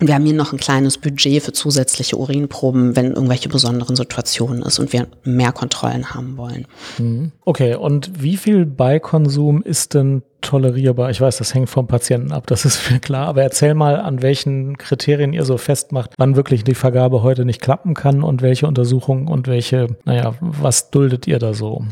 wir 0.00 0.14
haben 0.14 0.24
hier 0.24 0.34
noch 0.34 0.52
ein 0.52 0.58
kleines 0.58 0.98
Budget 0.98 1.42
für 1.42 1.52
zusätzliche 1.52 2.16
Urinproben, 2.16 2.96
wenn 2.96 3.12
irgendwelche 3.12 3.48
besonderen 3.48 3.94
Situationen 3.94 4.62
ist 4.62 4.78
und 4.78 4.92
wir 4.92 5.06
mehr 5.24 5.52
Kontrollen 5.52 6.14
haben 6.14 6.36
wollen. 6.36 6.66
Mhm. 6.98 7.32
Okay, 7.44 7.74
und 7.74 8.22
wie 8.22 8.36
viel 8.36 8.66
Beikonsum 8.66 9.62
ist 9.62 9.94
denn 9.94 10.22
tolerierbar? 10.40 11.10
Ich 11.10 11.20
weiß, 11.20 11.36
das 11.38 11.54
hängt 11.54 11.70
vom 11.70 11.86
Patienten 11.86 12.32
ab, 12.32 12.46
das 12.46 12.64
ist 12.64 12.90
mir 12.90 12.98
klar, 12.98 13.28
aber 13.28 13.42
erzähl 13.42 13.74
mal, 13.74 14.00
an 14.00 14.22
welchen 14.22 14.76
Kriterien 14.76 15.32
ihr 15.32 15.44
so 15.44 15.56
festmacht, 15.56 16.12
wann 16.18 16.36
wirklich 16.36 16.64
die 16.64 16.74
Vergabe 16.74 17.22
heute 17.22 17.44
nicht 17.44 17.60
klappen 17.60 17.94
kann 17.94 18.22
und 18.22 18.42
welche 18.42 18.66
Untersuchungen 18.66 19.28
und 19.28 19.46
welche, 19.46 19.96
naja, 20.04 20.34
was 20.40 20.90
duldet 20.90 21.26
ihr 21.26 21.38
da 21.38 21.54
so? 21.54 21.84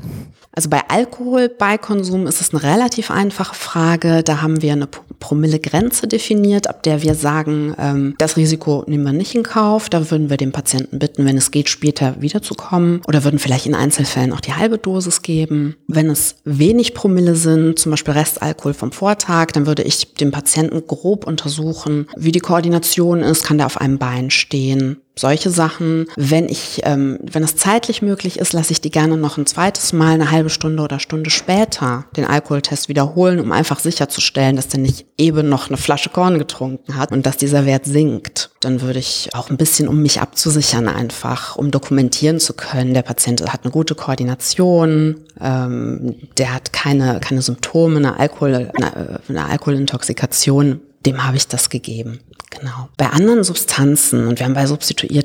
Also 0.53 0.69
bei 0.69 0.83
Alkoholbeikonsum 0.89 2.27
ist 2.27 2.41
es 2.41 2.53
eine 2.53 2.63
relativ 2.63 3.11
einfache 3.11 3.55
Frage. 3.55 4.23
Da 4.25 4.43
haben 4.43 4.63
wir 4.63 4.73
eine 4.73 4.89
Promillegrenze 5.21 6.09
definiert, 6.09 6.69
ab 6.69 6.83
der 6.83 7.03
wir 7.03 7.15
sagen, 7.15 7.75
ähm, 7.79 8.15
das 8.19 8.37
Risiko 8.37 8.85
nehmen 8.87 9.05
wir 9.05 9.13
nicht 9.13 9.35
in 9.35 9.45
Kauf. 9.45 9.89
Da 9.89 10.11
würden 10.11 10.29
wir 10.29 10.37
den 10.37 10.51
Patienten 10.51 10.99
bitten, 10.99 11.25
wenn 11.25 11.37
es 11.37 11.51
geht, 11.53 11.69
später 11.69 12.21
wiederzukommen 12.21 13.03
oder 13.07 13.23
würden 13.23 13.39
vielleicht 13.39 13.67
in 13.67 13.75
Einzelfällen 13.75 14.33
auch 14.33 14.41
die 14.41 14.55
halbe 14.55 14.79
Dosis 14.79 15.23
geben. 15.23 15.77
Wenn 15.87 16.11
es 16.11 16.37
wenig 16.45 16.95
Promille 16.95 17.37
sind, 17.37 17.79
zum 17.79 17.91
Beispiel 17.91 18.15
Restalkohol 18.15 18.75
vom 18.75 18.93
Vortag, 18.93 19.49
dann 19.53 19.67
würde 19.67 19.83
ich 19.83 20.15
den 20.15 20.33
Patienten 20.33 20.85
grob 20.87 21.27
untersuchen, 21.27 22.09
wie 22.17 22.33
die 22.33 22.41
Koordination 22.41 23.21
ist, 23.21 23.45
kann 23.45 23.59
der 23.59 23.67
auf 23.67 23.81
einem 23.81 23.99
Bein 23.99 24.31
stehen, 24.31 24.97
solche 25.17 25.51
Sachen. 25.51 26.07
Wenn 26.17 26.49
ich, 26.49 26.81
ähm, 26.85 27.19
wenn 27.23 27.43
es 27.43 27.57
zeitlich 27.57 28.03
möglich 28.03 28.39
ist, 28.39 28.53
lasse 28.53 28.73
ich 28.73 28.81
die 28.81 28.91
gerne 28.91 29.17
noch 29.17 29.37
ein 29.39 29.47
zweites 29.47 29.93
Mal 29.93 30.15
eine 30.15 30.31
halbe 30.31 30.51
Stunde 30.51 30.83
oder 30.83 30.99
Stunde 30.99 31.31
später 31.31 32.05
den 32.17 32.25
Alkoholtest 32.25 32.89
wiederholen, 32.89 33.41
um 33.41 33.53
einfach 33.53 33.81
sicherzustellen, 33.81 34.57
dass 34.57 34.69
der 34.69 34.81
nicht 34.81 35.07
eben 35.19 35.49
noch 35.49 35.69
eine 35.69 35.77
Flasche 35.77 36.11
Korn 36.11 36.39
getrunken 36.39 36.97
hat 36.97 37.13
und 37.13 37.27
dass 37.27 37.37
dieser 37.37 37.67
Wert 37.67 37.85
sinkt. 37.85 38.51
Dann 38.61 38.81
würde 38.81 38.99
ich 38.99 39.31
auch 39.35 39.51
ein 39.51 39.57
bisschen, 39.57 39.89
um 39.89 40.01
mich 40.01 40.21
abzusichern, 40.21 40.89
einfach, 40.89 41.57
um 41.57 41.71
dokumentieren 41.71 42.41
zu 42.41 42.55
können, 42.55 42.95
der 42.95 43.03
Patient 43.03 43.43
hat 43.53 43.65
eine 43.65 43.73
gute 43.73 43.95
Koordination, 43.95 45.17
ähm, 45.41 46.17
der 46.39 46.55
hat 46.55 46.73
keine, 46.73 47.21
keine 47.21 47.43
Symptome, 47.43 47.99
eine, 47.99 48.19
Alkohol, 48.19 48.71
eine, 48.75 49.21
eine 49.29 49.47
Alkoholintoxikation, 49.47 50.81
dem 51.07 51.25
habe 51.25 51.37
ich 51.37 51.49
das 51.49 51.71
gegeben. 51.71 52.21
Genau. 52.51 52.89
Bei 52.97 53.11
anderen 53.11 53.45
Substanzen, 53.45 54.27
und 54.27 54.39
wir 54.39 54.47
haben 54.47 54.55
bei 54.55 54.67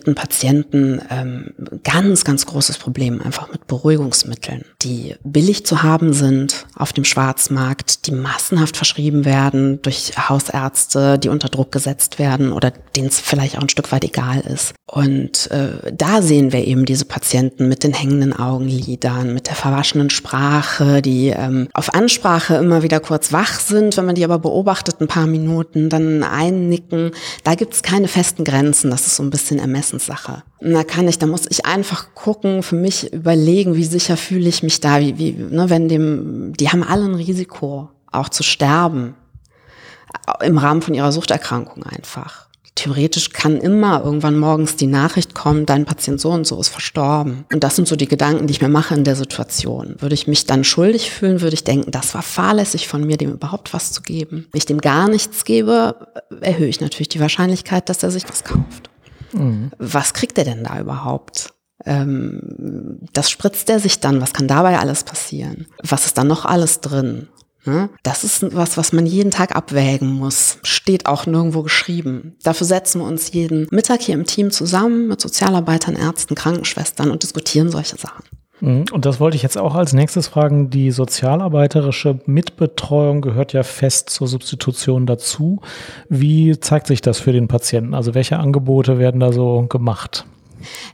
substituierten 0.05 0.15
Patienten 0.15 1.01
ähm, 1.09 1.53
ganz, 1.83 2.23
ganz 2.23 2.45
großes 2.45 2.77
Problem 2.77 3.21
einfach 3.21 3.51
mit 3.51 3.67
Beruhigungsmitteln, 3.67 4.65
die 4.81 5.15
billig 5.23 5.65
zu 5.65 5.83
haben 5.83 6.13
sind 6.13 6.65
auf 6.75 6.93
dem 6.93 7.03
Schwarzmarkt, 7.03 8.07
die 8.07 8.11
massenhaft 8.11 8.77
verschrieben 8.77 9.25
werden 9.25 9.81
durch 9.81 10.13
Hausärzte, 10.17 11.17
die 11.17 11.29
unter 11.29 11.49
Druck 11.49 11.71
gesetzt 11.71 12.19
werden 12.19 12.51
oder 12.51 12.71
denen 12.95 13.07
es 13.07 13.19
vielleicht 13.19 13.57
auch 13.57 13.61
ein 13.61 13.69
Stück 13.69 13.91
weit 13.91 14.03
egal 14.03 14.41
ist. 14.41 14.73
Und 14.87 15.49
äh, 15.51 15.91
da 15.91 16.21
sehen 16.21 16.51
wir 16.51 16.65
eben 16.65 16.85
diese 16.85 17.05
Patienten 17.05 17.67
mit 17.67 17.83
den 17.83 17.93
hängenden 17.93 18.33
Augenlidern, 18.33 19.33
mit 19.33 19.47
der 19.47 19.55
verwaschenen 19.55 20.09
Sprache, 20.09 21.01
die 21.01 21.29
ähm, 21.29 21.67
auf 21.73 21.93
Ansprache 21.93 22.55
immer 22.55 22.83
wieder 22.83 22.99
kurz 22.99 23.33
wach 23.33 23.59
sind, 23.59 23.97
wenn 23.97 24.05
man 24.05 24.15
die 24.15 24.23
aber 24.23 24.39
beobachtet 24.39 25.01
ein 25.01 25.07
paar 25.07 25.25
Minuten, 25.25 25.89
dann 25.89 26.23
einnicken 26.23 27.11
da 27.43 27.55
gibt 27.55 27.73
es 27.73 27.83
keine 27.83 28.07
festen 28.07 28.43
Grenzen. 28.43 28.91
Das 28.91 29.07
ist 29.07 29.15
so 29.15 29.23
ein 29.23 29.29
bisschen 29.29 29.59
Ermessenssache. 29.59 29.94
Und 30.59 30.73
da 30.73 30.83
kann 30.83 31.07
ich, 31.07 31.19
da 31.19 31.25
muss 31.25 31.45
ich 31.49 31.65
einfach 31.65 32.13
gucken, 32.15 32.63
für 32.63 32.75
mich 32.75 33.11
überlegen, 33.13 33.75
wie 33.75 33.85
sicher 33.85 34.17
fühle 34.17 34.49
ich 34.49 34.63
mich 34.63 34.79
da, 34.79 34.99
wie, 34.99 35.17
wie, 35.17 35.31
ne, 35.31 35.69
wenn 35.69 35.89
dem, 35.89 36.53
die 36.53 36.69
haben 36.69 36.83
alle 36.83 37.05
ein 37.05 37.15
Risiko, 37.15 37.89
auch 38.11 38.29
zu 38.29 38.43
sterben. 38.43 39.15
Im 40.41 40.57
Rahmen 40.57 40.81
von 40.81 40.93
ihrer 40.93 41.11
Suchterkrankung 41.11 41.83
einfach 41.83 42.45
theoretisch 42.75 43.29
kann 43.29 43.57
immer 43.57 44.03
irgendwann 44.03 44.37
morgens 44.37 44.75
die 44.75 44.87
Nachricht 44.87 45.33
kommen, 45.33 45.65
dein 45.65 45.85
Patient 45.85 46.19
so 46.19 46.29
und 46.31 46.45
so 46.45 46.59
ist 46.59 46.69
verstorben. 46.69 47.45
Und 47.51 47.63
das 47.63 47.77
sind 47.77 47.87
so 47.87 47.95
die 47.95 48.07
Gedanken, 48.07 48.47
die 48.47 48.51
ich 48.51 48.61
mir 48.61 48.69
mache 48.69 48.93
in 48.93 49.05
der 49.05 49.15
Situation. 49.15 49.95
Würde 49.99 50.13
ich 50.13 50.27
mich 50.27 50.45
dann 50.45 50.63
schuldig 50.63 51.09
fühlen, 51.09 51.41
würde 51.41 51.55
ich 51.55 51.63
denken, 51.63 51.91
das 51.91 52.13
war 52.13 52.21
fahrlässig 52.21 52.87
von 52.87 53.05
mir, 53.05 53.17
dem 53.17 53.31
überhaupt 53.31 53.73
was 53.73 53.91
zu 53.93 54.01
geben. 54.01 54.47
Wenn 54.51 54.57
ich 54.57 54.65
dem 54.65 54.81
gar 54.81 55.07
nichts 55.07 55.45
gebe, 55.45 55.95
erhöhe 56.41 56.67
ich 56.67 56.81
natürlich 56.81 57.09
die 57.09 57.21
Wahrscheinlichkeit, 57.21 57.87
dass 57.87 58.03
er 58.03 58.11
sich 58.11 58.27
was 58.27 58.43
kauft. 58.43 58.89
Mhm. 59.33 59.71
Was 59.77 60.13
kriegt 60.13 60.37
er 60.37 60.43
denn 60.43 60.63
da 60.63 60.79
überhaupt? 60.79 61.53
Ähm, 61.85 62.99
das 63.13 63.29
spritzt 63.29 63.69
er 63.69 63.79
sich 63.79 63.99
dann. 63.99 64.21
Was 64.21 64.33
kann 64.33 64.47
dabei 64.47 64.79
alles 64.79 65.03
passieren? 65.03 65.67
Was 65.83 66.05
ist 66.05 66.17
da 66.17 66.23
noch 66.23 66.45
alles 66.45 66.81
drin? 66.81 67.27
Ne? 67.65 67.89
Das 68.03 68.23
ist 68.23 68.55
was, 68.55 68.77
was 68.77 68.93
man 68.93 69.05
jeden 69.07 69.31
Tag 69.31 69.55
abwägen 69.55 70.13
muss. 70.13 70.59
Steht 70.63 71.07
auch 71.07 71.25
nirgendwo 71.25 71.63
geschrieben. 71.63 72.35
Dafür 72.43 72.67
setzen 72.67 73.01
wir 73.01 73.07
uns 73.07 73.31
jeden 73.31 73.67
Mittag 73.71 74.01
hier 74.01 74.13
im 74.13 74.25
Team 74.25 74.51
zusammen 74.51 75.07
mit 75.07 75.19
Sozialarbeitern, 75.19 75.95
Ärzten, 75.95 76.35
Krankenschwestern 76.35 77.09
und 77.09 77.23
diskutieren 77.23 77.71
solche 77.71 77.97
Sachen. 77.97 78.23
Mhm. 78.61 78.85
Und 78.91 79.05
das 79.05 79.19
wollte 79.19 79.35
ich 79.37 79.43
jetzt 79.43 79.57
auch 79.57 79.75
als 79.75 79.93
nächstes 79.93 80.27
fragen. 80.27 80.69
Die 80.69 80.91
sozialarbeiterische 80.91 82.19
Mitbetreuung 82.25 83.21
gehört 83.21 83.53
ja 83.53 83.63
fest 83.63 84.09
zur 84.09 84.27
Substitution 84.27 85.05
dazu. 85.05 85.61
Wie 86.09 86.59
zeigt 86.59 86.87
sich 86.87 87.01
das 87.01 87.19
für 87.19 87.31
den 87.31 87.47
Patienten? 87.47 87.93
Also 87.93 88.13
welche 88.13 88.37
Angebote 88.37 88.99
werden 88.99 89.19
da 89.19 89.31
so 89.31 89.65
gemacht? 89.67 90.25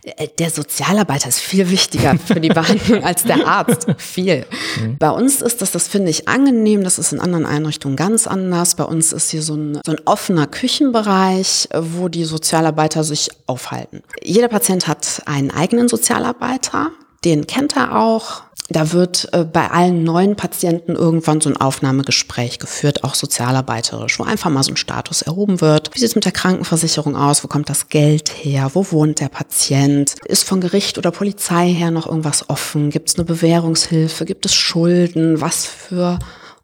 Äh, 0.03 0.27
der 0.39 0.49
Sozialarbeiter 0.49 1.29
ist 1.29 1.39
viel 1.39 1.69
wichtiger 1.69 2.15
für 2.17 2.39
die 2.39 2.49
Behandlung 2.49 3.03
als 3.03 3.23
der 3.23 3.47
Arzt. 3.47 3.87
Viel. 3.97 4.45
Mhm. 4.79 4.97
Bei 4.97 5.11
uns 5.11 5.41
ist 5.41 5.61
das, 5.61 5.71
das 5.71 5.87
finde 5.87 6.09
ich 6.09 6.27
angenehm, 6.27 6.83
das 6.83 6.99
ist 6.99 7.13
in 7.13 7.19
anderen 7.19 7.45
Einrichtungen 7.45 7.95
ganz 7.95 8.27
anders. 8.27 8.75
Bei 8.75 8.83
uns 8.83 9.13
ist 9.13 9.29
hier 9.29 9.41
so 9.41 9.55
ein, 9.55 9.79
so 9.85 9.91
ein 9.91 10.01
offener 10.05 10.47
Küchenbereich, 10.47 11.69
wo 11.73 12.07
die 12.07 12.23
Sozialarbeiter 12.23 13.03
sich 13.03 13.29
aufhalten. 13.47 14.01
Jeder 14.21 14.47
Patient 14.47 14.87
hat 14.87 15.21
einen 15.25 15.51
eigenen 15.51 15.87
Sozialarbeiter, 15.87 16.91
den 17.23 17.47
kennt 17.47 17.75
er 17.75 17.97
auch. 17.99 18.43
Da 18.69 18.93
wird 18.93 19.27
äh, 19.33 19.43
bei 19.43 19.69
allen 19.69 20.05
neuen 20.05 20.37
Patienten 20.37 20.95
irgendwann 20.95 21.41
so 21.41 21.49
ein 21.49 21.57
Aufnahmegespräch 21.57 22.57
geführt, 22.57 23.03
auch 23.03 23.15
sozialarbeiterisch, 23.15 24.17
wo 24.17 24.23
einfach 24.23 24.49
mal 24.49 24.63
so 24.63 24.71
ein 24.71 24.77
Status 24.77 25.21
erhoben 25.21 25.59
wird. 25.59 25.93
Wie 25.93 25.99
sieht 25.99 26.07
es 26.07 26.15
mit 26.15 26.23
der 26.23 26.31
Krankenversicherung 26.31 27.17
aus? 27.17 27.43
Wo 27.43 27.49
kommt 27.49 27.69
das 27.69 27.89
Geld 27.89 28.29
her? 28.29 28.71
Wo 28.73 28.89
wohnt 28.91 29.19
der 29.19 29.27
Patient? 29.27 30.15
Ist 30.25 30.45
von 30.45 30.61
Gericht 30.61 30.97
oder 30.97 31.11
Polizei 31.11 31.73
her 31.73 31.91
noch 31.91 32.07
irgendwas 32.07 32.49
offen? 32.49 32.91
Gibt 32.91 33.09
es 33.09 33.15
eine 33.15 33.25
Bewährungshilfe? 33.25 34.23
Gibt 34.23 34.45
es 34.45 34.55
Schulden? 34.55 35.41
Was 35.41 35.65
für 35.65 36.17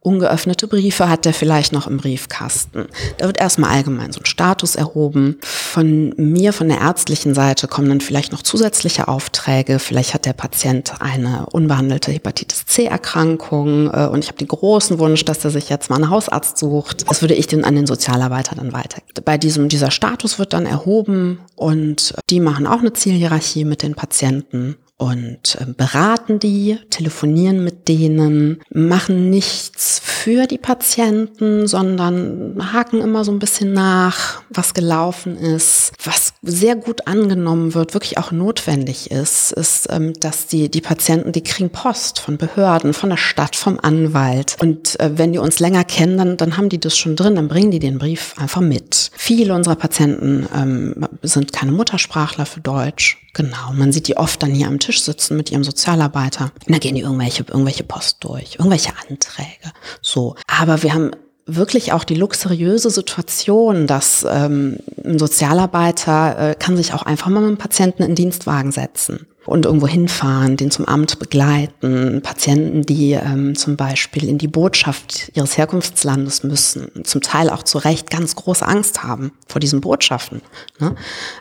ungeöffnete 0.08 0.68
Briefe 0.68 1.10
hat 1.10 1.26
er 1.26 1.34
vielleicht 1.34 1.74
noch 1.74 1.86
im 1.86 1.97
Briefkasten. 1.97 2.88
Da 3.18 3.26
wird 3.26 3.39
erstmal 3.39 3.72
allgemein 3.72 4.14
so 4.14 4.22
ein 4.22 4.26
Status 4.26 4.76
erhoben. 4.76 5.38
Von 5.43 6.14
mir, 6.16 6.53
von 6.53 6.70
der 6.70 6.80
ärztlichen 6.80 7.34
Seite 7.34 7.68
kommen 7.68 7.89
dann 7.89 7.99
vielleicht 7.99 8.32
noch 8.32 8.41
zusätzliche 8.41 9.10
Aufträge. 9.10 9.80
Vielleicht 9.80 10.14
hat 10.14 10.26
der 10.26 10.32
Patient 10.34 10.93
eine 11.01 11.47
unbehandelte 11.51 12.14
Hepatitis 12.14 12.66
C-Erkrankung 12.66 13.91
äh, 13.91 14.08
und 14.08 14.24
ich 14.24 14.30
habe 14.30 14.38
den 14.38 14.47
großen 14.47 14.97
Wunsch, 14.97 15.26
dass 15.26 15.43
er 15.43 15.51
sich 15.51 15.70
jetzt 15.70 15.89
mal 15.89 15.97
einen 15.97 16.10
Hausarzt 16.10 16.58
sucht. 16.58 17.10
Das 17.10 17.22
würde 17.22 17.34
ich 17.34 17.47
dann 17.47 17.66
an 17.66 17.76
den 17.76 17.86
Sozialarbeiter 17.86 18.55
dann 18.55 18.72
weiter. 18.72 19.01
Bei 19.26 19.38
diesem, 19.38 19.68
dieser 19.68 19.91
Status 19.91 20.39
wird 20.39 20.53
dann 20.53 20.66
erhoben 20.66 21.39
und 21.55 22.14
die 22.30 22.39
machen 22.39 22.66
auch 22.66 22.80
eine 22.80 22.93
Zielhierarchie 22.93 23.66
mit 23.66 23.84
den 23.84 23.93
Patienten 23.93 24.78
und 24.97 25.57
ähm, 25.61 25.75
beraten 25.75 26.39
die, 26.39 26.79
telefonieren 26.89 27.63
mit 27.63 27.87
denen, 27.87 28.61
machen 28.71 29.29
nichts 29.29 30.01
für 30.03 30.47
die 30.47 30.57
Patienten, 30.57 31.67
sondern 31.67 32.57
haken 32.73 33.01
immer 33.01 33.23
so 33.23 33.31
ein 33.31 33.37
bisschen 33.37 33.73
nach, 33.73 34.41
was 34.49 34.73
gelaufen 34.73 35.37
ist. 35.37 35.93
Was 36.03 36.33
sehr 36.41 36.75
gut 36.75 37.05
angenommen 37.07 37.75
wird, 37.75 37.93
wirklich 37.93 38.17
auch 38.17 38.31
notwendig 38.31 39.11
ist, 39.11 39.51
ist, 39.51 39.87
ähm, 39.91 40.13
dass 40.19 40.47
die, 40.47 40.69
die 40.71 40.81
Patienten, 40.81 41.31
die 41.31 41.43
kriegen 41.43 41.69
Post 41.69 42.19
von 42.19 42.37
Behörden, 42.37 42.93
von 42.93 43.11
der 43.11 43.17
Stadt, 43.17 43.55
vom 43.55 43.79
Anwalt. 43.79 44.57
Und 44.59 44.99
äh, 44.99 45.11
wenn 45.13 45.31
die 45.31 45.39
uns 45.39 45.59
länger 45.59 45.83
kennen, 45.83 46.17
dann, 46.17 46.37
dann 46.37 46.57
haben 46.57 46.69
die 46.69 46.79
das 46.79 46.97
schon 46.97 47.15
drin, 47.15 47.35
dann 47.35 47.47
bringen 47.47 47.69
die 47.69 47.79
den 47.79 47.99
Brief 47.99 48.33
einfach 48.37 48.61
mit. 48.61 49.11
Viele 49.15 49.53
unserer 49.53 49.75
Patienten 49.75 50.47
ähm, 50.55 51.07
sind 51.21 51.53
keine 51.53 51.71
Muttersprachler 51.71 52.47
für 52.47 52.61
Deutsch 52.61 53.17
Genau, 53.38 53.71
man 53.71 53.91
sieht 53.91 54.07
die 54.07 54.17
oft 54.17 54.41
dann 54.41 54.49
hier 54.49 54.65
am 54.65 54.79
Tisch 54.79 55.03
sitzen 55.03 55.38
mit 55.38 55.51
ihrem 55.51 55.63
Sozialarbeiter. 55.63 56.45
Und 56.65 56.73
da 56.73 56.79
gehen 56.79 56.95
die 56.95 57.01
irgendwelche, 57.01 57.45
irgendwelche 57.47 57.83
Post 57.83 58.17
durch, 58.21 58.55
irgendwelche 58.55 58.93
Anträge. 59.07 59.71
So. 60.01 60.35
Aber 60.47 60.81
wir 60.81 60.95
haben 60.95 61.11
wirklich 61.45 61.93
auch 61.93 62.03
die 62.03 62.15
luxuriöse 62.15 62.89
Situation, 62.89 63.85
dass 63.85 64.25
ähm, 64.27 64.77
ein 65.05 65.19
Sozialarbeiter 65.19 66.49
äh, 66.49 66.55
kann 66.55 66.77
sich 66.77 66.93
auch 66.93 67.03
einfach 67.03 67.27
mal 67.27 67.41
mit 67.41 67.49
einem 67.49 67.57
Patienten 67.59 68.01
in 68.01 68.15
Dienstwagen 68.15 68.71
setzen 68.71 69.26
und 69.47 69.65
irgendwo 69.65 69.87
hinfahren, 69.87 70.57
den 70.57 70.71
zum 70.71 70.85
Amt 70.85 71.19
begleiten, 71.19 72.21
Patienten, 72.21 72.83
die 72.83 73.13
ähm, 73.13 73.55
zum 73.55 73.77
Beispiel 73.77 74.27
in 74.27 74.37
die 74.37 74.49
Botschaft 74.49 75.31
ihres 75.33 75.57
Herkunftslandes 75.57 76.43
müssen, 76.43 77.05
zum 77.05 77.21
Teil 77.21 77.49
auch 77.49 77.63
zu 77.63 77.77
Recht 77.77 78.11
ganz 78.11 78.35
große 78.35 78.67
Angst 78.67 79.03
haben 79.03 79.31
vor 79.47 79.59
diesen 79.59 79.79
Botschaften, 79.79 80.41
ne, 80.79 80.95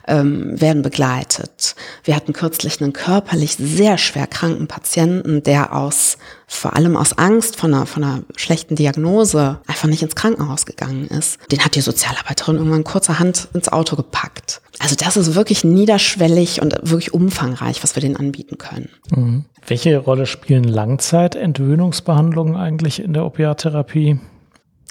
ähm, 0.07 0.59
werden 0.61 0.83
begleitet. 0.83 1.75
Wir 2.05 2.15
hatten 2.15 2.33
kürzlich 2.33 2.81
einen 2.81 2.93
körperlich 2.93 3.57
sehr 3.57 3.99
schwer 3.99 4.29
kranken 4.29 4.69
Patienten, 4.69 5.43
der 5.43 5.75
aus 5.75 6.17
vor 6.47 6.77
allem 6.77 6.97
aus 6.97 7.19
Angst 7.19 7.57
von 7.57 7.75
einer, 7.75 7.87
von 7.87 8.05
einer 8.05 8.23
schlechten 8.37 8.77
Diagnose 8.77 9.59
einfach 9.67 9.89
nicht 9.89 10.03
ins 10.03 10.15
Krankenhaus 10.15 10.65
gegangen 10.65 11.09
ist. 11.09 11.39
Den 11.51 11.65
hat 11.65 11.75
die 11.75 11.81
Sozialarbeiterin 11.81 12.57
irgendwann 12.57 12.85
kurzerhand 12.85 13.49
ins 13.53 13.69
Auto 13.69 13.97
gepackt. 13.97 14.61
Also 14.79 14.95
das 14.97 15.17
ist 15.17 15.35
wirklich 15.35 15.65
niederschwellig 15.65 16.61
und 16.61 16.75
wirklich 16.83 17.15
umfangreich, 17.15 17.83
was 17.83 17.97
wir 17.97 18.01
denen 18.01 18.17
anbieten 18.17 18.59
können. 18.59 18.91
Mhm. 19.11 19.45
Welche 19.67 19.99
Rolle 19.99 20.27
spielen 20.27 20.65
Langzeitentwöhnungsbehandlungen 20.65 22.57
eigentlich 22.57 23.01
in 23.01 23.13
der 23.13 23.25
Opiattherapie? 23.25 24.19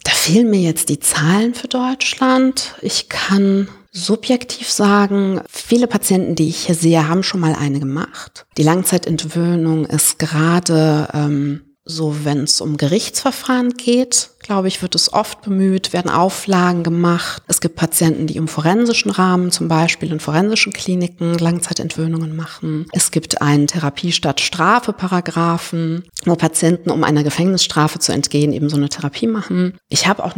Da 0.03 0.11
fehlen 0.11 0.49
mir 0.49 0.61
jetzt 0.61 0.89
die 0.89 0.99
Zahlen 0.99 1.53
für 1.53 1.67
Deutschland. 1.67 2.75
Ich 2.81 3.09
kann 3.09 3.67
subjektiv 3.91 4.69
sagen, 4.69 5.41
viele 5.49 5.87
Patienten, 5.87 6.35
die 6.35 6.49
ich 6.49 6.65
hier 6.65 6.75
sehe, 6.75 7.07
haben 7.07 7.23
schon 7.23 7.39
mal 7.39 7.55
eine 7.55 7.79
gemacht. 7.79 8.45
Die 8.57 8.63
Langzeitentwöhnung 8.63 9.85
ist 9.85 10.19
gerade 10.19 11.07
ähm, 11.13 11.61
so, 11.85 12.25
wenn 12.25 12.43
es 12.43 12.59
um 12.61 12.77
Gerichtsverfahren 12.77 13.71
geht, 13.71 14.31
glaube 14.45 14.67
ich, 14.67 14.81
wird 14.81 14.95
es 14.95 15.11
oft 15.11 15.41
bemüht, 15.41 15.91
werden 15.91 16.11
Auflagen 16.11 16.83
gemacht. 16.83 17.41
Es 17.47 17.61
gibt 17.61 17.75
Patienten, 17.75 18.27
die 18.27 18.37
im 18.37 18.47
forensischen 18.47 19.11
Rahmen, 19.11 19.51
zum 19.51 19.67
Beispiel 19.67 20.11
in 20.11 20.19
forensischen 20.19 20.71
Kliniken, 20.71 21.37
Langzeitentwöhnungen 21.37 22.35
machen. 22.35 22.85
Es 22.91 23.11
gibt 23.11 23.41
einen 23.41 23.67
Therapie 23.67 24.11
statt 24.11 24.41
Strafe 24.41 24.93
Paragraphen, 24.93 26.03
wo 26.25 26.35
Patienten, 26.35 26.91
um 26.91 27.03
einer 27.03 27.23
Gefängnisstrafe 27.23 27.99
zu 27.99 28.11
entgehen, 28.11 28.53
eben 28.53 28.69
so 28.69 28.77
eine 28.77 28.89
Therapie 28.89 29.27
machen. 29.27 29.77
Ich 29.89 30.07
habe 30.07 30.23
auch 30.23 30.35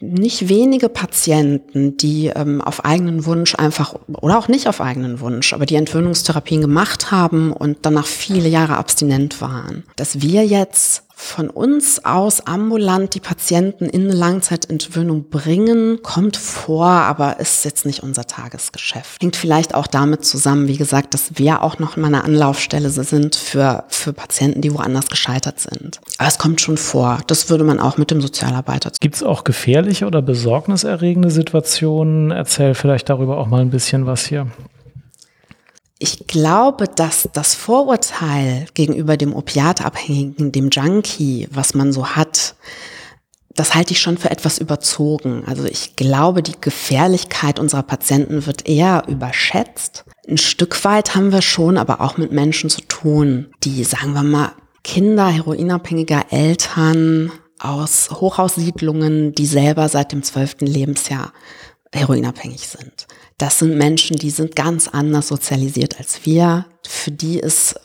nicht 0.00 0.48
wenige 0.48 0.88
Patienten, 0.88 1.96
die 1.96 2.26
ähm, 2.26 2.60
auf 2.60 2.84
eigenen 2.84 3.26
Wunsch 3.26 3.54
einfach, 3.54 3.94
oder 4.08 4.38
auch 4.38 4.48
nicht 4.48 4.66
auf 4.66 4.80
eigenen 4.80 5.20
Wunsch, 5.20 5.52
aber 5.52 5.66
die 5.66 5.76
Entwöhnungstherapien 5.76 6.60
gemacht 6.60 7.10
haben 7.10 7.52
und 7.52 7.78
danach 7.82 8.06
viele 8.06 8.48
Jahre 8.48 8.76
abstinent 8.76 9.40
waren. 9.40 9.84
Dass 9.96 10.20
wir 10.20 10.44
jetzt 10.44 11.04
von 11.22 11.48
uns 11.48 12.04
aus 12.04 12.46
ambulant 12.46 13.14
die 13.14 13.20
Patienten 13.20 13.86
in 13.86 14.02
eine 14.02 14.12
Langzeitentwöhnung 14.12 15.30
bringen, 15.30 16.00
kommt 16.02 16.36
vor, 16.36 16.86
aber 16.86 17.38
ist 17.40 17.64
jetzt 17.64 17.86
nicht 17.86 18.02
unser 18.02 18.26
Tagesgeschäft. 18.26 19.22
Hängt 19.22 19.36
vielleicht 19.36 19.74
auch 19.74 19.86
damit 19.86 20.24
zusammen, 20.24 20.68
wie 20.68 20.76
gesagt, 20.76 21.14
dass 21.14 21.38
wir 21.38 21.62
auch 21.62 21.78
noch 21.78 21.96
mal 21.96 22.08
eine 22.08 22.24
Anlaufstelle 22.24 22.90
sind 22.90 23.36
für, 23.36 23.84
für 23.88 24.12
Patienten, 24.12 24.60
die 24.60 24.74
woanders 24.74 25.06
gescheitert 25.06 25.60
sind. 25.60 26.00
Aber 26.18 26.28
es 26.28 26.38
kommt 26.38 26.60
schon 26.60 26.76
vor. 26.76 27.20
Das 27.28 27.48
würde 27.48 27.64
man 27.64 27.78
auch 27.78 27.96
mit 27.96 28.10
dem 28.10 28.20
Sozialarbeiter. 28.20 28.90
Gibt 29.00 29.14
es 29.14 29.22
auch 29.22 29.44
gefährliche 29.44 30.06
oder 30.06 30.22
besorgniserregende 30.22 31.30
Situationen? 31.30 32.30
Erzähl 32.32 32.74
vielleicht 32.74 33.08
darüber 33.08 33.38
auch 33.38 33.46
mal 33.46 33.60
ein 33.60 33.70
bisschen 33.70 34.06
was 34.06 34.26
hier 34.26 34.48
ich 36.02 36.26
glaube, 36.26 36.88
dass 36.88 37.28
das 37.32 37.54
Vorurteil 37.54 38.66
gegenüber 38.74 39.16
dem 39.16 39.34
Opiatabhängigen, 39.34 40.50
dem 40.50 40.68
Junkie, 40.70 41.48
was 41.52 41.74
man 41.74 41.92
so 41.92 42.08
hat, 42.08 42.56
das 43.54 43.74
halte 43.74 43.92
ich 43.92 44.00
schon 44.00 44.18
für 44.18 44.30
etwas 44.30 44.58
überzogen. 44.58 45.44
Also 45.46 45.64
ich 45.64 45.94
glaube, 45.94 46.42
die 46.42 46.60
Gefährlichkeit 46.60 47.60
unserer 47.60 47.82
Patienten 47.84 48.46
wird 48.46 48.68
eher 48.68 49.04
überschätzt. 49.06 50.04
Ein 50.26 50.38
Stück 50.38 50.84
weit 50.84 51.14
haben 51.14 51.32
wir 51.32 51.42
schon 51.42 51.76
aber 51.76 52.00
auch 52.00 52.16
mit 52.16 52.32
Menschen 52.32 52.70
zu 52.70 52.80
tun, 52.80 53.52
die, 53.62 53.84
sagen 53.84 54.14
wir 54.14 54.22
mal, 54.22 54.52
Kinder 54.82 55.28
heroinabhängiger 55.28 56.24
Eltern 56.30 57.30
aus 57.60 58.10
Hochhaussiedlungen, 58.10 59.34
die 59.34 59.46
selber 59.46 59.88
seit 59.88 60.10
dem 60.10 60.24
zwölften 60.24 60.66
Lebensjahr 60.66 61.32
heroinabhängig 61.92 62.66
sind. 62.66 63.06
Das 63.38 63.58
sind 63.58 63.76
Menschen, 63.76 64.16
die 64.16 64.30
sind 64.30 64.56
ganz 64.56 64.88
anders 64.88 65.28
sozialisiert 65.28 65.98
als 65.98 66.24
wir. 66.24 66.66
Für 66.86 67.10
die 67.10 67.38
ist 67.38 67.76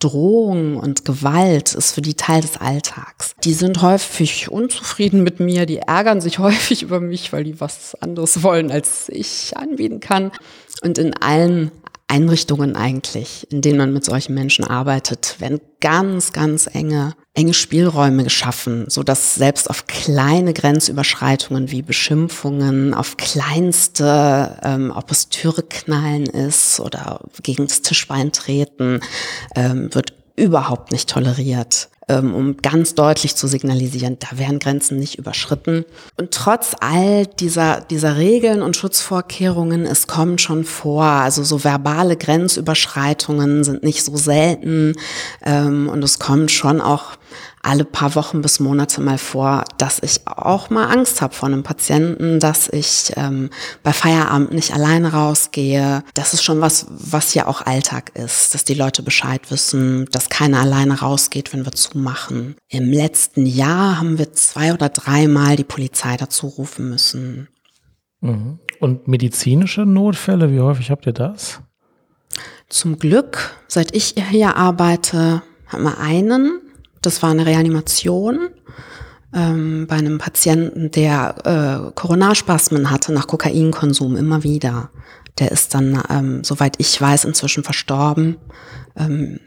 Bedrohung 0.00 0.78
und 0.78 1.04
Gewalt 1.04 1.74
ist 1.74 1.92
für 1.92 2.00
die 2.00 2.14
Teil 2.14 2.40
des 2.40 2.56
Alltags. 2.56 3.34
Die 3.44 3.52
sind 3.52 3.82
häufig 3.82 4.50
unzufrieden 4.50 5.22
mit 5.22 5.40
mir, 5.40 5.66
die 5.66 5.78
ärgern 5.78 6.22
sich 6.22 6.38
häufig 6.40 6.82
über 6.82 7.00
mich, 7.00 7.32
weil 7.32 7.44
die 7.44 7.60
was 7.60 7.94
anderes 8.00 8.42
wollen, 8.42 8.70
als 8.70 9.08
ich 9.10 9.56
anbieten 9.56 10.00
kann. 10.00 10.32
Und 10.82 10.96
in 10.96 11.14
allen 11.14 11.70
Einrichtungen 12.08 12.76
eigentlich, 12.76 13.46
in 13.50 13.60
denen 13.60 13.78
man 13.78 13.92
mit 13.92 14.04
solchen 14.04 14.34
Menschen 14.34 14.64
arbeitet, 14.64 15.36
werden 15.38 15.60
ganz, 15.80 16.32
ganz 16.32 16.66
enge, 16.66 17.14
enge 17.34 17.54
Spielräume 17.54 18.24
geschaffen, 18.24 18.86
so 18.88 19.02
dass 19.02 19.36
selbst 19.36 19.70
auf 19.70 19.86
kleine 19.86 20.52
Grenzüberschreitungen 20.52 21.70
wie 21.70 21.82
Beschimpfungen, 21.82 22.92
auf 22.92 23.16
kleinste, 23.16 24.58
ähm, 24.62 24.92
ob 24.94 25.10
es 25.10 25.28
Türknallen 25.28 26.26
ist 26.26 26.80
oder 26.80 27.20
gegen 27.42 27.68
das 27.68 27.82
Tischbein 27.82 28.32
treten, 28.32 29.00
ähm, 29.54 29.94
wird 29.94 30.12
überhaupt 30.34 30.90
nicht 30.90 31.08
toleriert. 31.08 31.89
Ähm, 32.10 32.34
um 32.34 32.56
ganz 32.56 32.96
deutlich 32.96 33.36
zu 33.36 33.46
signalisieren, 33.46 34.16
da 34.18 34.36
werden 34.36 34.58
Grenzen 34.58 34.98
nicht 34.98 35.16
überschritten. 35.16 35.84
Und 36.16 36.32
trotz 36.32 36.74
all 36.80 37.24
dieser, 37.24 37.82
dieser 37.82 38.16
Regeln 38.16 38.62
und 38.62 38.76
Schutzvorkehrungen, 38.76 39.86
es 39.86 40.08
kommt 40.08 40.40
schon 40.40 40.64
vor, 40.64 41.04
also 41.04 41.44
so 41.44 41.62
verbale 41.62 42.16
Grenzüberschreitungen 42.16 43.62
sind 43.62 43.84
nicht 43.84 44.02
so 44.02 44.16
selten 44.16 44.94
ähm, 45.44 45.88
und 45.88 46.02
es 46.02 46.18
kommt 46.18 46.50
schon 46.50 46.80
auch 46.80 47.12
alle 47.62 47.84
paar 47.84 48.14
Wochen 48.14 48.40
bis 48.40 48.58
Monate 48.60 49.00
mal 49.00 49.18
vor, 49.18 49.64
dass 49.78 50.00
ich 50.02 50.20
auch 50.26 50.70
mal 50.70 50.86
Angst 50.86 51.20
habe 51.20 51.34
vor 51.34 51.48
einem 51.48 51.62
Patienten, 51.62 52.40
dass 52.40 52.68
ich 52.68 53.12
ähm, 53.16 53.50
bei 53.82 53.92
Feierabend 53.92 54.52
nicht 54.52 54.72
alleine 54.72 55.12
rausgehe. 55.12 56.02
Das 56.14 56.32
ist 56.32 56.42
schon 56.42 56.60
was, 56.60 56.86
was 56.88 57.34
ja 57.34 57.46
auch 57.46 57.66
Alltag 57.66 58.12
ist, 58.14 58.54
dass 58.54 58.64
die 58.64 58.74
Leute 58.74 59.02
Bescheid 59.02 59.50
wissen, 59.50 60.06
dass 60.12 60.30
keiner 60.30 60.60
alleine 60.60 61.00
rausgeht, 61.00 61.52
wenn 61.52 61.64
wir 61.64 61.72
zumachen. 61.72 62.56
Im 62.68 62.90
letzten 62.90 63.44
Jahr 63.46 63.98
haben 63.98 64.18
wir 64.18 64.32
zwei 64.32 64.72
oder 64.72 64.88
dreimal 64.88 65.56
die 65.56 65.64
Polizei 65.64 66.16
dazu 66.16 66.46
rufen 66.46 66.88
müssen. 66.88 67.48
Mhm. 68.20 68.58
Und 68.80 69.08
medizinische 69.08 69.82
Notfälle, 69.82 70.50
wie 70.50 70.60
häufig 70.60 70.90
habt 70.90 71.06
ihr 71.06 71.12
das? 71.12 71.60
Zum 72.68 72.98
Glück, 72.98 73.54
seit 73.68 73.94
ich 73.94 74.14
hier 74.30 74.56
arbeite, 74.56 75.42
haben 75.66 75.82
wir 75.82 75.98
einen, 75.98 76.60
das 77.02 77.22
war 77.22 77.30
eine 77.30 77.46
Reanimation 77.46 78.50
ähm, 79.34 79.86
bei 79.86 79.96
einem 79.96 80.18
Patienten, 80.18 80.90
der 80.90 81.34
äh, 81.44 81.92
Coronarspasmen 81.94 82.90
hatte 82.90 83.12
nach 83.12 83.26
Kokainkonsum 83.26 84.16
immer 84.16 84.42
wieder. 84.42 84.90
Der 85.38 85.52
ist 85.52 85.74
dann, 85.74 86.02
ähm, 86.10 86.44
soweit 86.44 86.74
ich 86.78 87.00
weiß, 87.00 87.24
inzwischen 87.24 87.62
verstorben. 87.62 88.36
Ähm, 88.96 89.40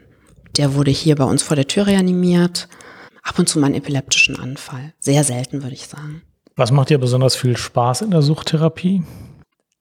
der 0.56 0.74
wurde 0.74 0.90
hier 0.90 1.16
bei 1.16 1.24
uns 1.24 1.42
vor 1.42 1.56
der 1.56 1.66
Tür 1.66 1.86
reanimiert. 1.86 2.68
Ab 3.22 3.38
und 3.38 3.48
zu 3.48 3.58
mal 3.58 3.66
einen 3.66 3.76
epileptischen 3.76 4.38
Anfall. 4.38 4.94
Sehr 5.00 5.24
selten, 5.24 5.62
würde 5.62 5.74
ich 5.74 5.86
sagen. 5.86 6.22
Was 6.56 6.70
macht 6.70 6.90
dir 6.90 6.98
besonders 6.98 7.36
viel 7.36 7.56
Spaß 7.56 8.02
in 8.02 8.10
der 8.10 8.22
Suchttherapie? 8.22 9.02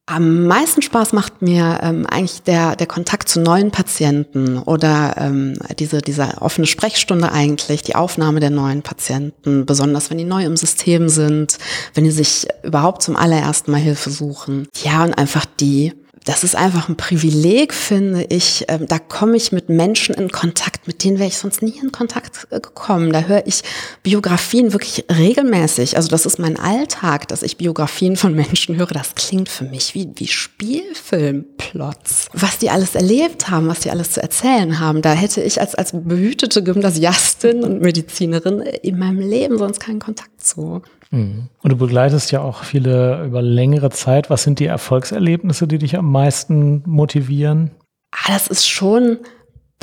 Am 0.06 0.48
meisten 0.48 0.82
Spaß 0.82 1.14
macht 1.14 1.42
mir 1.42 1.80
ähm, 1.82 2.06
eigentlich 2.06 2.44
der, 2.44 2.76
der 2.76 2.88
Kontakt 2.88 3.30
zu 3.30 3.40
neuen 3.40 3.72
Patienten 3.72 4.58
oder 4.58 5.16
ähm, 5.18 5.54
diese, 5.80 6.02
diese 6.02 6.42
offene 6.42 6.68
Sprechstunde 6.68 7.32
eigentlich, 7.32 7.84
die 7.84 7.96
Aufnahme 7.96 8.42
der 8.42 8.50
neuen 8.50 8.82
Patienten, 8.82 9.66
besonders 9.66 10.10
wenn 10.10 10.18
die 10.18 10.26
neu 10.26 10.44
im 10.44 10.58
System 10.58 11.08
sind, 11.08 11.58
wenn 11.94 12.04
die 12.04 12.12
sich 12.12 12.48
überhaupt 12.64 13.02
zum 13.02 13.16
allerersten 13.16 13.72
Mal 13.72 13.80
Hilfe 13.80 14.10
suchen. 14.10 14.68
Ja, 14.84 15.06
und 15.06 15.14
einfach 15.14 15.46
die 15.46 15.94
das 16.26 16.44
ist 16.44 16.56
einfach 16.56 16.90
ein 16.90 16.96
Privileg, 16.96 17.74
finde 17.74 18.26
ich. 18.30 18.66
Ähm, 18.68 18.88
da 18.88 19.00
komme 19.00 19.36
ich 19.36 19.52
mit 19.52 19.70
Menschen 19.70 20.14
in 20.16 20.30
Kontakt, 20.30 20.88
mit 20.88 21.04
denen 21.04 21.20
wäre 21.20 21.28
ich 21.28 21.38
sonst 21.38 21.62
nie 21.62 21.78
in 21.82 21.92
Kontakt 21.92 22.48
äh, 22.50 22.62
gekommen. 22.62 23.12
Da 23.12 23.22
höre 23.22 23.46
ich 23.46 23.62
Biografien 24.04 24.72
wirklich 24.74 25.06
regelmäßig. 25.12 25.98
Also 25.98 26.10
das 26.10 26.26
ist 26.26 26.40
mein 26.40 26.58
Alltag, 26.58 27.28
dass 27.28 27.44
ich 27.44 27.58
Biografien 27.58 28.16
von 28.16 28.34
Menschen 28.34 28.78
höre. 28.78 28.88
Das 28.88 29.16
klingt 29.16 29.50
für 29.50 29.66
mich 29.66 29.96
wie, 29.96 30.10
wie 30.16 30.28
Spielfilmplots. 30.28 32.28
Was 32.34 32.58
die 32.58 32.70
alles 32.70 32.96
erlebt 32.96 33.50
haben, 33.50 33.68
was 33.68 33.82
die 33.82 33.92
alles 33.92 34.12
zu 34.12 34.22
erzählen 34.22 34.80
haben, 34.80 35.02
da 35.02 35.12
hätte 35.14 35.42
ich 35.42 35.60
als, 35.60 35.76
als 35.76 35.92
behütete 35.94 36.64
Gymnasiastin 36.64 37.64
und 37.64 37.82
Medizinerin 37.82 38.62
in 38.62 38.98
meinem 38.98 39.20
Leben 39.20 39.58
sonst 39.58 39.80
keinen 39.80 40.00
Kontakt 40.00 40.42
zu. 40.42 40.82
Und 41.14 41.72
du 41.72 41.76
begleitest 41.78 42.32
ja 42.32 42.42
auch 42.42 42.64
viele 42.64 43.24
über 43.24 43.44
längere 43.44 43.92
Zeit. 43.92 44.32
Was 44.32 44.44
sind 44.44 44.60
die 44.60 44.66
Erfolgserlebnisse, 44.66 45.68
die 45.68 45.78
dich 45.78 45.96
am 45.98 46.12
meisten 46.12 46.82
motivieren? 46.88 47.72
Ah, 48.12 48.32
das 48.32 48.48
ist 48.48 48.68
schon 48.68 49.20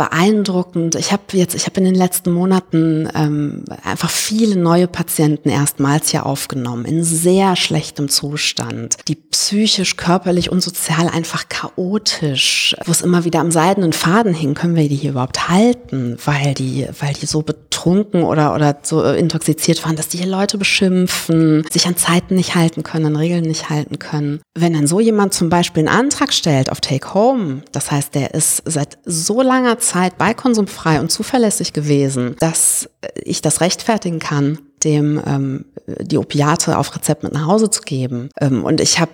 beeindruckend. 0.00 0.94
Ich 0.94 1.12
habe 1.12 1.24
jetzt, 1.32 1.54
ich 1.54 1.66
habe 1.66 1.76
in 1.76 1.84
den 1.84 1.94
letzten 1.94 2.32
Monaten 2.32 3.06
ähm, 3.14 3.66
einfach 3.84 4.08
viele 4.08 4.56
neue 4.56 4.88
Patienten 4.88 5.50
erstmals 5.50 6.08
hier 6.08 6.24
aufgenommen, 6.24 6.86
in 6.86 7.04
sehr 7.04 7.54
schlechtem 7.54 8.08
Zustand, 8.08 8.96
die 9.08 9.14
psychisch, 9.14 9.98
körperlich 9.98 10.50
und 10.50 10.62
sozial 10.62 11.06
einfach 11.06 11.50
chaotisch, 11.50 12.74
wo 12.86 12.92
es 12.92 13.02
immer 13.02 13.26
wieder 13.26 13.40
am 13.40 13.50
seidenen 13.50 13.92
Faden 13.92 14.32
hing, 14.32 14.54
können 14.54 14.74
wir 14.74 14.88
die 14.88 14.96
hier 14.96 15.10
überhaupt 15.10 15.50
halten, 15.50 16.16
weil 16.24 16.54
die, 16.54 16.86
weil 16.98 17.12
die 17.12 17.26
so 17.26 17.42
betrunken 17.42 18.22
oder, 18.22 18.54
oder 18.54 18.78
so 18.80 19.02
intoxiziert 19.02 19.84
waren, 19.84 19.96
dass 19.96 20.08
die 20.08 20.16
hier 20.16 20.28
Leute 20.28 20.56
beschimpfen, 20.56 21.66
sich 21.70 21.86
an 21.86 21.98
Zeiten 21.98 22.36
nicht 22.36 22.54
halten 22.54 22.84
können, 22.84 23.04
an 23.04 23.16
Regeln 23.16 23.44
nicht 23.44 23.68
halten 23.68 23.98
können. 23.98 24.40
Wenn 24.54 24.72
dann 24.72 24.86
so 24.86 24.98
jemand 24.98 25.34
zum 25.34 25.50
Beispiel 25.50 25.86
einen 25.86 25.94
Antrag 26.06 26.32
stellt 26.32 26.72
auf 26.72 26.80
Take 26.80 27.12
Home, 27.12 27.64
das 27.72 27.90
heißt, 27.90 28.14
der 28.14 28.32
ist 28.32 28.62
seit 28.64 28.96
so 29.04 29.42
langer 29.42 29.78
Zeit 29.78 29.89
Zeit 29.90 30.18
bei 30.18 30.34
konsumfrei 30.34 31.00
und 31.00 31.10
zuverlässig 31.10 31.72
gewesen, 31.72 32.36
dass 32.38 32.88
ich 33.16 33.42
das 33.42 33.60
rechtfertigen 33.60 34.20
kann, 34.20 34.58
dem 34.84 35.20
ähm, 35.26 35.64
die 36.00 36.18
Opiate 36.18 36.78
auf 36.78 36.94
Rezept 36.94 37.24
mit 37.24 37.32
nach 37.32 37.46
Hause 37.46 37.70
zu 37.70 37.82
geben. 37.82 38.30
Ähm, 38.40 38.64
und 38.64 38.80
ich 38.80 39.00
habe 39.00 39.10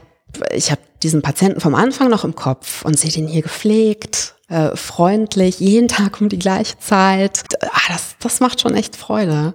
ich 0.52 0.70
hab 0.70 0.78
diesen 1.00 1.22
Patienten 1.22 1.60
vom 1.60 1.74
Anfang 1.74 2.10
noch 2.10 2.24
im 2.24 2.34
Kopf 2.34 2.84
und 2.84 2.98
sehe 2.98 3.10
den 3.10 3.26
hier 3.26 3.42
gepflegt, 3.42 4.34
äh, 4.48 4.76
freundlich, 4.76 5.60
jeden 5.60 5.88
Tag 5.88 6.20
um 6.20 6.28
die 6.28 6.38
gleiche 6.38 6.78
Zeit. 6.78 7.42
Ah, 7.62 7.80
das, 7.88 8.16
das 8.20 8.40
macht 8.40 8.60
schon 8.60 8.74
echt 8.74 8.96
Freude. 8.96 9.54